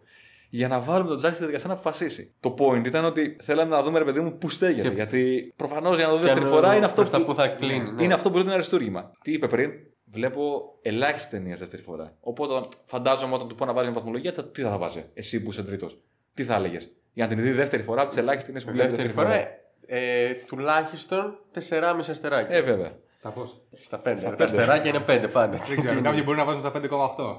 Για 0.55 0.69
να 0.69 0.81
βάλουμε 0.81 1.09
τον 1.09 1.19
Τζακ 1.19 1.31
στη 1.31 1.39
διαδικασία 1.39 1.69
να 1.69 1.75
αποφασίσει. 1.75 2.35
Το 2.41 2.55
point 2.59 2.83
ήταν 2.87 3.05
ότι 3.05 3.37
θέλαμε 3.43 3.77
να 3.77 3.83
δούμε, 3.83 3.99
ρε 3.99 4.05
παιδί 4.05 4.21
μου, 4.21 4.39
πού 4.39 4.49
στέγεται. 4.49 4.89
Και- 4.89 4.95
Γιατί 4.95 5.53
προφανώς 5.57 5.97
για 5.97 6.07
να 6.07 6.13
το 6.13 6.19
δει 6.19 6.25
δεύτερη 6.25 6.45
να 6.45 6.51
φορά 6.51 6.69
δω 6.71 6.77
είναι 6.77 6.85
αυτό 6.85 6.97
προς 7.03 7.11
τα 7.11 7.25
που 7.25 7.35
θα 7.35 7.49
κλείνει, 7.49 7.91
ναι. 7.93 8.03
Είναι 8.03 8.15
αυτό 8.15 8.29
που 8.31 8.35
είναι 8.37 8.45
ένα 8.47 8.55
αριστούργημα. 8.55 9.13
Τι 9.23 9.33
είπε 9.33 9.47
πριν, 9.49 9.71
Βλέπω 10.15 10.63
ελάχιστε 10.83 11.37
ταινίε 11.37 11.55
δεύτερη 11.55 11.83
φορά. 11.83 12.17
Οπότε 12.21 12.69
φαντάζομαι 12.87 13.35
όταν 13.35 13.49
του 13.49 13.55
πω 13.55 13.65
να 13.65 13.73
βάλει 13.73 13.87
μια 13.87 13.97
βαθμολογία, 13.97 14.33
τα- 14.33 14.45
τι 14.45 14.63
θα, 14.63 14.71
θα 14.71 14.79
βάζει, 14.79 15.05
εσύ 15.15 15.43
που 15.43 15.51
είσαι 15.51 15.63
τρίτος. 15.63 15.99
Τι 16.35 16.45
θα 16.45 16.55
έλεγες; 16.55 16.89
Για 17.13 17.25
να 17.27 17.35
την 17.35 17.43
δει 17.43 17.53
δεύτερη 17.53 17.83
φορά 17.83 18.01
από 18.01 18.09
τις 18.09 18.19
ελάχιστες 18.19 18.45
ταινίες 18.47 18.65
που 18.65 18.71
βλέπεις 18.73 18.93
Δεύτερη 18.93 19.13
φορά, 19.13 19.35
ε, 19.35 19.59
ε, 19.87 20.35
τουλάχιστον 20.47 21.39
4,5 21.53 22.11
αστεράκια. 22.11 22.57
Ε, 22.57 22.61
βέβαια. 22.61 22.93
Στα 23.23 23.31
πώς; 23.31 23.57
Στα 23.83 23.97
5. 23.97 24.01
στα 24.19 24.31
Τα 24.31 24.37
πέντε. 24.37 24.45
αστεράκια 24.45 24.91
είναι 24.91 25.05
5 25.27 25.29
πάντα. 25.33 25.57
Δεν 25.57 25.79
ξέρω, 25.79 26.01
κάποιοι 26.01 26.23
μπορεί 26.25 26.39
να 26.39 26.45
βάζουν 26.45 26.61
στα 26.61 26.71
5,8. 26.71 27.37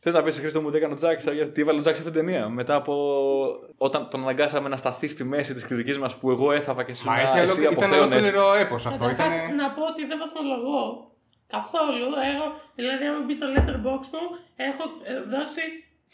Θες 0.00 0.14
να 0.14 0.22
πεις 0.22 0.38
Χρήστο 0.38 0.60
μου 0.60 0.70
τι 0.70 0.76
έκανε 0.76 0.92
ο 0.92 0.96
Τζάκ, 0.96 1.20
γιατί 1.32 1.60
έβαλε 1.60 1.78
ο 1.78 1.80
Τζάκ 1.80 1.94
σε 1.96 2.00
αυτήν 2.02 2.16
την 2.16 2.24
ταινία. 2.26 2.48
Μετά 2.48 2.74
από 2.74 2.94
όταν 3.76 4.08
τον 4.10 4.20
αναγκάσαμε 4.22 4.68
να 4.68 4.76
σταθεί 4.76 5.06
στη 5.08 5.24
μέση 5.24 5.54
της 5.54 5.64
κριτικής 5.66 5.98
μας 5.98 6.16
που 6.16 6.30
εγώ 6.30 6.52
έφαγα 6.52 6.82
και 6.82 6.94
σου 6.94 7.06
Μα 7.06 7.14
να 7.16 7.22
είχε 7.22 7.40
εσύ 7.40 7.52
ολόκληρο- 7.52 7.72
ήταν 7.72 7.84
αποθέωνες. 7.92 8.16
ολόκληρο 8.22 8.54
έπος 8.54 8.86
αυτό. 8.86 8.98
Καταρχάς, 9.06 9.36
Ήταν... 9.36 9.56
να 9.56 9.70
πω 9.70 9.82
ότι 9.92 10.06
δεν 10.06 10.18
βαθμολογώ 10.18 11.10
καθόλου. 11.46 12.04
Εγώ, 12.32 12.46
δηλαδή, 12.74 13.04
αν 13.04 13.24
μπει 13.24 13.34
στο 13.34 13.46
letterbox 13.54 14.02
μου, 14.14 14.24
έχω 14.68 14.82
ε, 15.10 15.12
δώσει 15.34 15.62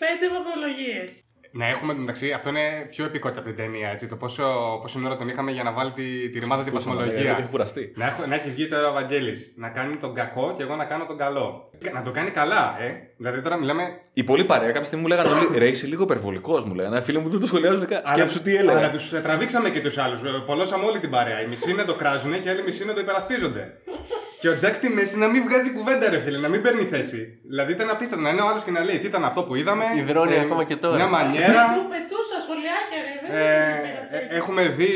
πέντε 0.03 0.25
βαθμολογίες. 0.35 1.09
Να 1.57 1.67
έχουμε 1.67 1.93
εντάξει, 1.93 2.33
αυτό 2.33 2.49
είναι 2.49 2.87
πιο 2.91 3.05
επικότητα 3.05 3.41
από 3.41 3.49
την 3.49 3.59
ταινία. 3.59 3.89
Έτσι, 3.91 4.07
το 4.07 4.17
πόσο, 4.17 4.45
πόσο 4.83 5.01
ώρα 5.05 5.17
τον 5.17 5.29
είχαμε 5.29 5.51
για 5.51 5.63
να 5.63 5.73
βάλει 5.73 5.91
τη, 5.91 6.29
τη 6.31 6.39
ρημάδα 6.39 6.63
τη 6.63 6.71
βαθμολογία. 6.71 7.37
Έχει 7.39 7.49
κουραστεί. 7.51 7.93
Να, 7.97 8.07
έχω, 8.07 8.27
να 8.27 8.35
έχει 8.35 8.51
βγει 8.51 8.69
τώρα 8.69 8.89
ο 8.91 8.93
Βαγγέλης 8.93 9.53
να 9.57 9.69
κάνει 9.69 9.97
τον 9.97 10.15
κακό 10.15 10.55
και 10.57 10.63
εγώ 10.63 10.77
να 10.77 10.85
κάνω 10.85 11.05
τον 11.07 11.17
καλό. 11.17 11.71
Να 11.93 12.03
το 12.03 12.11
κάνει 12.11 12.31
καλά, 12.31 12.77
ε. 12.81 12.93
Δηλαδή 13.17 13.41
τώρα 13.41 13.57
μιλάμε. 13.57 13.83
Η 14.13 14.25
πολύ 14.25 14.45
παρέα 14.45 14.69
κάποια 14.69 14.85
στιγμή 14.85 15.03
μου 15.03 15.09
λέγανε 15.11 15.29
όλοι 15.29 15.59
Ρε, 15.59 15.69
είσαι 15.69 15.87
λίγο 15.87 16.03
υπερβολικός, 16.03 16.65
μου 16.65 16.75
λέγανε. 16.75 17.01
Φίλοι 17.01 17.19
μου 17.19 17.29
δεν 17.29 17.41
το 17.41 17.47
σχολιάζουν 17.47 17.87
καν. 17.87 18.03
Σκέψου 18.05 18.43
τι 18.43 18.59
Αλλά 18.59 18.73
έλεγα. 18.73 18.91
του 18.91 19.21
τραβήξαμε 19.23 19.71
και 19.71 19.81
τους 19.81 19.99
άλλους. 19.99 20.21
Πολλώσαμε 20.47 20.85
όλη 20.87 20.99
την 20.99 21.11
παρέα. 21.11 21.43
Οι 21.43 21.47
μισοί 21.49 21.73
να 21.75 21.85
το 21.85 21.95
κράζουν 21.95 22.33
και 22.41 22.49
οι 22.49 22.51
άλλοι 22.51 22.63
μισοί 22.63 22.85
να 22.85 22.93
το 22.95 23.01
υπερασπίζονται. 23.01 23.75
Και 24.45 24.51
ο 24.51 24.59
Τζακ 24.59 24.75
στη 24.75 24.89
μέση 24.89 25.19
να 25.19 25.29
μην 25.29 25.43
βγάζει 25.43 25.71
κουβέντα, 25.71 26.11
ρε 26.11 26.19
φίλε, 26.21 26.39
να 26.39 26.49
μην 26.49 26.63
παίρνει 26.63 26.85
θέση. 26.85 27.39
Δηλαδή 27.45 27.73
ήταν 27.73 27.91
απίστευτο 27.91 28.25
να 28.25 28.31
είναι 28.31 28.41
ο 28.43 28.47
άλλος 28.49 28.63
και 28.65 28.71
να 28.71 28.85
λέει 28.85 28.99
τι 28.99 29.07
ήταν 29.07 29.25
αυτό 29.25 29.43
που 29.43 29.55
είδαμε. 29.55 29.85
Υδρώνει 29.97 30.39
ακόμα 30.39 30.65
και 30.65 30.77
τώρα. 30.77 30.97
Μια 30.97 31.07
μανιέρα. 31.07 31.63
Του 31.77 31.87
πετούσα 31.95 32.37
σχολιάκια, 32.45 32.99
ρε. 33.07 33.13
Δεν 33.23 33.37
Ε, 33.37 33.45
είναι 33.45 33.81
ε, 33.85 33.89
υπεραθέση. 33.89 34.37
έχουμε 34.37 34.63
δει, 34.69 34.93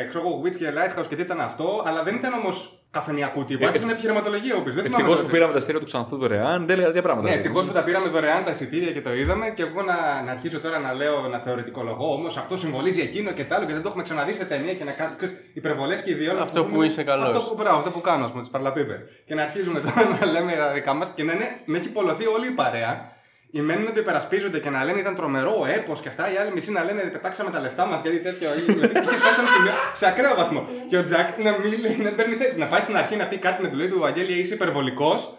ε, 0.00 0.04
ξέρω 0.08 0.24
εγώ, 0.26 0.42
Witch 0.44 0.56
και 0.56 0.68
Lighthouse 0.76 1.06
και 1.08 1.16
τι 1.16 1.22
ήταν 1.22 1.40
αυτό, 1.40 1.82
αλλά 1.86 2.02
δεν 2.02 2.14
ήταν 2.14 2.32
όμως 2.32 2.79
καφενιακού 2.90 3.44
τύπου. 3.44 3.64
Ε, 3.64 3.66
Άρχισε 3.66 3.86
να 3.86 3.92
επιχειρηματολογία 3.92 4.54
ο 4.54 4.58
οποίος. 4.58 4.74
Δεν 4.74 4.84
θυμάμαι 4.84 5.02
Ευτυχώς 5.02 5.16
τότε. 5.16 5.26
που 5.26 5.34
πήραμε 5.34 5.52
τα 5.52 5.58
ειστήρια 5.58 5.80
του 5.80 5.86
Ξανθού 5.86 6.16
δωρεάν, 6.16 6.58
δεν 6.60 6.70
έλεγα 6.70 6.86
τέτοια 6.86 7.02
πράγματα. 7.02 7.28
Ναι, 7.28 7.34
ευτυχώς 7.34 7.66
που 7.66 7.72
τα 7.72 7.82
πήραμε 7.82 8.08
δωρεάν 8.08 8.44
τα 8.44 8.50
εισιτήρια 8.50 8.92
και 8.92 9.00
το 9.00 9.14
είδαμε 9.14 9.46
και 9.56 9.62
εγώ 9.62 9.82
να, 9.82 10.22
να 10.24 10.30
αρχίσω 10.30 10.60
τώρα 10.60 10.78
να 10.78 10.92
λέω 10.92 11.28
να 11.28 11.38
θεωρητικολογώ 11.38 12.12
όμως 12.12 12.36
αυτό 12.36 12.56
συμβολίζει 12.58 13.00
εκείνο 13.00 13.30
και 13.32 13.44
τ' 13.44 13.52
άλλο 13.52 13.66
και 13.66 13.72
δεν 13.72 13.82
το 13.82 13.88
έχουμε 13.88 14.02
ξαναδεί 14.02 14.32
σε 14.34 14.44
ταινία 14.44 14.74
και 14.74 14.84
να 14.84 14.92
κάνουμε 14.92 15.16
υπερβολές 15.52 16.02
και 16.02 16.10
ιδιόλογα. 16.10 16.42
Αυτό 16.42 16.64
που 16.64 16.82
είσαι 16.82 17.02
καλός. 17.02 17.28
Αυτό 17.28 17.40
που, 17.40 17.54
μπράβο, 17.58 17.76
αυτό 17.76 17.90
που 17.90 18.00
κάνω, 18.00 18.24
ας 18.24 18.30
πούμε, 18.30 18.42
τις 18.42 18.50
παρλαπίπε. 18.50 18.96
Και 19.24 19.34
να 19.34 19.42
αρχίζουμε 19.42 19.80
τώρα 19.80 20.18
να 20.20 20.26
λέμε 20.26 20.52
τα 20.52 20.72
δικά 20.72 20.94
μας 20.94 21.12
και 21.14 21.24
να, 21.24 21.32
είναι, 21.32 21.48
να 21.64 21.76
έχει 21.78 21.88
πολλωθεί 21.88 22.26
όλη 22.26 22.46
η 22.46 22.50
παρέα. 22.50 23.18
Οι 23.52 23.60
μένουν 23.60 23.84
να 23.84 23.92
το 23.92 24.00
υπερασπίζονται 24.00 24.60
και 24.60 24.70
να 24.70 24.84
λένε 24.84 25.00
ήταν 25.00 25.14
τρομερό 25.14 25.66
έπος 25.74 26.00
και 26.00 26.08
αυτά. 26.08 26.32
Οι 26.32 26.36
άλλοι 26.36 26.52
μισοί 26.52 26.70
να 26.70 26.84
λένε 26.84 27.00
πετάξαμε 27.00 27.50
τα 27.50 27.60
λεφτά 27.60 27.86
μας 27.86 28.00
γιατί 28.02 28.18
τέτοιο. 28.18 28.48
Δηλαδή 28.54 29.00
είχε 29.00 29.14
φτάσει 29.16 29.34
σε 29.34 29.40
ένα 29.40 29.48
σημείο 29.48 29.72
σε 29.94 30.06
ακραίο 30.06 30.34
βαθμό. 30.34 30.68
Και 30.88 30.96
ο 30.96 31.04
Τζακ 31.04 31.38
να 31.38 31.50
μην 31.58 31.80
λέει, 31.80 31.96
να 31.96 32.10
παίρνει 32.10 32.34
θέση. 32.34 32.58
Να 32.58 32.66
πάει 32.66 32.80
στην 32.80 32.96
αρχή 32.96 33.16
να 33.16 33.26
πει 33.26 33.36
κάτι 33.36 33.62
με 33.62 33.68
του 33.68 33.76
λέει 33.76 33.88
του 33.88 33.98
Βαγγέλη 33.98 34.32
είσαι 34.32 34.54
υπερβολικός. 34.54 35.34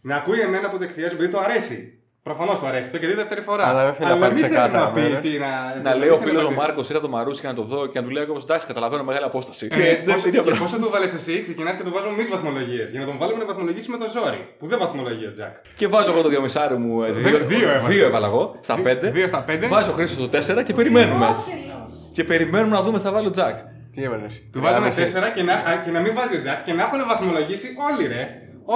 Να 0.00 0.16
ακούει 0.16 0.40
εμένα 0.40 0.68
που 0.70 0.78
το 0.78 0.84
εκθιάζει 0.84 1.14
επειδή 1.14 1.30
του 1.30 1.40
αρέσει. 1.40 1.99
Προφανώς 2.22 2.58
του 2.58 2.66
αρέσει. 2.66 2.88
Το 2.88 2.98
και 2.98 3.06
δει 3.06 3.14
δεύτερη 3.14 3.40
φορά. 3.40 3.64
Αλλά 3.68 3.84
δεν 3.84 3.94
θέλει 3.94 4.10
να 4.10 4.16
πάρει 4.16 4.32
μην 4.32 4.42
θέλει 4.42 4.52
ξεκάθαρα 4.54 4.84
να 4.84 4.90
πει 4.90 5.00
μέρος. 5.00 5.20
τι 5.24 5.32
να. 5.44 5.50
Να 5.90 5.94
λέει 5.94 6.08
δεν 6.08 6.16
ο 6.16 6.20
θέλει 6.20 6.28
φίλος 6.28 6.42
να 6.42 6.48
ο 6.48 6.52
πει. 6.52 6.56
Μάρκος, 6.62 6.88
ήρθα 6.88 7.00
το 7.02 7.08
Μαρούσι 7.08 7.40
και 7.40 7.46
να 7.46 7.54
το 7.54 7.62
δω 7.62 7.86
και 7.86 7.98
να 8.00 8.04
του 8.06 8.10
λέει 8.14 8.22
εγώ 8.22 8.36
εντάξει, 8.44 8.66
καταλαβαίνω 8.66 9.02
μεγάλη 9.04 9.24
απόσταση. 9.24 9.64
Ε, 9.70 9.74
Και 9.76 9.82
δεν- 9.82 10.02
πόσο- 10.14 10.28
ίδια 10.28 10.40
και 10.40 10.46
πράγματα. 10.48 10.64
πόσο 10.64 10.76
του 10.82 10.90
βάλε 10.94 11.04
εσύ, 11.04 11.40
ξεκινάς 11.40 11.74
και 11.76 11.82
του 11.86 11.92
βάζουμε 11.94 12.12
εμείς 12.16 12.28
βαθμολογίες. 12.34 12.90
Για 12.90 13.00
να 13.00 13.06
τον 13.06 13.16
βάλουμε 13.20 13.38
να 13.38 13.46
βαθμολογήσει 13.50 13.90
με 13.90 13.96
το 14.02 14.06
ζόρι. 14.14 14.40
Που 14.58 14.66
δεν 14.66 14.78
βαθμολογεί 14.78 15.24
ο 15.30 15.32
Τζακ. 15.36 15.54
Και 15.80 15.86
βάζω 15.94 16.10
εγώ 16.12 16.20
το 16.22 16.28
διαμισάρι 16.28 16.76
μου. 16.76 17.02
ε, 17.02 17.10
Δύο- 17.12 17.38
δύο 17.52 17.68
έβαλε. 17.68 17.88
δύο 17.94 18.04
έβαλα 18.06 18.26
εγώ 18.26 18.42
στα 18.60 18.74
Δι- 18.74 18.84
πέντε. 18.84 19.10
δύο 19.10 19.26
στα 19.26 19.40
πέντε. 19.48 19.66
Βάζω 19.66 19.90
ο 19.90 19.92
Χρήστο 19.92 20.14
στο 20.20 20.28
4 20.28 20.62
και 20.66 20.72
περιμένουμε. 20.74 21.24
Πρόσιλος. 21.26 21.90
Και 22.12 22.24
περιμένουμε 22.24 22.76
να 22.76 22.82
δούμε 22.82 22.98
θα 22.98 23.10
βάλει 23.12 23.26
ο 23.26 23.30
Τζακ. 23.30 23.56
Τι 23.94 24.02
έβαλες; 24.02 24.32
Του 24.52 24.60
βάζουμε 24.60 24.88
4 24.90 25.28
και 25.34 25.42
να, 25.42 25.52
α, 25.54 25.76
και 25.84 25.90
να 25.90 26.00
μην 26.00 26.12
βάζει 26.14 26.36
ο 26.36 26.40
Τζακ 26.40 26.64
και 26.64 26.72
να 26.72 26.82
έχουν 26.82 26.98
βαθμολογήσει 27.08 27.66
όλοι 27.90 28.06
ρε. 28.14 28.22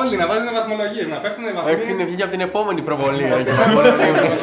Όλοι 0.00 0.16
να 0.16 0.26
βάζουν 0.26 0.52
βαθμολογίες, 0.52 1.06
να 1.06 1.20
πέφτουν 1.20 1.44
βαθμοί. 1.54 1.70
Έχουν 1.72 2.06
βγει 2.06 2.22
από 2.22 2.30
την 2.30 2.40
επόμενη 2.40 2.82
προβολή. 2.82 3.24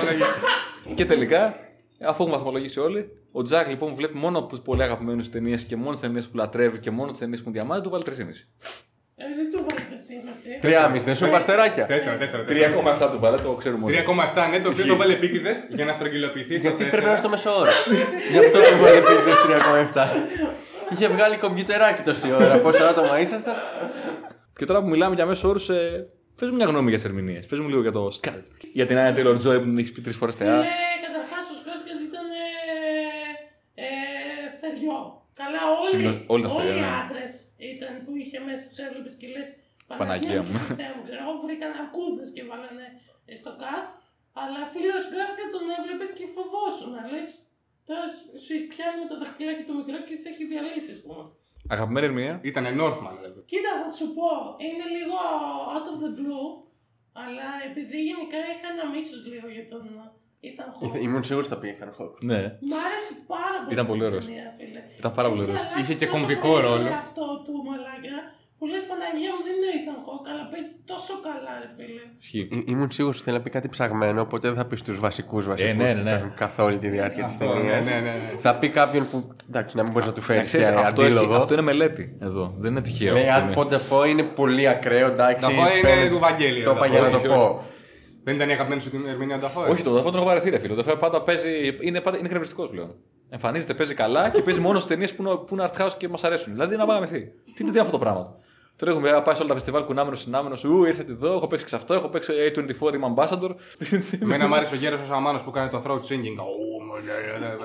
Και 0.97 1.05
τελικά, 1.05 1.55
αφού 2.01 2.23
έχουμε 2.23 2.35
βαθμολογήσει 2.35 2.79
όλοι, 2.79 3.09
ο 3.31 3.41
Τζακ 3.41 3.67
λοιπόν 3.67 3.89
μου 3.89 3.95
βλέπει 3.95 4.17
μόνο 4.17 4.39
από 4.39 4.55
τι 4.55 4.61
πολύ 4.61 4.83
αγαπημένε 4.83 5.23
ταινίες 5.23 5.63
και 5.63 5.75
μόνο 5.75 5.91
τις 5.91 5.99
ταινίες 5.99 6.27
που 6.27 6.37
λατρεύει 6.37 6.77
και 6.79 6.91
μόνο 6.91 7.11
τις 7.11 7.19
ταινίες 7.19 7.43
που 7.43 7.51
διαμάνει, 7.51 7.81
του 7.81 7.89
βάλει 7.89 8.03
3,5. 8.07 8.13
Ε, 8.13 9.23
δεν 9.35 9.51
του 9.51 9.65
βάλει 9.69 10.01
σύμβαση. 10.03 10.59
Τριάμιση, 10.61 11.05
δεν 11.05 11.15
σου 11.15 11.25
είπα 11.25 11.37
αστεράκια. 11.37 11.87
3,7 11.89 13.09
του 13.11 13.19
βάλε, 13.19 13.37
το 13.37 13.53
ξέρουμε 13.53 13.85
όλοι. 13.85 14.03
3,7 14.35 14.49
ναι, 14.49 14.59
το 14.59 14.69
οποίο 14.69 14.85
το 14.85 14.95
βάλε 14.95 15.13
επίτηδες 15.13 15.57
για 15.69 15.85
να 15.85 15.91
στρογγυλοποιηθεί 15.91 16.59
στο 16.59 16.67
Γιατί 16.67 16.83
4. 16.83 16.89
πρέπει 16.89 17.03
να 17.03 17.09
είναι 17.09 17.19
στο 17.19 17.29
μεσόωρο. 17.29 17.71
Γι' 18.31 18.39
αυτό 18.39 18.59
το 18.59 18.77
βάλε 18.81 18.97
επίτηδες 18.97 19.35
3,7. 19.93 20.05
Είχε 20.91 21.07
βγάλει 21.07 21.37
κομπιουτεράκι 21.37 22.01
τόση 22.01 22.31
ώρα. 22.33 22.57
Πόσα 22.57 22.89
άτομα 22.89 23.19
ήσασταν. 23.19 23.55
Και 24.62 24.67
τώρα 24.67 24.82
που 24.84 24.91
μιλάμε 24.93 25.15
για 25.15 25.26
μέσο 25.32 25.50
όρους, 25.52 25.69
ε, 25.69 26.10
πες 26.38 26.47
μου 26.50 26.56
μια 26.60 26.67
γνώμη 26.71 26.89
για 26.91 27.00
τις 27.00 27.08
ερμηνείες. 27.10 27.43
Πες 27.50 27.60
μου 27.62 27.69
λίγο 27.71 27.82
για 27.88 27.95
το 27.97 28.04
Σκάλ. 28.17 28.39
Για 28.78 28.86
την 28.88 28.95
Άννα 28.97 29.12
Taylor 29.17 29.38
Joy 29.43 29.58
που 29.62 29.67
την 29.71 29.78
έχεις 29.82 29.91
πει 29.93 30.02
τρεις 30.06 30.17
φορές 30.19 30.36
θεά. 30.39 30.56
Ναι, 30.69 30.78
καταρχάς 31.06 31.43
ο 31.54 31.56
Σκάσκετ 31.62 31.97
ήταν 32.10 32.28
ε, 32.45 33.86
ε, 33.86 33.89
θεριό. 34.62 35.00
Καλά, 35.41 35.62
όλοι, 35.78 35.89
Συγγνώμη, 35.91 36.19
όλοι 36.34 36.43
τα 36.45 36.50
όλοι 36.50 36.60
θεριό, 36.60 36.78
οι 36.78 36.84
ναι. 36.86 36.93
άντρες 37.02 37.34
ήταν 37.71 37.93
που 38.04 38.12
είχε 38.21 38.38
μέσα 38.47 38.63
τους 38.69 38.80
έβλεπες 38.86 39.13
και 39.19 39.28
λες. 39.34 39.47
Παναγία 40.02 40.41
μου. 40.45 40.52
μου. 40.95 41.02
Ξέρω 41.08 41.21
εγώ, 41.26 41.34
βρήκαν 41.45 41.71
αρκούδες 41.82 42.30
και 42.36 42.43
βάλανε 42.50 42.88
ε, 43.32 43.34
στο 43.41 43.52
cast. 43.62 43.91
Αλλά 44.41 44.62
φίλο 44.74 44.97
Σκάσκετ 45.06 45.47
τον 45.56 45.65
έβλεπες 45.78 46.10
και 46.17 46.26
φοβόσουν. 46.36 46.89
Να 46.95 47.02
λες. 47.12 47.28
Τώρα 47.88 48.06
σου 48.43 48.54
πιάνει 48.71 48.97
με 49.02 49.08
το 49.12 49.15
δαχτυλάκι 49.21 49.63
του 49.67 49.76
μικρό 49.80 49.97
και 50.08 50.15
σε 50.21 50.28
έχει 50.32 50.43
διαλύσει, 50.52 50.91
ας 50.97 51.02
πούμε. 51.06 51.24
Αγαπημένη 51.69 52.06
ερμηνεία. 52.06 52.39
Ήταν 52.43 52.63
Northman, 52.80 53.15
ρε. 53.21 53.30
Κοίτα, 53.52 53.71
θα 53.84 53.89
σου 53.97 54.06
πω, 54.17 54.28
είναι 54.67 54.86
λίγο 54.97 55.17
out 55.76 55.88
of 55.91 55.97
the 56.04 56.12
blue, 56.19 56.47
αλλά 57.24 57.47
επειδή 57.69 57.97
γενικά 58.10 58.38
είχα 58.52 58.67
ένα 58.74 58.86
μίσος 58.93 59.21
λίγο 59.32 59.47
για 59.56 59.65
τον 59.74 59.84
Ethan 60.47 60.67
Hawke. 60.74 60.86
Ήθε- 60.88 61.02
Ήμουν 61.06 61.24
σίγουρος 61.24 61.47
ότι 61.47 61.56
θα 61.56 61.62
πει 61.62 61.67
Ethan 61.78 61.91
Hawke. 61.97 62.17
Ναι. 62.32 62.41
Μ' 62.69 62.76
άρεσε 62.86 63.13
πάρα 63.34 63.58
πολύ. 63.63 63.74
Ήταν 63.76 63.86
πολύ 63.91 64.00
στην 64.00 64.10
ωραίος. 64.10 64.26
ταινία, 64.26 64.47
φίλε. 64.60 64.82
Ήταν 65.02 65.12
πάρα 65.17 65.28
πολύ 65.30 65.41
Έχει 65.41 65.50
ωραίος. 65.52 65.65
αλλάξει 65.65 65.82
Είχε 65.82 65.93
και 66.02 66.06
τόσο 66.08 66.17
κομβικό 66.17 66.50
πολύ 66.52 66.62
ρόλο. 66.67 66.84
Το 66.88 66.93
εαυτό 66.97 67.28
του 67.45 67.54
μαλάκια 67.67 68.17
που 68.62 68.67
λες 68.74 68.84
Παναγία 68.91 69.32
μου 69.36 69.41
δεν 69.47 69.54
είναι 69.58 69.69
ο 69.71 69.76
Ethan 69.80 70.00
Hawke, 70.08 70.28
αλλά 70.32 70.43
παίζει 70.52 70.71
τόσο 70.91 71.13
καλά, 71.28 71.54
ρε 71.63 71.69
φίλε. 71.78 72.04
Ισχύει. 72.21 72.39
Ή- 72.58 72.63
Ήμουν 72.71 72.91
σίγουρος 72.91 73.15
ότι 73.17 73.26
θέλει 73.26 73.38
να 73.38 73.43
πει 73.43 73.50
κάτι 73.50 73.67
ψαγμένο, 73.76 74.21
οπότε 74.21 74.47
δεν 74.47 74.58
θα 74.58 74.65
πεις 74.65 74.80
στου 74.80 74.93
βασικούς 75.00 75.43
βασικούς 75.47 75.76
ναι, 75.78 75.93
ναι, 75.93 76.02
ναι. 76.02 76.32
καθ' 76.36 76.60
όλη 76.60 76.78
τη 76.78 76.89
διάρκεια 76.95 77.24
της 77.26 77.34
Αυτό, 77.34 77.45
ταινίας. 77.54 77.86
ναι, 77.86 77.91
ναι, 77.91 78.00
ναι, 78.00 78.02
ναι. 78.02 78.39
Θα 78.45 78.56
πει 78.56 78.69
κάποιον 78.69 79.10
που. 79.10 79.17
εντάξει, 79.50 79.76
να 79.78 79.84
μην 79.84 79.91
μπορείς 79.91 80.08
να 80.08 80.13
του 80.13 80.21
φέρεις 80.21 80.41
Να 80.41 80.47
ξέρεις, 80.47 80.67
και 80.67 80.74
αυτό, 80.74 81.02
έχει, 81.02 81.12
αντίλογο. 81.15 81.36
αυτό 81.36 81.54
είναι 81.54 81.63
μελέτη 81.63 82.17
εδώ. 82.21 82.54
Δεν 82.58 82.71
είναι 82.71 82.82
τυχαίο. 82.82 83.13
Λέει 83.13 83.24
έτσι 83.24 83.36
αν 83.36 83.43
είναι. 83.45 83.54
πότε 83.54 83.78
φω 83.78 84.06
είναι 84.06 84.24
πολύ 84.24 84.67
ακραίο, 84.67 85.08
εντάξει. 85.08 85.39
Νταφό 85.47 85.71
είναι 85.71 85.88
φαίνεται- 85.89 86.12
του 86.12 86.19
Βαγγέλη, 86.19 86.63
Το 86.63 86.69
ο 86.71 86.74
είπα 86.76 86.86
για 86.86 87.02
να 87.02 87.10
Νταφό, 87.10 87.28
το 87.28 87.34
όχι, 87.34 87.39
πω. 87.39 87.63
Δεν 88.24 88.36
ήταν 88.36 88.50
η 88.50 88.54
αγαπημένη 88.54 88.82
σου 88.82 88.89
την 88.89 89.06
ερμηνεία 89.08 89.36
του 89.36 89.41
Νταφό. 89.41 89.62
Όχι, 89.69 89.84
το 89.84 89.91
Δαφό 89.91 90.06
τον 90.10 90.15
έχω 90.19 90.26
βαρεθεί, 90.26 90.50
ρε 90.50 90.60
φίλο. 90.60 90.76
Το 90.76 90.82
Δαφό 90.84 90.97
πάντα 90.97 91.21
παίζει. 91.21 91.50
Είναι, 91.80 92.02
πάντα, 92.02 92.17
είναι 92.17 92.28
κρεμιστικό 92.28 92.67
πλέον. 92.67 92.95
Εμφανίζεται, 93.30 93.74
παίζει 93.74 93.93
καλά 93.93 94.30
και 94.30 94.41
παίζει 94.41 94.60
μόνο 94.60 94.78
στις 94.80 94.89
ταινίες 94.89 95.13
που, 95.15 95.21
είναι- 95.24 95.36
που 95.36 95.47
είναι 95.56 95.69
art 95.71 95.82
house 95.86 95.93
και 95.97 96.08
μας 96.08 96.24
αρέσουν. 96.24 96.54
Δηλαδή 96.54 96.76
να 96.76 96.86
βαγαμεθεί. 96.86 97.19
Τι 97.19 97.24
είναι 97.45 97.54
τι 97.56 97.63
είναι 97.69 97.80
αυτό 97.80 97.91
το 97.91 97.97
πράγμα; 98.00 98.36
Τώρα 98.82 98.94
έχουμε 98.94 99.22
πάει 99.22 99.36
σε 99.36 99.41
όλα 99.41 99.50
τα 99.50 99.54
φεστιβάλ 99.54 99.86
κουνάμενος 99.86 100.20
συνάμενος. 100.20 100.63
Ου, 100.63 100.86
ήρθατε 100.86 101.12
εδώ, 101.12 101.34
έχω 101.34 101.48
παίξει 101.48 101.67
σε 101.67 101.76
αυτό, 101.76 101.94
έχω 101.94 102.08
παίξει 102.08 102.34
A24, 102.56 102.94
είμαι 102.94 103.13
ambassador. 103.15 103.50
Εμένα 104.22 104.48
μου 104.48 104.56
άρεσε 104.56 104.76
ο 104.76 104.78
Γέρος 104.78 105.02
ο 105.02 105.06
Σαμάνο 105.06 105.41
που 105.44 105.50
έκανε 105.50 105.70
το 105.70 105.82
throat 105.86 106.00
singing. 106.00 106.36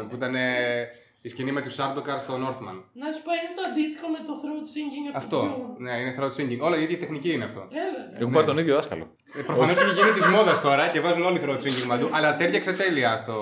Που 0.08 0.14
ήταν 0.14 0.34
ε, 0.34 0.88
η 1.20 1.28
σκηνή 1.28 1.52
με 1.52 1.62
τους 1.62 1.74
Σάρντοκαρ 1.74 2.20
στο 2.20 2.34
Northman. 2.34 2.78
Να 2.92 3.12
σου 3.12 3.22
πω, 3.24 3.30
είναι 3.38 3.52
το 3.56 3.62
αντίστοιχο 3.70 4.08
με 4.08 4.18
το 4.26 4.32
throat 4.42 4.66
singing 4.74 5.08
από 5.08 5.18
Αυτό. 5.18 5.38
το 5.40 5.46
Dune. 5.46 5.80
Ναι, 5.80 5.92
είναι 6.00 6.14
throat 6.18 6.34
singing. 6.36 6.60
Όλα 6.66 6.76
η 6.78 6.82
ίδια 6.82 6.98
τεχνική 6.98 7.32
είναι 7.32 7.44
αυτό. 7.44 7.60
Έλα, 7.70 8.10
ρε. 8.12 8.18
Έχουν 8.20 8.32
πάρει 8.32 8.46
τον 8.46 8.58
ίδιο 8.58 8.74
δάσκαλο. 8.74 9.06
Ε, 9.34 9.42
Προφανώς 9.42 9.76
έχει 9.82 9.92
γίνει 9.92 10.10
της 10.10 10.26
μόδας 10.26 10.60
τώρα 10.60 10.88
και 10.88 11.00
βάζουν 11.00 11.24
όλοι 11.24 11.40
throat 11.44 11.60
singing 11.64 11.86
παντού. 11.88 12.08
Αλλά 12.12 12.36
τέριαξε 12.36 12.72
τέλεια 12.72 13.16
στο... 13.16 13.34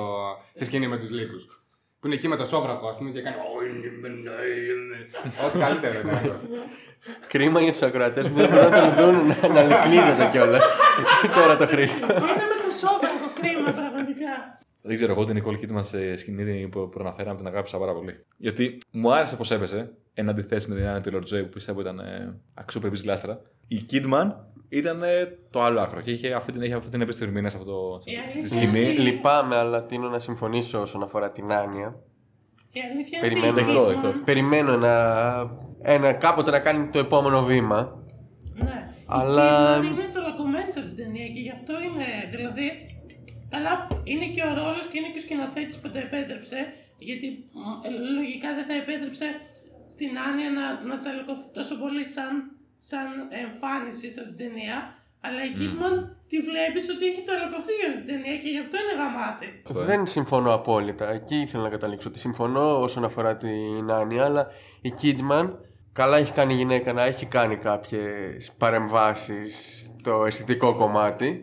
στη 0.55 0.65
σκηνή 0.65 0.87
με 0.87 0.97
τους 0.97 1.11
λύκους. 1.11 1.64
Που 2.05 2.11
είναι 2.11 2.19
εκεί 2.19 2.29
με 2.29 2.37
το 2.37 2.47
σόβρακο, 2.47 2.89
ας 2.89 2.97
πούμε, 2.97 3.11
και 3.11 3.23
κάνει. 3.23 3.37
Ό,τι 5.47 5.59
καλύτερο 5.59 6.01
είναι 6.01 6.13
αυτό. 6.13 6.35
Κρίμα 7.27 7.61
για 7.61 7.73
τους 7.73 7.83
ακροατές 7.83 8.29
που 8.29 8.35
δεν 8.35 8.49
μπορούν 8.49 8.71
να 8.71 8.81
τον 8.81 8.95
δουν 8.95 9.27
να, 9.27 9.49
να 9.49 9.63
λυκνίζεται 9.63 10.29
κιόλας. 10.33 10.65
Τώρα 11.35 11.57
το 11.57 11.67
Χρήστο. 11.67 12.07
Είναι 12.07 12.23
με 12.23 12.57
το 12.65 12.71
σόβρακο 12.81 13.27
κρίμα, 13.41 13.71
πραγματικά. 13.71 14.61
Δεν 14.83 14.97
ξέρω, 14.97 15.13
εγώ 15.13 15.25
την 15.25 15.43
Nicole 15.43 15.59
Kidman 15.61 15.85
σε 15.85 16.17
σκηνή 16.17 16.69
που 16.69 16.89
προαναφέραμε 16.89 17.37
την 17.37 17.47
αγάπησα 17.47 17.79
πάρα 17.79 17.93
πολύ. 17.93 18.25
Γιατί 18.37 18.79
μου 18.91 19.15
άρεσε 19.15 19.37
πώς 19.37 19.51
έπαιζε, 19.51 19.91
εν 20.15 20.29
αντιθέσει 20.29 20.71
με 20.71 20.75
την 20.75 20.85
Anna 20.87 21.01
Taylor 21.07 21.23
Joy 21.23 21.43
που 21.43 21.49
πιστεύω 21.49 21.81
ήταν 21.81 21.99
ε, 21.99 22.41
αξιοπρεπής 22.55 23.03
γλάστρα. 23.03 23.41
Η 23.69 23.87
Kidman 23.93 24.33
ήταν 24.69 25.03
ε, 25.03 25.09
το 25.51 25.63
άλλο 25.63 25.81
άκρο 25.81 26.01
και 26.01 26.11
είχε 26.11 26.33
αυτή 26.33 26.53
την, 26.53 26.63
είχε 26.63 26.75
αυτή 26.75 26.91
την 26.91 27.01
εμπιστευτική 27.01 27.29
ερμηνεία 27.31 27.51
σε 27.51 27.57
αυτό 27.57 28.01
Η 28.05 28.11
σε 28.11 28.19
αυτή 28.19 28.33
τη 28.33 28.39
αλήθεια 28.39 28.59
σκηνή. 28.61 28.81
είναι- 28.81 28.93
Λυπάμαι, 29.03 29.57
αλλά 29.57 29.85
τίνω 29.85 30.09
να 30.09 30.19
συμφωνήσω 30.21 30.81
όσον 30.81 31.03
αφορά 31.03 31.33
την 31.33 31.53
άνοια. 31.53 31.97
Η 32.73 32.81
αλήθεια 32.93 33.21
Περιμένω. 33.21 33.47
είναι 33.47 33.61
ότι 33.61 33.61
η 33.61 33.65
Δεκτό, 33.65 33.85
Kidman- 33.87 34.03
δεκτό. 34.03 34.21
Περιμένω 34.25 34.73
ένα, 34.73 34.95
ένα, 35.83 36.13
κάποτε 36.13 36.51
να 36.51 36.59
κάνει 36.61 36.89
το 36.89 36.99
επόμενο 36.99 37.45
βήμα. 37.45 38.03
Ναι. 38.55 38.89
Αλλά- 39.07 39.77
Η 39.77 39.81
Kidman 39.81 39.91
είναι 39.93 40.07
τσαλακωμένη 40.07 40.73
σε 40.73 40.79
αυτήν 40.79 40.95
την 40.97 41.05
ταινία 41.05 41.27
και 41.29 41.41
γι' 41.41 41.51
αυτό 41.51 41.73
είναι. 41.87 42.07
Δηλαδή, 42.31 42.67
καλά, 43.51 43.87
είναι 44.05 44.27
και 44.35 44.43
ο 44.43 44.55
ρόλος 44.55 44.87
και 44.91 44.99
είναι 44.99 45.09
και 45.13 45.19
ο 45.19 45.21
σκηνοθέτης 45.27 45.77
που 45.79 45.89
το 45.91 45.99
επέτρεψε. 45.99 46.59
Γιατί 46.99 47.27
μ, 47.53 47.87
ε, 47.87 47.89
λογικά 48.19 48.49
δεν 48.55 48.65
θα 48.65 48.75
επέτρεψε 48.83 49.27
στην 49.95 50.11
Άνια 50.29 50.49
να, 50.59 50.65
να 50.89 50.97
τσαλακωθεί 51.01 51.47
τόσο 51.59 51.75
πολύ 51.83 52.05
σαν, 52.17 52.33
σαν 52.89 53.09
εμφάνιση 53.45 54.11
σε 54.11 54.21
αυτήν 54.21 54.37
την 54.37 54.47
ταινία. 54.47 54.77
Αλλά 55.27 55.45
η 55.45 55.51
Kidman 55.59 55.97
τη 56.29 56.37
βλέπεις 56.49 56.89
ότι 56.95 57.07
έχει 57.07 57.21
τσαλακωθεί 57.21 57.73
σε 57.81 57.87
αυτήν 57.89 58.05
την 58.05 58.15
ταινία 58.15 58.37
και 58.37 58.49
γι' 58.49 58.59
αυτό 58.59 58.77
είναι 58.83 58.95
γαμάτη. 59.03 59.49
Δεν 59.91 60.07
συμφωνώ 60.07 60.55
απόλυτα. 60.55 61.11
Εκεί 61.11 61.37
ήθελα 61.37 61.63
να 61.63 61.69
καταλήξω. 61.69 62.09
Ότι 62.09 62.19
συμφωνώ 62.19 62.81
όσον 62.81 63.05
αφορά 63.05 63.37
την 63.37 63.91
Άνια, 63.91 64.25
αλλά 64.25 64.47
η 64.81 64.95
Kidman 65.01 65.51
καλά 65.93 66.17
έχει 66.17 66.33
κάνει 66.33 66.53
η 66.55 66.57
γυναίκα 66.57 66.93
να 66.93 67.05
έχει 67.05 67.27
κάνει 67.27 67.57
κάποιες 67.57 68.53
παρεμβάσεις 68.59 69.53
στο 70.01 70.25
αισθητικό 70.25 70.75
κομμάτι. 70.75 71.43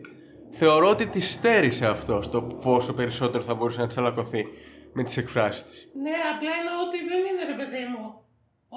θεωρώ 0.50 0.88
ότι 0.88 1.06
τη 1.06 1.20
στέρισε 1.20 1.86
αυτό 1.86 2.22
στο 2.22 2.42
πόσο 2.42 2.92
περισσότερο 2.92 3.42
θα 3.44 3.54
μπορούσε 3.54 3.80
να 3.80 3.86
τσαλακωθεί 3.86 4.46
με 4.92 5.02
τις 5.02 5.16
εκφράσεις 5.16 5.62
της. 5.62 5.88
Ναι, 6.02 6.10
απλά 6.34 6.50
εννοώ 6.60 6.86
ότι 6.86 6.98
δεν 7.08 7.18
είναι 7.18 7.44
ρε 7.50 7.64
παιδί 7.64 7.84
μου. 7.92 8.21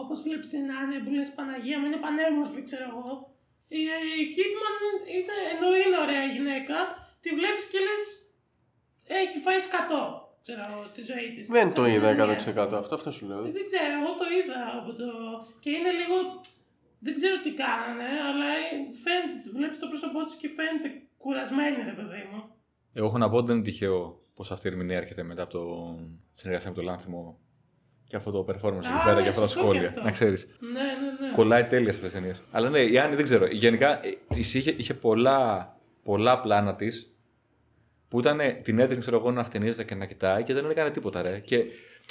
Όπως 0.02 0.18
βλέπεις 0.26 0.50
την 0.54 0.66
Άνια 0.82 1.00
που 1.04 1.12
λες 1.18 1.30
Παναγία 1.38 1.78
μου 1.80 1.86
είναι 1.88 2.02
πανέμορφη, 2.06 2.62
ξέρω 2.70 2.86
εγώ. 2.92 3.08
Η, 3.80 3.82
η 4.22 4.24
Kidman 4.36 4.78
είναι, 5.16 5.38
ενώ 5.54 5.68
είναι 5.82 5.98
ωραία 6.06 6.26
γυναίκα, 6.36 6.78
τη 7.24 7.30
βλέπεις 7.38 7.66
και 7.72 7.80
λες. 7.88 8.04
Έχει 9.22 9.38
φάει 9.46 9.60
σκατό, 9.68 10.04
ξέρω 10.44 10.62
εγώ, 10.70 10.82
στη 10.92 11.02
ζωή 11.10 11.28
της. 11.36 11.46
Δεν 11.58 11.68
το 11.78 11.84
είδα 11.94 12.10
100% 12.12 12.80
αυτό, 12.84 12.96
αυτό 13.00 13.12
σου 13.16 13.26
λέω. 13.30 13.42
Δεν 13.58 13.66
ξέρω, 13.70 13.94
εγώ 14.00 14.12
το 14.22 14.26
είδα 14.38 14.60
από 14.80 14.92
το. 15.00 15.08
και 15.64 15.72
είναι 15.78 15.92
λίγο. 16.00 16.16
Δεν 17.06 17.14
ξέρω 17.20 17.36
τι 17.46 17.52
κάνανε, 17.64 18.10
αλλά 18.28 18.50
φαίνεται, 19.04 19.50
βλέπεις 19.58 19.80
το 19.80 19.88
πρόσωπό 19.92 20.20
της 20.26 20.36
και 20.42 20.50
φαίνεται 20.58 20.90
κουρασμένη, 21.18 21.80
ρε 21.90 21.96
παιδί 21.98 22.24
μου. 22.32 22.40
Εγώ 22.94 23.06
έχω 23.06 23.18
να 23.18 23.30
πω 23.30 23.36
ότι 23.38 23.48
δεν 23.48 23.56
είναι 23.56 23.66
τυχαίο 23.70 24.00
πως 24.36 24.52
αυτή 24.52 24.68
η 24.68 24.72
ερμηνεία 24.72 24.98
έρχεται 24.98 25.24
μετά 25.24 25.42
από 25.46 25.52
το 25.58 25.64
συνεργασία 26.32 26.70
με 26.70 26.76
το 26.76 26.82
Λάνθιμο 26.82 27.40
και 28.08 28.16
αυτό 28.16 28.32
το 28.32 28.46
performance 28.50 28.86
Α, 28.86 28.90
εκεί 28.90 29.00
πέρα 29.04 29.16
ναι, 29.16 29.22
και 29.22 29.28
αυτά 29.28 29.42
τα 29.42 29.48
σωστό 29.48 29.60
και 29.60 29.66
σχόλια. 29.68 29.88
αυτό. 29.88 30.02
Να 30.02 30.12
ξέρεις. 30.12 30.48
Ναι, 30.60 30.70
ναι, 30.70 31.28
ναι. 31.28 31.34
Κολλάει 31.36 31.64
τέλεια 31.64 31.92
σε 31.92 31.98
αυτές 31.98 32.12
τις 32.12 32.20
ταινίες. 32.22 32.42
Αλλά 32.52 32.70
ναι, 32.70 32.80
η 32.80 32.98
Άννη 33.00 33.16
δεν 33.16 33.26
ξέρω. 33.26 33.46
Γενικά 33.46 34.06
ε, 34.06 34.18
της 34.28 34.54
είχε, 34.54 34.74
είχε 34.78 34.94
πολλά, 34.94 35.74
πολλά 36.04 36.40
πλάνα 36.40 36.76
της 36.76 37.10
που 38.08 38.20
ήταν, 38.20 38.40
την 38.62 38.80
έδειχνε 38.80 39.00
ξέρω 39.02 39.18
εγώ 39.18 39.32
να 39.32 39.44
χτενίζεται 39.44 39.84
και 39.84 39.96
να 39.96 40.06
κοιτάει 40.06 40.44
και 40.44 40.54
δεν 40.54 40.70
έκανε 40.70 40.90
τίποτα 40.90 41.22
ρε. 41.22 41.40
Και 41.40 41.64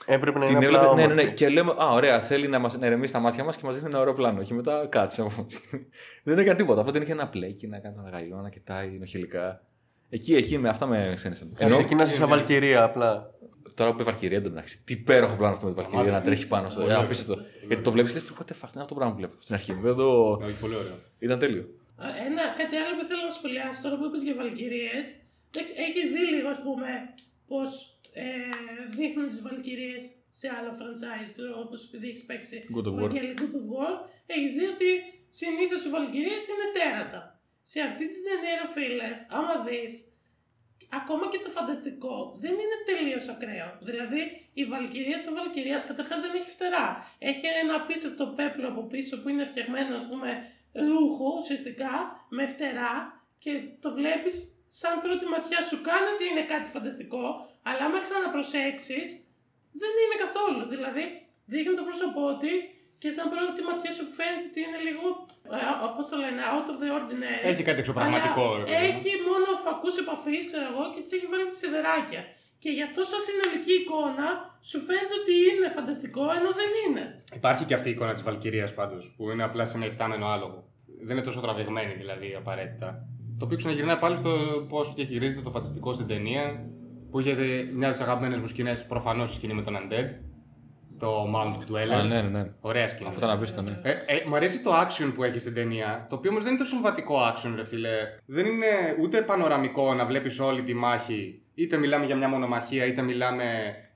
Έπρεπε 0.07 0.39
να 0.39 0.47
την 0.47 0.57
είναι 0.57 0.67
απλά 0.67 0.79
έβλεπε, 0.81 0.95
ναι, 0.95 1.07
ναι, 1.07 1.13
όμορφη. 1.13 1.29
ναι. 1.29 1.35
Και 1.35 1.49
λέμε, 1.49 1.71
Α, 1.79 1.89
ωραία, 1.93 2.21
θέλει 2.21 2.49
να, 2.49 2.59
μας, 2.59 2.79
να 2.79 2.87
ηρεμήσει 2.87 3.13
τα 3.13 3.19
μάτια 3.19 3.45
μας 3.45 3.57
και 3.57 3.63
μας 3.65 3.75
δείχνει 3.75 3.89
ένα 3.91 4.01
ωραίο 4.01 4.13
πλάνο. 4.15 4.43
Και 4.43 4.55
μετά 4.55 4.87
κάτσε. 4.89 5.27
δεν 6.25 6.39
έκανε 6.39 6.57
τίποτα. 6.57 6.81
Απλά 6.81 6.93
την 6.93 7.03
είχε 7.03 7.13
ένα 7.13 7.29
πλέκι, 7.29 7.67
να 7.67 7.79
κάνει 7.79 7.97
ένα 7.99 8.11
γαϊλό, 8.11 8.37
να 8.37 8.49
κοιτάει 8.49 8.89
νοχηλικά. 8.99 9.63
Εκεί, 10.09 10.35
εκεί 10.35 10.59
με 10.59 10.69
αυτά 10.69 10.87
με 10.87 11.13
ξένησαν. 11.15 11.53
Ενώ 11.59 11.77
ξεκίνασε 11.77 12.15
σαν 12.15 12.29
Βαλκυρία 12.29 12.83
απλά. 12.83 13.34
Τώρα 13.75 13.91
που 13.95 14.01
είπε 14.01 14.11
Βαλκυρία 14.11 14.37
εντωμεταξύ. 14.37 14.81
Τι 14.85 14.93
υπέροχο 14.93 15.37
πλάνο 15.37 15.55
αυτό 15.55 15.67
με 15.67 15.73
την 15.75 15.83
Βαλκυρία 15.83 16.13
να 16.13 16.21
τρέχει 16.21 16.47
πάνω 16.49 16.69
στο. 16.71 16.81
Πολύ 16.81 16.91
Ε, 16.93 16.95
ωραίο. 16.95 17.05
απίστευτο. 17.07 17.45
Γιατί 17.69 17.83
το 17.83 17.91
βλέπεις 17.93 18.13
και 18.13 18.19
λε, 18.19 18.25
what 18.39 18.43
the 18.51 18.57
fuck, 18.61 18.71
είναι 18.75 18.83
αυτό 18.85 18.87
το 18.87 18.95
πράγμα 18.95 19.13
που 19.13 19.19
βλέπω 19.23 19.37
στην 19.39 19.55
αρχή. 19.55 19.73
Δεν 19.73 19.95
το. 19.95 20.09
Όχι, 20.47 20.59
πολύ 20.61 20.75
ωραίο. 20.75 20.97
Ήταν 21.19 21.39
τέλειο. 21.39 21.65
Α, 22.05 22.07
Ένα, 22.29 22.43
κάτι 22.61 22.77
άλλο 22.83 22.93
που 22.99 23.05
θέλω 23.11 23.23
να 23.31 23.35
σχολιάσω 23.39 23.79
τώρα 23.85 23.97
που 23.99 24.05
είπες 24.09 24.23
για 24.27 24.35
Βαλκυρίες. 24.41 25.05
Έχεις 25.87 26.07
δει 26.15 26.23
λίγο, 26.35 26.49
ας 26.57 26.61
πούμε, 26.67 26.89
πώς 27.51 27.71
ε, 28.13 28.25
δείχνουν 28.99 29.27
τις 29.33 29.41
Βαλκυρίες 29.47 30.03
σε 30.39 30.47
άλλο 30.57 30.71
franchise, 30.81 31.29
ξέρω 31.35 31.49
εγώ, 31.53 31.61
όπως 31.67 31.81
επειδή 31.89 32.07
έχεις 32.13 32.25
παίξει 32.29 32.57
God 32.77 32.87
of 32.91 32.95
War. 32.99 33.03
Evangelion 33.05 33.37
God 33.43 33.55
of 33.61 33.67
War, 33.75 33.93
έχεις 34.35 34.53
δει 34.57 34.65
ότι 34.75 34.91
συνήθως 35.41 35.81
οι 35.85 35.91
Βαλκυρίες 35.97 36.43
είναι 36.51 36.67
τέρατα. 36.79 37.21
Σε 37.73 37.79
αυτή 37.89 38.05
την 38.13 38.23
ταινία, 38.27 38.55
ρε 38.63 38.69
φίλε, 38.75 39.09
άμα 39.39 39.55
δεις, 39.67 39.93
ακόμα 41.01 41.29
και 41.33 41.39
το 41.45 41.49
φανταστικό 41.49 42.37
δεν 42.43 42.53
είναι 42.53 42.79
τελείως 42.89 43.29
ακραίο. 43.29 43.79
Δηλαδή, 43.89 44.23
η 44.53 44.65
Βαλκυρία 44.65 45.19
σαν 45.19 45.35
Βαλκυρία 45.35 45.79
καταρχάς 45.79 46.21
δεν 46.21 46.33
έχει 46.35 46.51
φτερά. 46.57 46.87
Έχει 47.19 47.47
ένα 47.63 47.75
απίστευτο 47.75 48.27
πέπλο 48.37 48.69
από 48.69 48.83
πίσω 48.83 49.21
που 49.21 49.29
είναι 49.29 49.47
φτιαγμένο, 49.47 49.97
ας 49.97 50.07
πούμε, 50.11 50.29
ρούχο 50.73 51.37
ουσιαστικά, 51.41 51.93
με 52.29 52.47
φτερά 52.47 53.23
και 53.39 53.53
το 53.81 53.93
βλέπεις 53.99 54.35
σαν 54.67 55.01
πρώτη 55.01 55.25
ματιά 55.27 55.63
σου 55.63 55.79
κάνει 55.89 56.09
ότι 56.15 56.25
είναι 56.31 56.45
κάτι 56.53 56.69
φανταστικό, 56.71 57.23
αλλά 57.63 57.83
άμα 57.87 57.99
ξαναπροσέξεις, 58.01 59.09
δεν 59.81 59.93
είναι 60.03 60.17
καθόλου. 60.25 60.63
Δηλαδή, 60.69 61.05
δείχνει 61.47 61.75
το 61.75 61.83
πρόσωπό 61.89 62.37
της 62.37 62.61
και 63.03 63.09
σαν 63.17 63.27
πρώτη 63.33 63.61
ματιά 63.69 63.93
σου 63.99 64.07
φαίνεται 64.17 64.47
ότι 64.51 64.61
είναι 64.67 64.81
λίγο, 64.89 65.05
όπως 65.89 66.05
το 66.11 66.17
λένε, 66.23 66.41
out 66.53 66.67
of 66.73 66.77
the 66.83 66.89
ordinary. 66.99 67.45
Έχει 67.53 67.63
κάτι 67.69 67.81
εξωπραγματικό, 67.85 68.47
Αλλά 68.49 68.59
ρε 68.59 68.65
παιδί 68.65 68.77
μου. 68.77 68.89
Έχει 68.91 69.11
μόνο 69.29 69.49
φακούς 69.65 69.95
επαφής, 70.03 70.43
ξέρω 70.51 70.67
εγώ, 70.73 70.85
και 70.93 71.01
τι 71.05 71.11
έχει 71.17 71.27
βάλει 71.33 71.47
τη 71.53 71.57
σιδεράκια. 71.63 72.23
Και 72.63 72.71
γι' 72.77 72.85
αυτό, 72.89 73.01
σαν 73.11 73.21
συνολική 73.29 73.75
εικόνα, 73.81 74.29
σου 74.71 74.79
φαίνεται 74.87 75.17
ότι 75.21 75.35
είναι 75.51 75.69
φανταστικό, 75.77 76.23
ενώ 76.39 76.51
δεν 76.61 76.71
είναι. 76.85 77.05
Υπάρχει 77.41 77.65
και 77.69 77.75
αυτή 77.79 77.89
η 77.91 77.95
εικόνα 77.95 78.13
της 78.17 78.25
Βαλκυρίας 78.27 78.71
πάντως, 78.79 79.03
που 79.17 79.23
είναι 79.31 79.45
απλά 79.49 79.65
σε 79.71 79.75
ένα 79.77 79.87
εκτάμενο 79.91 80.27
άλογο. 80.35 80.59
Δεν 81.07 81.17
είναι 81.17 81.27
τόσο 81.29 81.41
τραβηγμένη 81.45 81.93
δηλαδή 82.03 82.29
απαραίτητα. 82.41 82.89
Το 83.39 83.45
οποίο 83.45 83.57
ξαναγυρνάει 83.57 83.97
πάλι 84.05 84.17
στο 84.17 84.31
πώς 84.69 84.95
διαχειρίζεται 84.95 85.43
το 85.43 85.51
φανταστικό 85.51 85.93
στην 85.93 86.07
ταινία. 86.07 86.45
Που 87.11 87.21
είχε 87.21 87.35
μιας 87.75 87.89
από 87.89 87.99
τι 87.99 88.05
αγαπημένε 88.05 88.37
μου 88.37 88.47
σκηνές, 88.47 88.87
προφανώς 88.87 89.31
η 89.33 89.35
σκηνή 89.35 89.55
με 89.55 89.63
τον 89.63 89.77
Undead. 89.77 90.09
Το 90.99 91.25
Mount 91.37 91.65
του 91.67 91.75
Ellen. 91.75 91.93
Α, 91.95 92.03
ναι, 92.03 92.23
ναι, 92.23 92.29
ναι. 92.29 92.51
Ωραία 92.61 92.89
σκηνή. 92.89 93.09
Αυτό 93.09 93.21
ήταν 93.25 93.37
απίστευτο, 93.37 93.73
ναι. 93.73 93.91
Ε, 93.91 93.91
ε, 93.91 94.23
μου 94.29 94.37
αρέσει 94.37 94.61
το 94.63 94.71
action 94.81 95.13
που 95.15 95.25
έχει 95.25 95.41
στην 95.41 95.55
ταινία, 95.55 96.07
το 96.09 96.17
οποίο 96.17 96.31
όμως 96.31 96.43
δεν 96.43 96.53
είναι 96.53 96.61
το 96.63 96.67
συμβατικό 96.69 97.17
action, 97.35 97.53
ρε 97.57 97.65
φίλε. 97.65 97.91
Δεν 98.27 98.47
είναι 98.47 98.67
ούτε 99.01 99.23
πανοραμικό 99.23 99.95
να 99.95 100.05
βλέπεις 100.07 100.41
όλη 100.41 100.63
τη 100.63 100.75
μάχη. 100.75 101.43
Είτε 101.55 101.77
μιλάμε 101.77 102.07
για 102.07 102.17
μια 102.17 102.29
μονομαχία, 102.29 102.87
είτε 102.87 103.03
μιλάμε 103.03 103.45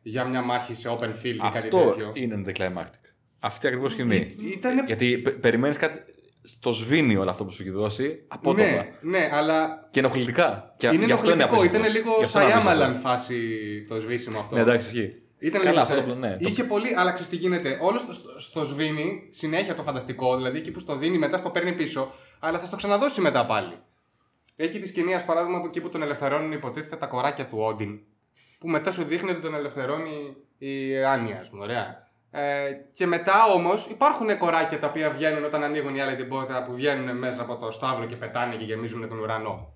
για 0.03 0.25
μια 0.25 0.43
μάχη 0.43 0.75
σε 0.75 0.89
open 0.99 1.09
field 1.23 1.35
ή 1.35 1.37
κάτι 1.37 1.57
Αυτό 1.59 1.79
τέτοιο. 1.79 2.11
είναι 2.15 2.43
anticlimactic. 2.47 3.11
Αυτή 3.41 3.67
ακριβώς 3.67 3.93
σκηνή. 3.93 4.35
Ήτανε- 4.53 4.87
Γιατί 4.87 5.19
περιμένεις 5.41 5.77
κάτι. 5.77 6.01
Στο 6.43 6.73
σβήνει 6.73 7.17
όλο 7.17 7.31
αυτό 7.31 7.45
που 7.45 7.53
σου 7.53 7.63
έχει 7.63 7.71
δώσει 7.71 8.25
απότομα. 8.29 8.69
Ναι, 8.71 8.89
ναι, 9.01 9.29
αλλά 9.33 9.89
Και 9.91 10.01
ενοχλητικά. 10.01 10.75
Και 10.77 10.87
είναι 10.87 11.05
γι' 11.05 11.13
αυτό 11.13 11.31
είναι 11.31 11.43
ενοχλητικό. 11.43 11.55
απίστευτο. 11.55 11.79
Ήταν 11.79 11.93
λίγο 11.93 12.17
Γι' 12.19 12.25
αυτό 12.25 12.41
είναι 12.41 12.53
απίστευτο. 12.53 12.79
Σαϊάμαλαν 12.79 13.01
φάση 13.01 13.37
το 13.89 14.01
σβήσιμο 14.01 14.39
αυτό. 14.41 14.55
Ναι, 14.55 14.61
εντάξει, 14.61 14.87
ισχύει. 14.89 15.23
Ήταν 15.39 15.61
Καλά, 15.61 15.71
λίγο 15.71 15.83
αυτό 15.83 15.95
σε- 15.95 16.01
το 16.01 16.07
πλα- 16.07 16.29
ναι, 16.29 16.37
το- 16.37 16.49
Είχε 16.49 16.65
πολύ, 16.65 16.95
αλλά 16.97 17.13
ξέρεις 17.13 17.31
τι 17.31 17.37
γίνεται. 17.37 17.79
Όλο 17.83 17.99
στο, 17.99 18.13
στο, 18.13 18.41
στο 18.41 18.65
σβήνει 18.65 19.29
συνέχεια 19.31 19.75
το 19.75 19.83
φανταστικό, 19.83 20.37
δηλαδή 20.37 20.59
εκεί 20.59 20.71
που 20.71 20.79
στο 20.81 20.97
δίνει 20.97 21.19
μετά 21.19 21.39
στο 21.39 21.51
παίρνει 21.51 21.73
πίσω, 21.73 22.13
αλλά 22.39 22.59
θα 22.59 22.67
στο 22.67 22.77
ξαναδώσει 22.77 23.21
μετά 23.21 23.47
πάλι. 23.47 23.73
Έχει 24.57 24.79
τη 24.79 24.87
σκηνή, 24.87 25.15
ας 25.15 25.25
παράδειγμα, 25.25 25.61
που 25.61 25.67
εκεί 25.67 25.81
που 25.81 25.89
τον 25.89 26.03
ελευθερώνουν 26.03 26.53
υποτίθεται 26.53 26.97
τα 26.97 27.07
κοράκια 27.07 27.47
του 27.47 27.59
Όντιν, 27.61 27.99
που 28.59 28.69
μετά 28.69 28.91
σου 28.93 29.03
δείχνει 29.05 29.31
ότι 29.31 29.41
τον 29.41 29.55
ελευθερώνει 29.55 30.37
η 30.59 31.05
Άνια, 31.05 31.41
ας 31.41 31.49
πούμε, 31.49 31.63
ωραία. 31.63 32.07
Ε, 32.31 32.71
και 32.93 33.07
μετά 33.07 33.45
όμως 33.45 33.87
υπάρχουν 33.91 34.39
κοράκια 34.39 34.79
τα 34.79 34.87
οποία 34.87 35.11
βγαίνουν 35.11 35.45
όταν 35.45 35.63
ανοίγουν 35.63 35.95
οι 35.95 36.01
άλλοι 36.01 36.17
την 36.17 36.29
πόρτα 36.29 36.65
που 36.65 36.73
βγαίνουν 36.73 37.17
μέσα 37.19 37.43
από 37.43 37.57
το 37.57 37.71
στάβλο 37.71 38.07
και 38.07 38.17
πετάνε 38.17 38.55
και 38.57 38.65
γεμίζουν 38.65 39.09
τον 39.09 39.19
ουρανό. 39.19 39.73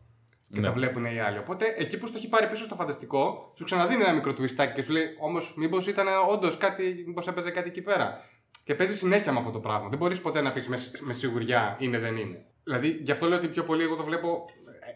Και 0.52 0.60
Ναι. 0.60 0.66
τα 0.66 0.72
βλέπουν 0.72 1.04
οι 1.04 1.20
άλλοι. 1.20 1.38
Οπότε 1.38 1.74
εκεί 1.78 1.98
που 1.98 2.06
στο 2.06 2.16
έχει 2.18 2.28
πάρει 2.28 2.46
πίσω 2.48 2.64
στο 2.64 2.74
φανταστικό, 2.74 3.52
σου 3.56 3.64
ξαναδίνει 3.64 4.02
ένα 4.02 4.12
μικρό 4.12 4.34
twistάκι 4.38 4.72
και 4.74 4.82
σου 4.82 4.92
λέει 4.92 5.04
Όμως, 5.20 5.54
μήπως 5.56 5.86
ήταν 5.86 6.06
όντως 6.28 6.56
κάτι, 6.56 7.04
μήπως 7.06 7.26
έπαιζε 7.26 7.50
κάτι 7.50 7.68
εκεί 7.68 7.82
πέρα. 7.82 8.20
Και 8.64 8.74
παίζει 8.74 8.96
συνέχεια 8.96 9.32
με 9.32 9.38
αυτό 9.38 9.50
το 9.50 9.58
πράγμα. 9.58 9.88
Δεν 9.88 9.98
μπορείς 9.98 10.20
ποτέ 10.20 10.40
να 10.40 10.52
πεις 10.52 10.68
με, 10.68 10.76
με 11.00 11.12
σιγουριά 11.12 11.76
είναι 11.78 11.98
δεν 11.98 12.16
είναι. 12.16 12.44
Δηλαδή, 12.64 13.00
γι' 13.02 13.10
αυτό 13.10 13.28
λέω 13.28 13.38
ότι 13.38 13.48
πιο 13.48 13.62
πολύ 13.62 13.82
εγώ 13.82 13.96
το 13.96 14.04
βλέπω 14.04 14.44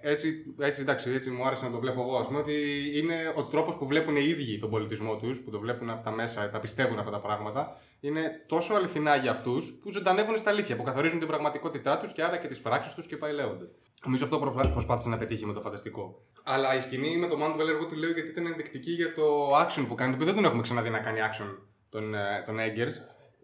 έτσι, 0.01 0.55
έτσι, 0.59 0.81
εντάξει, 0.81 1.11
έτσι 1.11 1.31
μου 1.31 1.47
άρεσε 1.47 1.65
να 1.65 1.71
το 1.71 1.79
βλέπω 1.79 2.01
εγώ. 2.03 2.17
Ας 2.17 2.27
πούμε 2.27 2.39
ότι 2.39 2.55
είναι 2.95 3.33
ο 3.37 3.45
τρόπος 3.45 3.77
που 3.77 3.87
βλέπουν 3.87 4.17
οι 4.17 4.25
ίδιοι 4.27 4.59
τον 4.59 4.71
πολιτισμό 4.71 5.17
τους, 5.17 5.41
που 5.41 5.51
το 5.51 5.59
βλέπουν 5.61 5.91
από 5.91 6.05
τα 6.05 6.11
μέσα, 6.11 6.51
τα 6.51 6.61
πιστεύουν 6.61 6.99
αυτά 6.99 7.11
τα 7.11 7.21
πράγματα, 7.21 7.81
είναι 8.01 8.45
τόσο 8.47 8.75
αληθινά 8.75 9.17
για 9.17 9.31
αυτούς 9.31 9.79
που 9.83 9.91
ζωντανεύουν 9.91 10.39
στα 10.39 10.51
αλήθεια, 10.51 10.77
που 10.77 10.83
καθορίζουν 10.83 11.19
την 11.19 11.29
πραγματικότητά 11.29 11.99
τους 11.99 12.13
και 12.13 12.23
άρα 12.23 12.37
και 12.37 12.49
τις 12.49 12.61
πράξεις 12.61 12.95
τους 12.95 13.07
και 13.07 13.17
πάει 13.17 13.33
λέγοντα. 13.33 13.69
Νομίζω 14.05 14.25
αυτό 14.25 14.39
προσπά- 14.39 14.73
προσπάθησε 14.73 15.09
να 15.09 15.17
πετύχει 15.17 15.47
με 15.47 15.53
το 15.53 15.61
φανταστικό. 15.61 16.23
Αλλά 16.43 16.77
η 16.77 16.81
σκηνή 16.81 17.17
με 17.17 17.27
τον 17.27 17.41
Mount 17.43 17.59
εγώ 17.69 17.87
τη 17.87 17.97
λέω 17.97 18.11
γιατί 18.11 18.29
ήταν 18.29 18.47
ενδεικτική 18.47 18.91
για 18.91 19.15
το 19.15 19.57
action 19.59 19.85
που 19.89 19.95
κάνει, 19.95 20.11
το 20.11 20.15
οποίο 20.15 20.27
δεν 20.27 20.35
τον 20.35 20.45
έχουμε 20.45 20.63
ξαναδεί 20.63 20.91
να 20.91 20.99
κάνει 20.99 21.19
action 21.23 21.57
τον, 21.89 22.15
ε, 22.15 22.43
τον 22.47 22.57
Eggers. 22.59 22.95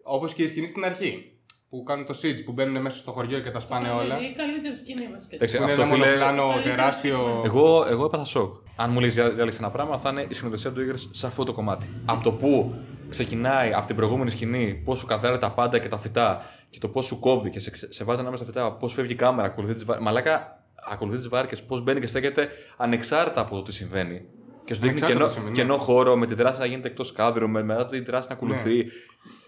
Όπως 0.03 0.33
και 0.33 0.43
η 0.43 0.47
σκηνή 0.47 0.65
στην 0.65 0.85
αρχή. 0.85 1.32
Που 1.73 1.83
κάνουν 1.83 2.05
το 2.05 2.15
siege, 2.21 2.43
που 2.45 2.51
μπαίνουν 2.51 2.81
μέσα 2.81 2.97
στο 2.97 3.11
χωριό 3.11 3.39
και 3.39 3.51
τα 3.51 3.59
σπάνε 3.59 3.89
όλα. 3.89 4.19
Η 4.19 4.33
καλύτερη 4.37 4.75
σκηνή 4.75 5.09
βασικά. 5.11 5.35
Εντάξει, 5.35 5.57
Που 5.57 5.63
είναι 5.63 5.71
αυτό 5.71 5.83
ένα 5.83 5.93
φίλε. 5.93 6.05
μονοπλάνο 6.05 6.47
Καλύτερη 6.49 6.75
τεράστιο. 6.75 7.17
σκηνή. 7.17 7.39
Εγώ, 7.43 7.85
εγώ 7.89 8.05
έπαθα 8.05 8.23
σοκ. 8.23 8.53
Αν 8.75 8.89
μου 8.91 8.99
λέει 8.99 9.09
διάλεξε 9.09 9.59
ένα 9.59 9.69
πράγμα, 9.71 9.97
θα 9.97 10.09
είναι 10.09 10.25
η 10.29 10.33
σκηνοθεσία 10.33 10.71
του 10.71 10.81
Eagers 10.81 11.07
σε 11.11 11.27
αυτό 11.27 11.43
το 11.43 11.53
κομμάτι. 11.53 11.89
Από 12.05 12.23
το 12.23 12.31
που 12.31 12.73
ξεκινάει 13.09 13.73
από 13.73 13.85
την 13.85 13.95
προηγούμενη 13.95 14.29
σκηνή, 14.31 14.81
πώς 14.85 14.97
σου 14.99 15.05
καθάρει 15.05 15.37
τα 15.37 15.51
πάντα 15.51 15.79
και 15.79 15.87
τα 15.87 15.97
φυτά, 15.97 16.45
και 16.69 16.79
το 16.79 16.87
πώς 16.87 17.05
σου 17.05 17.19
κόβει 17.19 17.49
και 17.49 17.59
σε, 17.59 17.71
ξε- 17.71 17.93
σε 17.93 18.03
βάζει 18.03 18.21
ανάμεσα 18.21 18.43
στα 18.43 18.51
φυτά, 18.53 18.71
πώς 18.71 18.93
φεύγει 18.93 19.11
η 19.11 19.15
κάμερα, 19.15 19.47
ακολουθεί 19.47 19.73
τις 19.73 19.85
βάρκε. 19.85 20.03
Μαλάκα, 20.03 20.63
ακολουθεί 20.91 21.17
τις 21.17 21.27
βάρκες, 21.27 21.63
πώς 21.63 21.83
μπαίνει 21.83 21.99
και 21.99 22.07
στέκεται 22.07 22.49
ανεξάρτητα 22.77 23.41
από 23.41 23.55
το 23.55 23.61
τι 23.61 23.73
συμβαίνει. 23.73 24.21
Και 24.65 24.73
σου 24.73 24.81
δείχνει 24.81 24.97
Ανεξάρτητα 25.01 25.07
κενό, 25.07 25.25
από 25.25 25.27
το 25.27 25.31
συμβαίνει, 25.33 25.55
ναι. 25.57 25.61
κενό 25.63 25.77
χώρο 25.77 26.15
με 26.15 26.25
τη 26.25 26.33
δράση 26.35 26.59
να 26.59 26.65
γίνεται 26.65 26.87
εκτός 26.87 27.11
κάδρου, 27.11 27.49
με 27.49 27.63
μετά 27.63 27.85
τη 27.87 27.99
δράση 27.99 28.27
να 28.29 28.35
ακολουθεί. 28.35 28.75
Ναι. 28.77 28.83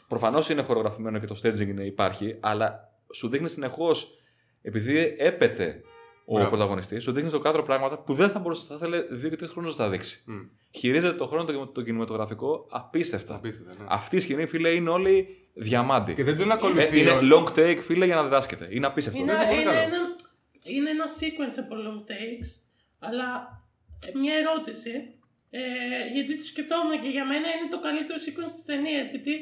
Προφανώς 0.07 0.49
είναι 0.49 0.61
χορογραφημένο 0.61 1.19
και 1.19 1.25
το 1.25 1.39
staging 1.43 1.67
είναι, 1.67 1.83
υπάρχει, 1.85 2.37
αλλά 2.39 2.93
σου 3.13 3.27
δείχνει 3.29 3.49
συνεχώς, 3.49 4.17
επειδή 4.61 5.15
έπεται 5.17 5.81
ο 6.25 6.33
Μπράβο. 6.33 6.49
πρωταγωνιστής, 6.49 7.03
σου 7.03 7.11
δείχνει 7.11 7.29
στο 7.29 7.39
κάδρο 7.39 7.63
πράγματα 7.63 7.97
που 7.99 8.13
δεν 8.13 8.29
θα 8.29 8.39
μπορούσε, 8.39 8.65
θα 8.67 8.75
ήθελε 8.75 9.01
δύο 9.09 9.29
και 9.29 9.35
τρεις 9.35 9.49
χρόνους 9.49 9.77
να 9.77 9.83
τα 9.83 9.89
δείξει. 9.89 10.23
Μμ. 10.25 10.33
Χειρίζεται 10.71 11.13
το 11.17 11.27
χρόνο 11.27 11.43
το, 11.43 11.67
το 11.67 11.81
κινηματογραφικό 11.81 12.67
απίστευτα. 12.69 13.35
Απίστευτα, 13.35 13.71
ναι. 13.79 13.85
Αυτή 13.89 14.15
η 14.15 14.19
σκηνή, 14.19 14.45
φίλε, 14.45 14.69
είναι 14.69 14.89
όλη 14.89 15.27
διαμάντη. 15.53 16.13
Και 16.13 16.23
δεν 16.23 16.37
τον 16.37 16.49
Ε, 16.49 16.53
ακολουθεί. 16.53 16.99
είναι 16.99 17.11
ο- 17.11 17.19
long 17.31 17.47
take, 17.57 17.77
φίλε, 17.81 18.05
για 18.05 18.15
να 18.15 18.23
διδάσκεται. 18.23 18.67
Είναι 18.71 18.85
απίστευτο. 18.85 19.19
Είναι, 19.21 19.31
είναι 19.33 19.45
πολύ 19.45 19.61
είναι, 19.61 19.71
καλό. 19.71 19.77
ένα, 19.79 19.97
είναι 20.63 20.89
ένα 20.89 21.05
sequence 21.19 21.57
από 21.63 21.75
long 21.85 22.11
takes, 22.11 22.49
αλλά 22.99 23.27
ε, 24.07 24.17
μια 24.17 24.33
ερώτηση. 24.35 24.91
Ε, 25.49 25.59
γιατί 26.13 26.37
το 26.37 26.43
σκεφτόμουν 26.43 27.01
και 27.01 27.09
για 27.09 27.25
μένα 27.25 27.47
είναι 27.55 27.69
το 27.69 27.79
καλύτερο 27.81 28.17
sequence 28.25 28.51
της 28.55 28.65
ταινίας. 28.65 29.09
Γιατί 29.09 29.33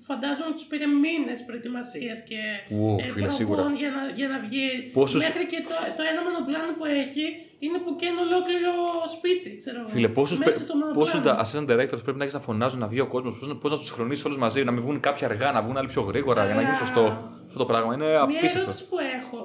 Φαντάζομαι 0.00 0.52
τους 0.52 0.66
πήρε 0.66 0.86
μήνες 0.86 1.44
προετοιμασίας 1.44 2.18
και 2.28 2.38
Ου, 2.74 2.96
ε, 3.00 3.02
φίλε, 3.02 3.12
προβών 3.12 3.30
σίγουρα. 3.30 3.72
για 3.76 3.90
να, 3.90 4.02
για 4.18 4.28
να 4.28 4.38
βγει. 4.46 4.90
Πόσους- 4.92 5.22
Μέχρι 5.28 5.46
και 5.46 5.60
το, 5.68 5.74
το 5.96 6.02
ένα 6.12 6.20
μονοπλάνο 6.28 6.72
που 6.78 6.84
έχει 6.84 7.24
είναι 7.58 7.78
που 7.78 7.96
καίνει 7.96 8.18
ολόκληρο 8.26 8.72
σπίτι, 9.16 9.56
ξέρω 9.56 9.78
εγώ. 9.80 9.88
Φίλε, 9.88 10.08
πόσους, 10.08 10.38
Μέσα 10.38 10.60
στο 10.60 10.74
μονοπλάνο. 10.76 10.98
πόσους 11.00 11.20
τα 11.26 11.32
assistant 11.44 11.68
directors 11.72 12.02
πρέπει 12.04 12.18
να 12.18 12.24
έχεις 12.24 12.34
να 12.34 12.40
φωνάζουν 12.48 12.80
να 12.80 12.86
βγει 12.86 13.00
ο 13.00 13.06
κόσμος, 13.06 13.32
πώς 13.60 13.70
να 13.70 13.78
τους 13.78 13.90
χρονίσεις 13.90 14.24
όλους 14.24 14.38
μαζί, 14.38 14.64
να 14.64 14.70
μην 14.70 14.80
βγουν 14.82 15.00
κάποιοι 15.00 15.24
αργά, 15.24 15.52
να 15.52 15.62
βγουν 15.62 15.76
άλλοι 15.76 15.88
πιο 15.88 16.02
γρήγορα 16.02 16.44
για 16.44 16.54
να 16.54 16.60
γίνει 16.60 16.74
Αλλά- 16.74 16.84
σωστό. 16.84 17.04
Αυτό 17.46 17.58
το 17.58 17.66
πράγμα 17.66 17.94
είναι 17.94 18.06
Μια 18.06 18.22
απίστευτο. 18.22 18.58
ερώτηση 18.58 18.88
που 18.88 18.96
έχω 19.18 19.40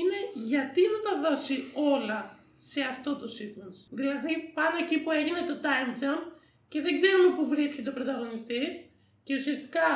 είναι 0.00 0.18
γιατί 0.52 0.80
να 0.94 0.98
τα 1.06 1.12
δώσει 1.30 1.56
όλα 1.94 2.18
σε 2.56 2.80
αυτό 2.92 3.10
το 3.20 3.26
sequence; 3.38 3.78
Δηλαδή 3.98 4.32
πάνω 4.54 4.74
εκεί 4.84 4.96
που 5.02 5.10
έγινε 5.10 5.40
το 5.50 5.54
time 5.66 5.90
jump 6.02 6.22
και 6.68 6.80
δεν 6.80 6.92
ξέρουμε 7.00 7.28
που 7.36 7.44
βρίσκεται 7.52 7.88
ο 7.90 7.92
πρωταγωνιστής 7.92 8.72
και 9.26 9.34
ουσιαστικά 9.40 9.88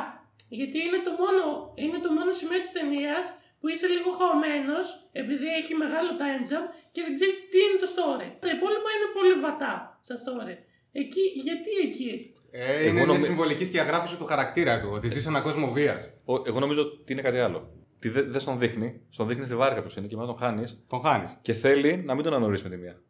γιατί 0.58 0.78
είναι 0.86 1.00
το 1.06 1.12
μόνο, 1.22 1.42
είναι 1.84 1.98
το 2.04 2.10
μόνο 2.16 2.30
σημείο 2.40 2.60
της 2.64 2.72
ταινίας 2.76 3.24
που 3.60 3.66
είσαι 3.72 3.88
λίγο 3.96 4.10
χαωμένος 4.18 4.86
επειδή 5.22 5.46
έχει 5.60 5.72
μεγάλο 5.84 6.10
time 6.22 6.42
jump 6.50 6.66
και 6.94 7.00
δεν 7.04 7.12
ξέρεις 7.18 7.36
τι 7.50 7.58
είναι 7.64 7.78
το 7.84 7.88
story. 7.96 8.26
Τα 8.44 8.48
υπόλοιπα 8.56 8.88
είναι 8.96 9.08
πολύ 9.18 9.34
βατά 9.44 9.72
στα 10.06 10.16
story. 10.22 10.54
Εκεί, 11.02 11.24
γιατί 11.46 11.70
εκεί; 11.88 12.12
Ε, 12.52 12.72
Εγώ 12.72 12.82
είναι 12.82 12.92
μια 12.92 13.06
νομι- 13.06 13.20
συμβολική 13.30 13.64
σκιαγράφηση 13.64 14.16
του 14.16 14.24
χαρακτήρα 14.24 14.80
του. 14.80 14.90
Ότι 14.92 15.08
ζεις 15.08 15.22
σε 15.22 15.28
έναν 15.28 15.42
κόσμο 15.42 15.66
βίας. 15.72 16.00
Ο- 16.24 16.42
Εγώ 16.48 16.58
νομίζω 16.60 16.80
ότι 16.82 17.12
είναι 17.12 17.22
κάτι 17.22 17.38
άλλο. 17.38 17.60
Τι 17.98 18.08
δεν 18.08 18.30
δεν 18.32 18.40
στον 18.40 18.58
δείχνει, 18.58 19.00
στον 19.08 19.28
δείχνει 19.28 19.44
στη 19.44 19.54
βάρκα 19.56 19.82
ποιο 19.82 19.90
είναι 19.98 20.06
και 20.06 20.16
μετά 20.16 20.26
τον 20.28 20.36
χάνεις 20.36 20.84
Τον 20.88 21.00
χάνεις. 21.00 21.36
και 21.42 21.52
θέλει 21.52 22.02
να 22.06 22.14
μην 22.14 22.24
τον 22.24 22.34
ανορίσει 22.34 22.62
με 22.64 22.70
τη 22.70 22.76
μία. 22.76 23.00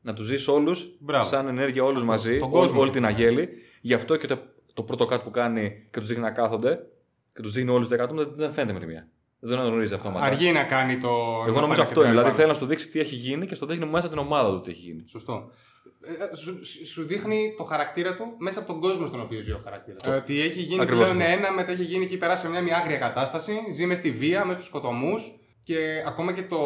Να 0.00 0.12
τους 0.12 0.26
ζήσει 0.26 0.50
όλους 0.50 0.96
Μπράβο. 1.00 1.24
σαν 1.24 1.48
ενέργεια 1.48 1.82
όλους 1.84 2.04
μαζί, 2.04 2.38
τον 2.38 2.42
όλη, 2.42 2.52
κόσμο. 2.60 2.80
όλη 2.80 2.90
την 2.90 3.04
αγέλη. 3.04 3.48
Γι' 3.80 3.94
αυτό 3.94 4.16
και 4.16 4.26
το, 4.26 4.38
το 4.76 4.82
πρώτο 4.82 5.04
κάτι 5.04 5.24
που 5.24 5.30
κάνει 5.30 5.86
και 5.90 5.98
τους 5.98 6.08
δείχνει 6.08 6.22
να 6.22 6.30
κάθονται 6.30 6.78
και 7.34 7.42
τους 7.42 7.52
δείχνει 7.52 7.70
όλους 7.70 7.88
του 7.88 7.90
δεκατόμου 7.90 8.20
δεν, 8.24 8.32
δεν 8.34 8.52
φαίνεται 8.52 8.72
με 8.72 8.78
τη 8.78 8.86
μία. 8.86 9.08
Δεν 9.38 9.56
τον 9.56 9.66
ανορίζει 9.66 9.94
αυτόματα. 9.94 10.24
Αργεί 10.24 10.52
να 10.52 10.64
κάνει 10.64 10.96
το. 10.96 11.08
Εγώ 11.48 11.60
νομίζω 11.60 11.82
αυτό 11.82 12.00
είναι. 12.00 12.10
Δηλαδή 12.10 12.30
θέλει 12.30 12.48
να 12.48 12.54
σου 12.54 12.66
δείξει 12.66 12.88
τι 12.88 13.00
έχει 13.00 13.14
γίνει 13.14 13.46
και 13.46 13.54
στο 13.54 13.66
δείχνει 13.66 13.86
μέσα 13.86 14.08
την 14.08 14.18
ομάδα 14.18 14.50
του 14.50 14.60
τι 14.60 14.70
έχει 14.70 14.80
γίνει. 14.80 15.04
Σωστό. 15.08 15.50
Ε, 16.32 16.36
σου, 16.36 16.60
σου 16.86 17.04
δείχνει 17.04 17.54
το 17.56 17.64
χαρακτήρα 17.64 18.16
του 18.16 18.24
μέσα 18.38 18.58
από 18.58 18.72
τον 18.72 18.80
κόσμο 18.80 19.06
στον 19.06 19.20
οποίο 19.20 19.40
ζει 19.40 19.52
ο 19.52 19.60
χαρακτήρας. 19.64 20.02
του. 20.02 20.12
Ότι 20.16 20.40
έχει 20.40 20.60
γίνει 20.60 20.80
Ακριβώς 20.82 21.10
πλέον 21.10 21.22
αυτό. 21.22 21.32
ένα, 21.38 21.52
μετά 21.52 21.72
έχει 21.72 21.84
γίνει 21.84 22.04
έχει 22.04 22.16
περάσει 22.16 22.42
σε 22.42 22.50
μια, 22.50 22.62
μια 22.62 22.76
άγρια 22.76 22.98
κατάσταση, 22.98 23.58
ζει 23.72 23.86
μες 23.86 23.98
στη 23.98 24.10
βία, 24.10 24.44
μέσα 24.44 24.58
στους 24.58 24.68
σκοτωμούς 24.68 25.38
και 25.62 26.02
ακόμα 26.06 26.32
και 26.32 26.42
το, 26.42 26.58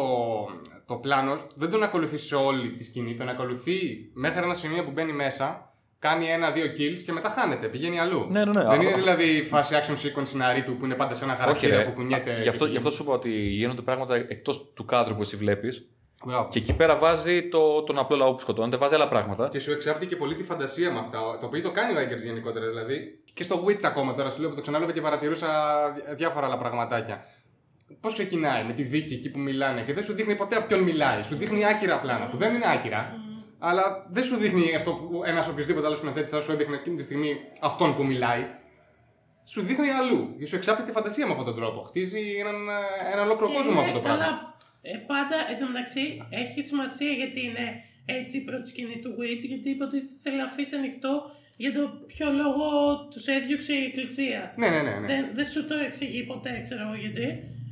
το 0.85 0.95
πλάνο 0.95 1.39
δεν 1.55 1.69
τον 1.69 1.83
ακολουθεί 1.83 2.17
σε 2.17 2.35
όλη 2.35 2.69
τη 2.69 2.83
σκηνή. 2.83 3.15
Τον 3.15 3.29
ακολουθεί 3.29 3.79
μέχρι 4.13 4.43
ένα 4.43 4.53
σημείο 4.53 4.83
που 4.83 4.91
μπαίνει 4.91 5.13
μέσα, 5.13 5.70
κάνει 6.07 6.25
ένα-δύο 6.29 6.65
kills 6.65 6.97
και 7.05 7.11
μετά 7.11 7.29
χάνεται, 7.29 7.67
πηγαίνει 7.67 7.99
αλλού. 7.99 8.27
Ναι, 8.31 8.39
ναι, 8.39 8.45
ναι. 8.45 8.51
Δεν 8.51 8.67
Αυτό- 8.67 8.81
είναι 8.83 8.93
δηλαδή 8.95 9.43
φάση 9.43 9.75
action 9.81 9.93
sequence 9.93 10.41
Naruto 10.41 10.75
που 10.79 10.85
είναι 10.85 10.95
πάντα 10.95 11.13
σε 11.15 11.23
ένα 11.23 11.33
Όχι, 11.33 11.41
χαρακτήρα 11.41 11.77
ρε. 11.77 11.83
που 11.83 11.91
κουνιέται. 11.91 12.39
Γι' 12.41 12.49
αυτό, 12.49 12.65
και 12.65 12.71
γι' 12.71 12.77
αυτό 12.77 12.89
σου 12.89 13.03
είπα 13.03 13.13
ότι 13.13 13.29
γίνονται 13.31 13.81
πράγματα 13.81 14.15
εκτός 14.15 14.71
του 14.73 14.85
κάδρου 14.85 15.15
που 15.15 15.21
εσύ 15.21 15.35
βλέπεις. 15.35 15.89
Μπράβο. 16.25 16.47
Και 16.51 16.59
εκεί 16.59 16.73
πέρα 16.73 16.97
βάζει 16.97 17.47
το, 17.49 17.81
τον 17.83 17.97
απλό 17.99 18.15
λαό 18.17 18.33
που 18.33 18.39
σκοτώνεται, 18.39 18.77
βάζει 18.77 18.95
άλλα 18.95 19.07
πράγματα. 19.07 19.47
Και 19.51 19.59
σου 19.59 19.71
εξάπτει 19.71 20.05
και 20.05 20.15
πολύ 20.15 20.35
τη 20.35 20.43
φαντασία 20.43 20.91
με 20.91 20.99
αυτά. 20.99 21.19
Το 21.39 21.45
οποίο 21.45 21.61
το 21.61 21.71
κάνει 21.71 21.97
ο 21.97 22.01
Eggers 22.01 22.23
γενικότερα 22.23 22.67
δηλαδή. 22.67 23.19
Και 23.33 23.43
στο 23.43 23.63
Witch 23.67 23.83
ακόμα 23.83 24.13
τώρα 24.13 24.29
σου 24.29 24.39
λέω 24.41 24.49
που 24.49 24.55
το 24.55 24.61
ξαναλέω 24.61 24.91
και 24.91 25.01
παρατηρούσα 25.01 25.47
δι- 25.95 26.15
διάφορα 26.17 26.45
άλλα 26.45 26.57
πραγματάκια. 26.57 27.25
Πώς 27.99 28.13
ξεκινάει 28.13 28.63
με 28.63 28.73
τη 28.73 28.83
δίκη 28.83 29.13
εκεί 29.13 29.29
που 29.29 29.39
μιλάνε 29.39 29.81
και 29.81 29.93
δεν 29.93 30.03
σου 30.03 30.13
δείχνει 30.13 30.35
ποτέ 30.35 30.55
από 30.55 30.65
ποιον 30.67 30.79
μιλάει. 30.79 31.23
Σου 31.23 31.35
δείχνει 31.35 31.65
άκυρα 31.65 31.99
πλάνα 31.99 32.27
που 32.27 32.37
δεν 32.37 32.53
είναι 32.53 32.65
άκυρα. 32.73 33.13
Αλλά 33.63 33.83
δεν 34.09 34.23
σου 34.23 34.35
δείχνει 34.35 34.75
αυτό 34.75 34.91
που 34.91 35.21
ένας 35.25 35.47
οποιοδήποτε 35.47 35.85
άλλος 35.85 35.97
σκηνοθέτη 35.97 36.29
θα 36.29 36.41
σου 36.41 36.51
έδειχνε 36.51 36.75
εκείνη 36.75 36.95
τη 36.95 37.03
στιγμή 37.03 37.31
αυτόν 37.59 37.95
που 37.95 38.05
μιλάει. 38.05 38.45
Σου 39.43 39.61
δείχνει 39.61 39.89
αλλού. 39.89 40.35
Και 40.39 40.45
σου 40.45 40.55
εξάπτει 40.55 40.83
τη 40.83 40.91
φαντασία 40.91 41.25
με 41.25 41.31
αυτόν 41.31 41.45
τον 41.45 41.55
τρόπο. 41.55 41.81
Χτίζει 41.81 42.21
έναν, 42.39 42.57
ε, 42.69 43.11
ένα 43.13 43.21
ολόκληρο 43.21 43.51
Και 43.51 43.57
κόσμο 43.57 43.71
με 43.73 43.79
είναι 43.79 43.87
αυτό 43.87 43.99
το 43.99 44.03
πράγμα. 44.05 44.23
καλά, 44.23 44.55
ε, 44.81 44.97
πάντα 45.11 45.37
εντωμεταξύ 45.51 46.03
έχει 46.29 46.61
σημασία 46.61 47.11
γιατί 47.21 47.39
είναι 47.47 47.65
έτσι 48.05 48.37
η 48.37 48.41
πρώτη 48.41 48.67
σκηνή 48.67 48.97
του 49.03 49.11
Witch, 49.19 49.43
γιατί 49.51 49.69
είπε 49.69 49.83
ότι 49.83 49.99
θέλει 50.23 50.37
να 50.37 50.43
αφήσει 50.43 50.75
ανοιχτό 50.75 51.13
για 51.57 51.73
το 51.73 51.83
ποιο 52.07 52.27
λόγο 52.41 52.65
τους 53.11 53.25
έδιωξε 53.25 53.73
η 53.73 53.83
Εκκλησία. 53.83 54.53
Ναι, 54.57 54.69
ναι, 54.69 54.81
ναι. 54.81 54.93
ναι. 54.99 55.07
Δεν, 55.11 55.23
δεν 55.33 55.45
σου 55.45 55.67
το 55.67 55.75
εξηγεί 55.87 56.23
ποτέ, 56.23 56.61
ξέρω 56.63 56.81
εγώ 56.87 56.95
γιατί. 56.95 57.27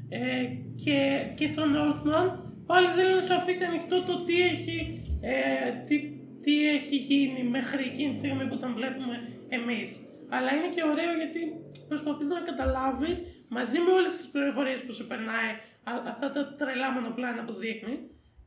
Ε, 0.09 0.45
και, 0.83 0.97
και 1.35 1.47
στο 1.47 1.63
Northman 1.75 2.27
πάλι 2.65 2.87
θέλει 2.95 3.13
να 3.15 3.21
σου 3.21 3.33
αφήσει 3.33 3.63
ανοιχτό 3.63 4.03
το 4.07 4.23
τι 4.25 4.41
έχει, 4.41 4.98
ε, 5.21 5.71
τι, 5.85 5.95
τι 6.41 6.69
έχει 6.69 6.95
γίνει 6.95 7.43
μέχρι 7.43 7.83
εκείνη 7.83 8.11
τη 8.11 8.17
στιγμή 8.17 8.47
που 8.47 8.57
τον 8.57 8.73
βλέπουμε 8.73 9.15
εμείς. 9.49 9.99
Αλλά 10.29 10.53
είναι 10.55 10.67
και 10.75 10.83
ωραίο 10.83 11.13
γιατί 11.15 11.41
προσπαθείς 11.87 12.27
να 12.27 12.39
καταλάβεις 12.39 13.25
μαζί 13.49 13.79
με 13.79 13.91
όλες 13.91 14.15
τις 14.15 14.27
πληροφορίες 14.27 14.83
που 14.83 14.93
σου 14.93 15.07
περνάει 15.07 15.51
α- 15.83 16.03
αυτά 16.07 16.31
τα 16.31 16.55
τρελά 16.55 16.91
μονοπλάνα 16.91 17.43
που 17.43 17.53
δείχνει 17.53 17.99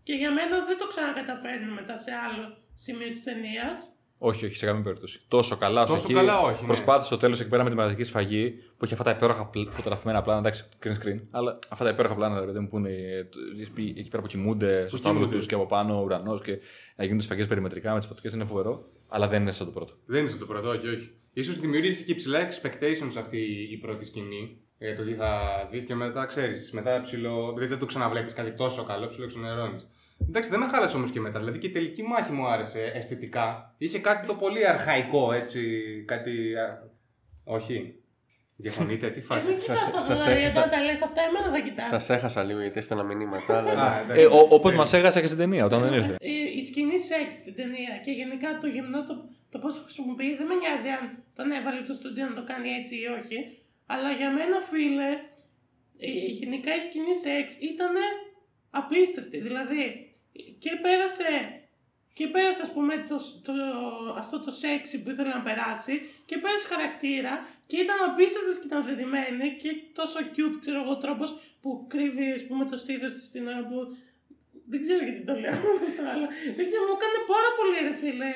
και 0.03 0.13
για 0.13 0.31
μένα 0.31 0.65
δεν 0.65 0.79
το 0.79 0.87
ξανακαταφέρνει 0.87 1.73
μετά 1.73 1.97
σε 1.97 2.13
άλλο 2.27 2.57
σημείο 2.75 3.11
της 3.11 3.23
ταινίας. 3.23 3.97
Όχι, 4.25 4.45
όχι, 4.47 4.57
σε 4.57 4.67
καμία 4.67 4.83
περίπτωση. 4.83 5.21
Τόσο 5.29 5.57
καλά 5.57 5.83
όσο 5.83 5.93
Τόσο 5.93 6.05
εκεί. 6.05 6.15
καλά 6.15 6.41
όχι, 6.41 6.61
ναι. 6.61 6.67
Προσπάθησε 6.67 7.07
στο 7.07 7.17
τέλος 7.17 7.41
εκεί 7.41 7.49
πέρα 7.49 7.63
με 7.65 7.71
τη 7.71 7.77
μαζική 7.77 8.03
σφαγή 8.03 8.51
που 8.77 8.85
έχει 8.85 8.93
αυτά 8.93 9.05
τα 9.05 9.11
υπέροχα 9.11 9.47
πλ- 9.47 9.71
φωτογραφημένα 9.71 10.23
πλάνα. 10.23 10.39
Εντάξει, 10.39 10.65
green 10.83 10.89
screen. 11.07 11.21
Αλλά 11.31 11.59
αυτά 11.69 11.85
τα 11.85 11.91
υπέροχα 11.91 12.15
πλάνα, 12.15 12.41
ρε 12.41 12.47
παιδί 12.47 12.59
μου, 12.59 12.69
που 12.69 12.79
είναι 12.79 12.89
ε, 12.91 13.25
το- 13.25 13.39
εκεί 13.77 14.09
πέρα 14.11 14.23
που 14.23 14.29
κοιμούνται 14.29 14.89
στο 14.89 14.97
στάβλο 14.97 15.19
κοιμούνται. 15.19 15.37
τους 15.39 15.47
και 15.47 15.55
από 15.55 15.67
πάνω 15.67 15.99
ο 15.99 16.03
ουρανός 16.03 16.41
και 16.41 16.59
να 16.97 17.05
γίνονται 17.05 17.23
σφαγές 17.23 17.47
περιμετρικά 17.47 17.93
με 17.93 17.99
τις 17.99 18.07
φωτιέ 18.07 18.31
είναι 18.35 18.45
φοβερό. 18.45 18.85
Αλλά 19.09 19.29
δεν 19.29 19.41
είναι 19.43 19.51
σαν 19.51 19.67
το 19.67 19.73
πρώτο. 19.73 19.93
Δεν 20.07 20.21
είναι 20.21 20.29
σαν 20.29 20.39
το 20.39 20.47
πρώτο, 20.47 20.69
όχι, 20.69 20.89
όχι. 20.89 21.11
Ίσως 21.33 21.59
δημιούργησε 21.61 22.03
και 22.03 22.13
υψηλά 22.13 22.49
expectations 22.49 23.13
αυτή 23.19 23.39
η 23.73 23.77
πρώτη 23.77 24.05
σκηνή. 24.05 24.57
Για 24.79 24.97
το 24.97 25.03
τι 25.03 25.15
θα 25.15 25.41
δεις 25.71 25.85
και 25.85 25.95
μετά 25.95 26.27
ξέρεις. 26.27 26.71
Μετά 26.73 27.01
ψηλό. 27.05 27.47
Δηλαδή 27.53 27.67
δεν 27.67 27.79
το 27.79 27.87
ξαναβλέπεις 27.87 28.33
κάτι 28.33 28.53
τόσο 28.53 28.85
καλό, 28.85 29.07
ψηλό 29.07 29.27
ξενερώνει. 29.27 29.77
Εντάξει, 30.29 30.51
δεν 30.51 30.59
με 30.59 30.67
χάλασε 30.67 30.97
όμως 30.97 31.11
και 31.11 31.21
μετά. 31.21 31.39
Δηλαδή 31.39 31.59
και 31.59 31.67
η 31.67 31.71
τελική 31.71 32.03
μάχη 32.03 32.33
μου 32.33 32.47
άρεσε 32.47 32.93
αισθητικά. 32.95 33.75
Είχε 33.79 33.99
κάτι 33.99 34.27
το 34.27 34.35
πολύ 34.35 34.69
αρχαϊκό 34.69 35.33
έτσι. 35.33 35.61
Κάτι. 36.07 36.55
α, 36.57 36.91
Όχι. 37.45 37.97
Διαφωνείτε, 38.57 39.11
τι 39.11 39.19
Ε, 39.19 39.23
φάση. 39.23 39.49
μην 39.49 39.57
κοιτάς 39.59 39.91
τα 39.93 39.99
σας- 40.01 40.21
δολάρια 40.25 40.51
σας- 40.51 40.65
όταν 40.65 40.71
τα 40.79 40.85
λες 40.85 41.03
αυτά, 41.03 41.21
εμένα 41.29 41.49
θα 41.55 41.61
κοιτάς. 41.61 41.87
Σας 41.87 42.11
έχασα 42.11 42.43
λίγο 42.45 42.61
γιατί 42.61 42.79
έστελνα 42.79 43.03
μηνύματα. 43.03 43.59
αλλά 43.59 43.75
ναι. 43.75 43.81
Α, 43.81 44.01
εντάξει. 44.01 44.23
Ε, 44.23 44.27
Όπως 44.57 44.75
μας 44.75 44.93
έγραψε 44.93 45.21
και 45.21 45.27
στην 45.27 45.39
ταινία 45.39 45.65
όταν 45.65 45.81
δεν 45.83 45.93
ήρθε. 45.93 46.17
η, 46.21 46.35
η 46.59 46.63
σκηνή 46.65 46.99
σεξ 46.99 47.35
στην 47.35 47.55
ταινία 47.55 47.93
και 48.05 48.11
γενικά 48.11 48.59
το 48.61 48.67
γυμνό 48.67 49.01
το, 49.09 49.15
το 49.53 49.59
πώς 49.59 49.75
το 49.77 49.81
χρησιμοποιεί 49.83 50.37
δεν 50.37 50.47
με 50.47 50.55
νοιάζει 50.55 50.89
αν 50.99 51.03
τον 51.39 51.51
έβαλε 51.51 51.81
το 51.89 51.95
στούντιο 52.01 52.25
να 52.29 52.35
το 52.39 52.45
κάνει 52.51 52.69
έτσι 52.81 52.95
ή 52.95 53.07
όχι. 53.19 53.39
Αλλά 53.87 54.11
για 54.21 54.31
μένα, 54.39 54.57
φίλε, 54.71 55.11
ε, 56.07 56.09
γενικά 56.41 56.71
η 56.77 56.81
σκηνή 56.89 57.15
σεξ 57.25 57.47
ήταν 57.73 57.95
απίστευτη. 58.71 59.39
Δηλαδή, 59.49 59.81
και 60.59 60.71
πέρασε, 60.83 61.31
και 62.13 62.27
πέρασε 62.27 62.63
ας 62.63 62.73
πούμε 62.73 62.95
το, 63.09 63.17
το, 63.47 63.53
αυτό 64.17 64.41
το 64.41 64.51
σεξι 64.51 65.03
που 65.03 65.11
ήθελε 65.11 65.29
να 65.29 65.43
περάσει 65.49 65.95
και 66.27 66.39
πέρασε 66.39 66.67
χαρακτήρα 66.67 67.47
και 67.67 67.77
ήταν 67.77 67.97
απίστευτος 68.09 68.55
σκηνοθετημένη 68.55 69.47
και 69.63 69.71
τόσο 69.99 70.19
cute, 70.35 70.57
ξέρω 70.61 70.83
εγώ, 70.83 70.97
τρόπος 70.97 71.31
που 71.63 71.87
κρύβει 71.89 72.33
ας 72.33 72.45
πούμε 72.47 72.65
το 72.65 72.77
στήθος 72.77 73.13
της 73.15 73.31
την 73.31 73.47
ώρα 73.49 73.63
που 73.69 73.79
δεν 74.71 74.81
ξέρω 74.81 75.03
γιατί 75.05 75.23
το 75.31 75.35
λέω 75.43 75.51
αυτό, 75.87 76.03
αλλά 76.13 76.27
δεν 76.57 76.65
ξέρω, 76.69 76.85
μου 76.89 76.97
έκανε 76.99 77.19
πάρα 77.33 77.51
πολύ 77.59 77.77
ρε 77.87 77.95
φίλε 78.01 78.33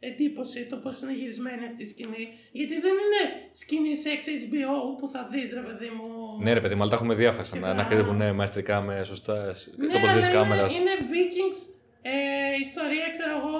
εντύπωση 0.00 0.66
το 0.66 0.76
πώς 0.76 1.00
είναι 1.00 1.12
γυρισμένη 1.12 1.64
αυτή 1.64 1.82
η 1.82 1.86
σκηνή. 1.86 2.24
Γιατί 2.52 2.80
δεν 2.80 2.94
είναι 3.02 3.22
σκηνή 3.52 3.92
sex 4.04 4.20
HBO 4.44 4.98
που 4.98 5.08
θα 5.08 5.28
δεις 5.32 5.52
ρε 5.52 5.60
παιδί 5.60 5.88
μου. 5.88 6.08
Ναι, 6.42 6.52
ρε 6.52 6.60
παιδί, 6.60 6.74
μου, 6.74 6.80
αλλά 6.82 6.90
τα 6.90 6.96
έχουμε 6.96 7.14
δει 7.14 7.26
αυτά 7.26 7.58
να, 7.58 7.74
να 7.74 7.82
Σιγά. 7.82 7.84
κρύβουν 8.02 8.34
μαεστρικά 8.34 8.80
με 8.82 9.02
σωστά 9.04 9.34
Ναι, 9.34 9.86
τοποθετήσεις 9.92 10.28
αλλά 10.34 10.42
κάμερας. 10.42 10.78
είναι, 10.78 10.90
είναι 10.90 11.08
Vikings 11.12 11.58
ε, 12.02 12.12
ιστορία, 12.66 13.06
ξέρω 13.16 13.32
εγώ, 13.40 13.56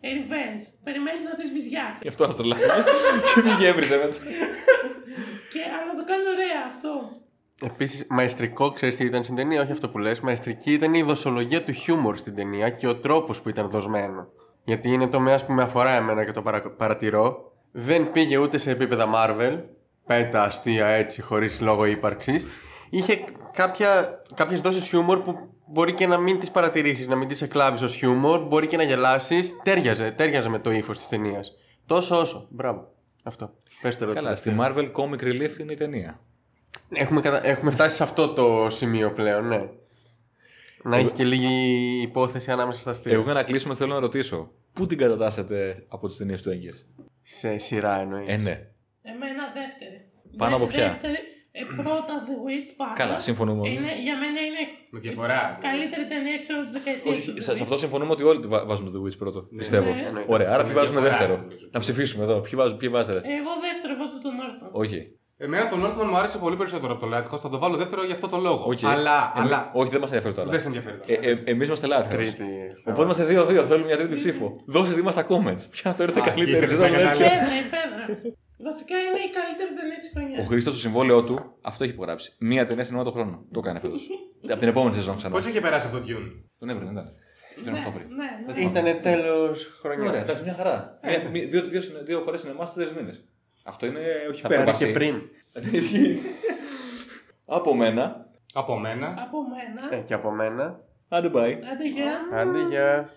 ε, 0.00 0.08
revenge. 0.18 0.62
Περιμένεις 0.84 1.24
να 1.24 1.30
δεις 1.38 1.50
βυζιά, 1.52 1.84
ξέρω. 1.94 2.00
Γι' 2.02 2.08
αυτό 2.08 2.24
αυτό 2.24 2.42
λέω. 2.42 2.58
Και 3.34 3.40
πήγε 3.42 3.66
έβριζε 3.68 3.96
μετά. 3.96 4.16
Και, 5.52 5.60
αλλά 5.76 5.92
το 5.98 6.04
κάνει 6.10 6.24
ωραία 6.34 6.60
αυτό. 6.66 6.90
Επίσης, 7.64 8.06
μαεστρικό, 8.08 8.70
ξέρεις 8.72 8.96
τι 8.96 9.04
ήταν 9.04 9.24
στην 9.24 9.36
ταινία, 9.36 9.60
όχι 9.62 9.72
αυτό 9.72 9.88
που 9.88 9.98
λες. 9.98 10.20
Μαεστρική 10.20 10.72
ήταν 10.72 10.94
η 10.94 11.02
δοσολογία 11.02 11.62
του 11.62 11.72
χιούμορ 11.72 12.16
στην 12.16 12.34
ταινία 12.34 12.70
και 12.70 12.86
ο 12.86 12.96
τρόπος 12.96 13.40
που 13.40 13.48
ήταν 13.48 13.68
δοσμένο. 13.68 14.28
Γιατί 14.64 14.88
είναι 14.92 15.06
τομέα 15.08 15.44
που 15.46 15.52
με 15.52 15.62
αφορά 15.62 15.90
εμένα 15.90 16.24
και 16.24 16.32
το 16.32 16.42
παρα- 16.42 16.70
παρατηρώ. 16.70 17.52
Δεν 17.72 18.12
πήγε 18.12 18.36
ούτε 18.36 18.58
σε 18.58 18.70
επίπεδα 18.70 19.06
Marvel, 19.14 19.60
πέτα 20.08 20.42
αστεία 20.42 20.86
έτσι, 20.86 21.22
χωρίς 21.22 21.60
λόγο 21.60 21.84
ύπαρξης. 21.84 22.46
Είχε 22.90 23.24
κάποια, 23.52 24.22
κάποιες 24.34 24.60
δόσεις 24.60 24.88
χιούμορ 24.88 25.22
που 25.22 25.48
μπορεί 25.66 25.92
και 25.92 26.06
να 26.06 26.18
μην 26.18 26.40
τις 26.40 26.50
παρατηρήσεις, 26.50 27.06
να 27.06 27.16
μην 27.16 27.28
τις 27.28 27.42
εκλάβεις 27.42 27.82
ως 27.82 27.94
χιούμορ, 27.94 28.46
μπορεί 28.46 28.66
και 28.66 28.76
να 28.76 28.82
γελάσεις. 28.82 29.56
Τέριαζε, 29.62 30.10
τέριαζε 30.10 30.48
με 30.48 30.58
το 30.58 30.70
ύφος 30.70 30.98
της 30.98 31.08
ταινίας. 31.08 31.52
Τόσο 31.86 32.20
όσο. 32.20 32.46
Μπράβο. 32.50 32.92
Αυτό. 33.22 33.54
Πες 33.82 33.96
το 33.96 34.12
Καλά, 34.12 34.36
στη 34.36 34.56
Marvel 34.58 34.92
Comic 34.92 35.20
Relief 35.20 35.58
είναι 35.60 35.72
η 35.72 35.76
ταινία. 35.76 36.20
Έχουμε, 36.92 37.20
κατα... 37.20 37.46
Έχουμε 37.46 37.70
φτάσει 37.70 37.96
σε 37.96 38.02
αυτό 38.02 38.28
το 38.28 38.66
σημείο 38.70 39.12
πλέον, 39.12 39.46
ναι. 39.46 39.68
Να 40.82 40.96
έχει 40.96 41.10
και 41.10 41.24
λίγη 41.24 42.00
υπόθεση 42.02 42.50
ανάμεσα 42.50 42.78
στα 42.78 42.90
αστεία. 42.90 43.12
Εγώ 43.12 43.22
για 43.22 43.32
να 43.32 43.42
κλείσουμε 43.42 43.74
θέλω 43.74 43.94
να 43.94 44.00
ρωτήσω. 44.00 44.50
Πού 44.72 44.86
την 44.86 44.98
κατατάσσετε 44.98 45.84
από 45.88 46.06
τις 46.06 46.16
ταινίες 46.16 46.42
του 46.42 46.50
Έγκερ. 46.50 46.74
Σε 47.22 47.58
σειρά 47.58 48.00
εννοείς. 48.00 48.28
Ε, 48.28 48.36
ναι. 48.36 48.66
Εμένα 49.58 49.66
δεύτερη. 49.66 49.96
Πάνω 50.42 50.54
από 50.56 50.66
Δε- 50.66 50.72
ποια; 50.72 50.86
Δεύτερη, 50.88 51.18
ε, 51.60 51.62
πρώτα 51.82 52.14
The 52.26 52.36
Witch 52.46 52.70
πάντα. 52.80 52.92
Καλά, 53.02 53.18
συμφωνούμε 53.28 53.60
όλοι. 53.60 53.70
Είναι, 53.74 53.92
για 54.06 54.16
μένα 54.22 54.40
είναι 54.48 54.62
Με 54.94 54.98
διαφορά. 55.04 55.58
καλύτερη 55.68 56.04
ταινία 56.12 56.38
ξέρω 56.44 56.58
τη 56.66 56.70
δεκαετία 56.78 57.10
Όχι, 57.12 57.22
σε, 57.46 57.56
σε 57.56 57.62
αυτό 57.64 57.76
συμφωνούμε 57.84 58.12
ότι 58.16 58.22
όλοι 58.30 58.40
τη 58.44 58.48
βα- 58.52 58.64
βάζουμε 58.70 58.90
το 58.90 58.96
The 59.00 59.04
Witch 59.06 59.18
πρώτο. 59.22 59.38
Πιστεύω. 59.62 59.90
Ναι. 59.94 60.02
Εννοείται. 60.08 60.32
Ωραία, 60.34 60.48
άρα 60.54 60.62
Με 60.62 60.68
ποιοι 60.68 60.74
βάζουμε 60.80 61.00
διαφορά, 61.00 61.18
δεύτερο; 61.18 61.42
νομίζω. 61.42 61.66
Να 61.76 61.80
ψηφίσουμε 61.80 62.22
εδώ. 62.24 62.36
Ποιοι 62.46 62.52
βάζουν, 62.60 62.76
ποιοι 62.80 62.88
βάζετε; 62.88 63.12
Δεύτερο. 63.18 63.34
Εγώ 63.40 63.52
δεύτερο 63.68 63.92
βάζω 64.00 64.16
τον 64.26 64.32
Northman. 64.40 64.70
Όχι. 64.84 65.00
Εμένα 65.40 65.68
το 65.68 65.76
Northman 65.84 66.06
μου 66.10 66.16
άρεσε 66.16 66.38
πολύ 66.38 66.56
περισσότερο 66.56 66.92
από 66.92 67.06
το 67.06 67.16
Lighthouse. 67.16 67.40
Θα 67.42 67.48
το 67.48 67.58
βάλω 67.58 67.76
δεύτερο 67.76 68.04
για 68.04 68.14
αυτό 68.14 68.28
το 68.28 68.38
λόγο. 68.38 68.64
όχι. 68.66 68.86
Αλλά, 68.86 69.32
Εμεί- 69.36 69.46
αλλά. 69.46 69.70
Όχι, 69.74 69.90
δεν 69.90 70.00
μας 70.00 70.08
ενδιαφέρει 70.08 70.34
τώρα. 70.34 70.50
Δεν 70.50 70.60
σε 70.60 70.66
ενδιαφέρει. 70.66 70.98
Ε, 71.06 71.30
ε, 71.30 71.38
Εμείς 71.44 71.66
είμαστε 71.66 71.86
Lighthouse. 71.90 72.08
Τρίτη. 72.08 72.44
Οπότε 72.84 73.02
είμαστε 73.02 73.24
2-2. 73.24 73.64
Θέλουμε 73.64 73.86
μια 73.86 73.96
τρίτη 73.96 74.14
ψήφο. 74.14 74.56
Δώστε 74.66 75.02
μας 75.02 75.12
στα 75.14 75.26
comments. 75.28 75.62
Ποια 75.70 75.94
θεωρείτε 75.94 76.20
Α, 76.20 76.22
καλύτερη. 76.24 76.64
εκεί 76.64 76.74
Δεν 76.74 76.92
ήθελα 78.58 78.70
λέτε 78.70 78.82
να 78.82 78.88
Η 78.88 78.90
ποια. 78.90 78.94
Φέδρα, 78.94 78.94
η 78.94 78.94
Φέδρα. 78.94 78.96
Βασικά 78.96 78.96
είναι 79.04 79.18
η 79.28 79.30
καλύτερη 79.38 79.70
ταινία 79.80 79.98
της 79.98 80.10
χρονιάς. 80.14 80.44
Ο 80.44 80.46
Χρήστος 80.48 80.72
στο 80.74 80.82
συμβόλαιό 80.82 81.24
του 81.24 81.36
αυτό 81.62 81.84
έχει 81.84 81.92
υπογράψει. 81.92 82.28
Μία 82.38 82.66
ταινία 82.66 82.84
σινεμά 82.84 83.04
το 83.04 83.10
χρόνο. 83.10 83.44
Το 83.52 83.58
έκανε 83.64 83.78
φέτο. 83.80 83.94
από 84.50 84.58
την 84.58 84.68
επόμενη 84.68 84.94
σεζόν 84.94 85.16
ξανά. 85.16 85.34
Πώς 85.34 85.46
είχε 85.46 85.60
περάσει 85.60 85.86
από 85.86 85.96
το 85.98 86.04
Dune. 86.08 86.28
Τον 86.58 86.68
έβρε, 86.68 86.84
δεν 86.84 86.92
ήταν. 86.92 87.12
Δεν 87.64 87.72
Ναι, 87.72 87.78
έχω 87.78 87.90
το 87.90 87.96
βρει. 87.96 88.06
ναι, 88.08 88.54
ναι. 88.54 88.68
Ήτανε 88.70 88.94
τέλος 88.94 89.80
Ωραία, 89.84 89.96
χρονιά. 89.98 90.20
εντάξει, 90.20 90.42
μια 90.42 90.54
χαρά. 90.54 90.98
Μια- 91.04 91.30
μία- 91.32 91.46
Δύο, 91.46 91.62
δύο, 91.62 91.80
δύο, 91.80 92.02
δύο 92.04 92.20
φορές 92.22 92.40
σινεμά 92.40 92.66
σε 92.66 92.74
τρεις 92.74 92.92
μήνες. 92.92 93.24
Αυτό 93.64 93.86
είναι 93.86 94.00
όχι 94.30 94.40
Θα 94.40 94.48
πάρει 94.48 94.60
υπέρβαση. 94.62 94.86
και 94.86 94.92
πριν. 94.92 95.22
Ισχύει. 95.72 96.20
Από 97.58 97.74
μένα. 97.74 98.26
Από 98.54 98.78
μένα. 98.78 99.06
Από 99.06 99.38
μένα. 99.48 99.96
Ε, 99.96 100.02
και 100.04 100.14
από 100.14 100.30
μένα. 100.30 100.80
Άντε 101.08 101.28
bye. 101.28 101.52
Άντε 101.72 101.88
γεια. 101.88 102.20
Άντε, 102.32 102.58
γεια. 102.68 103.10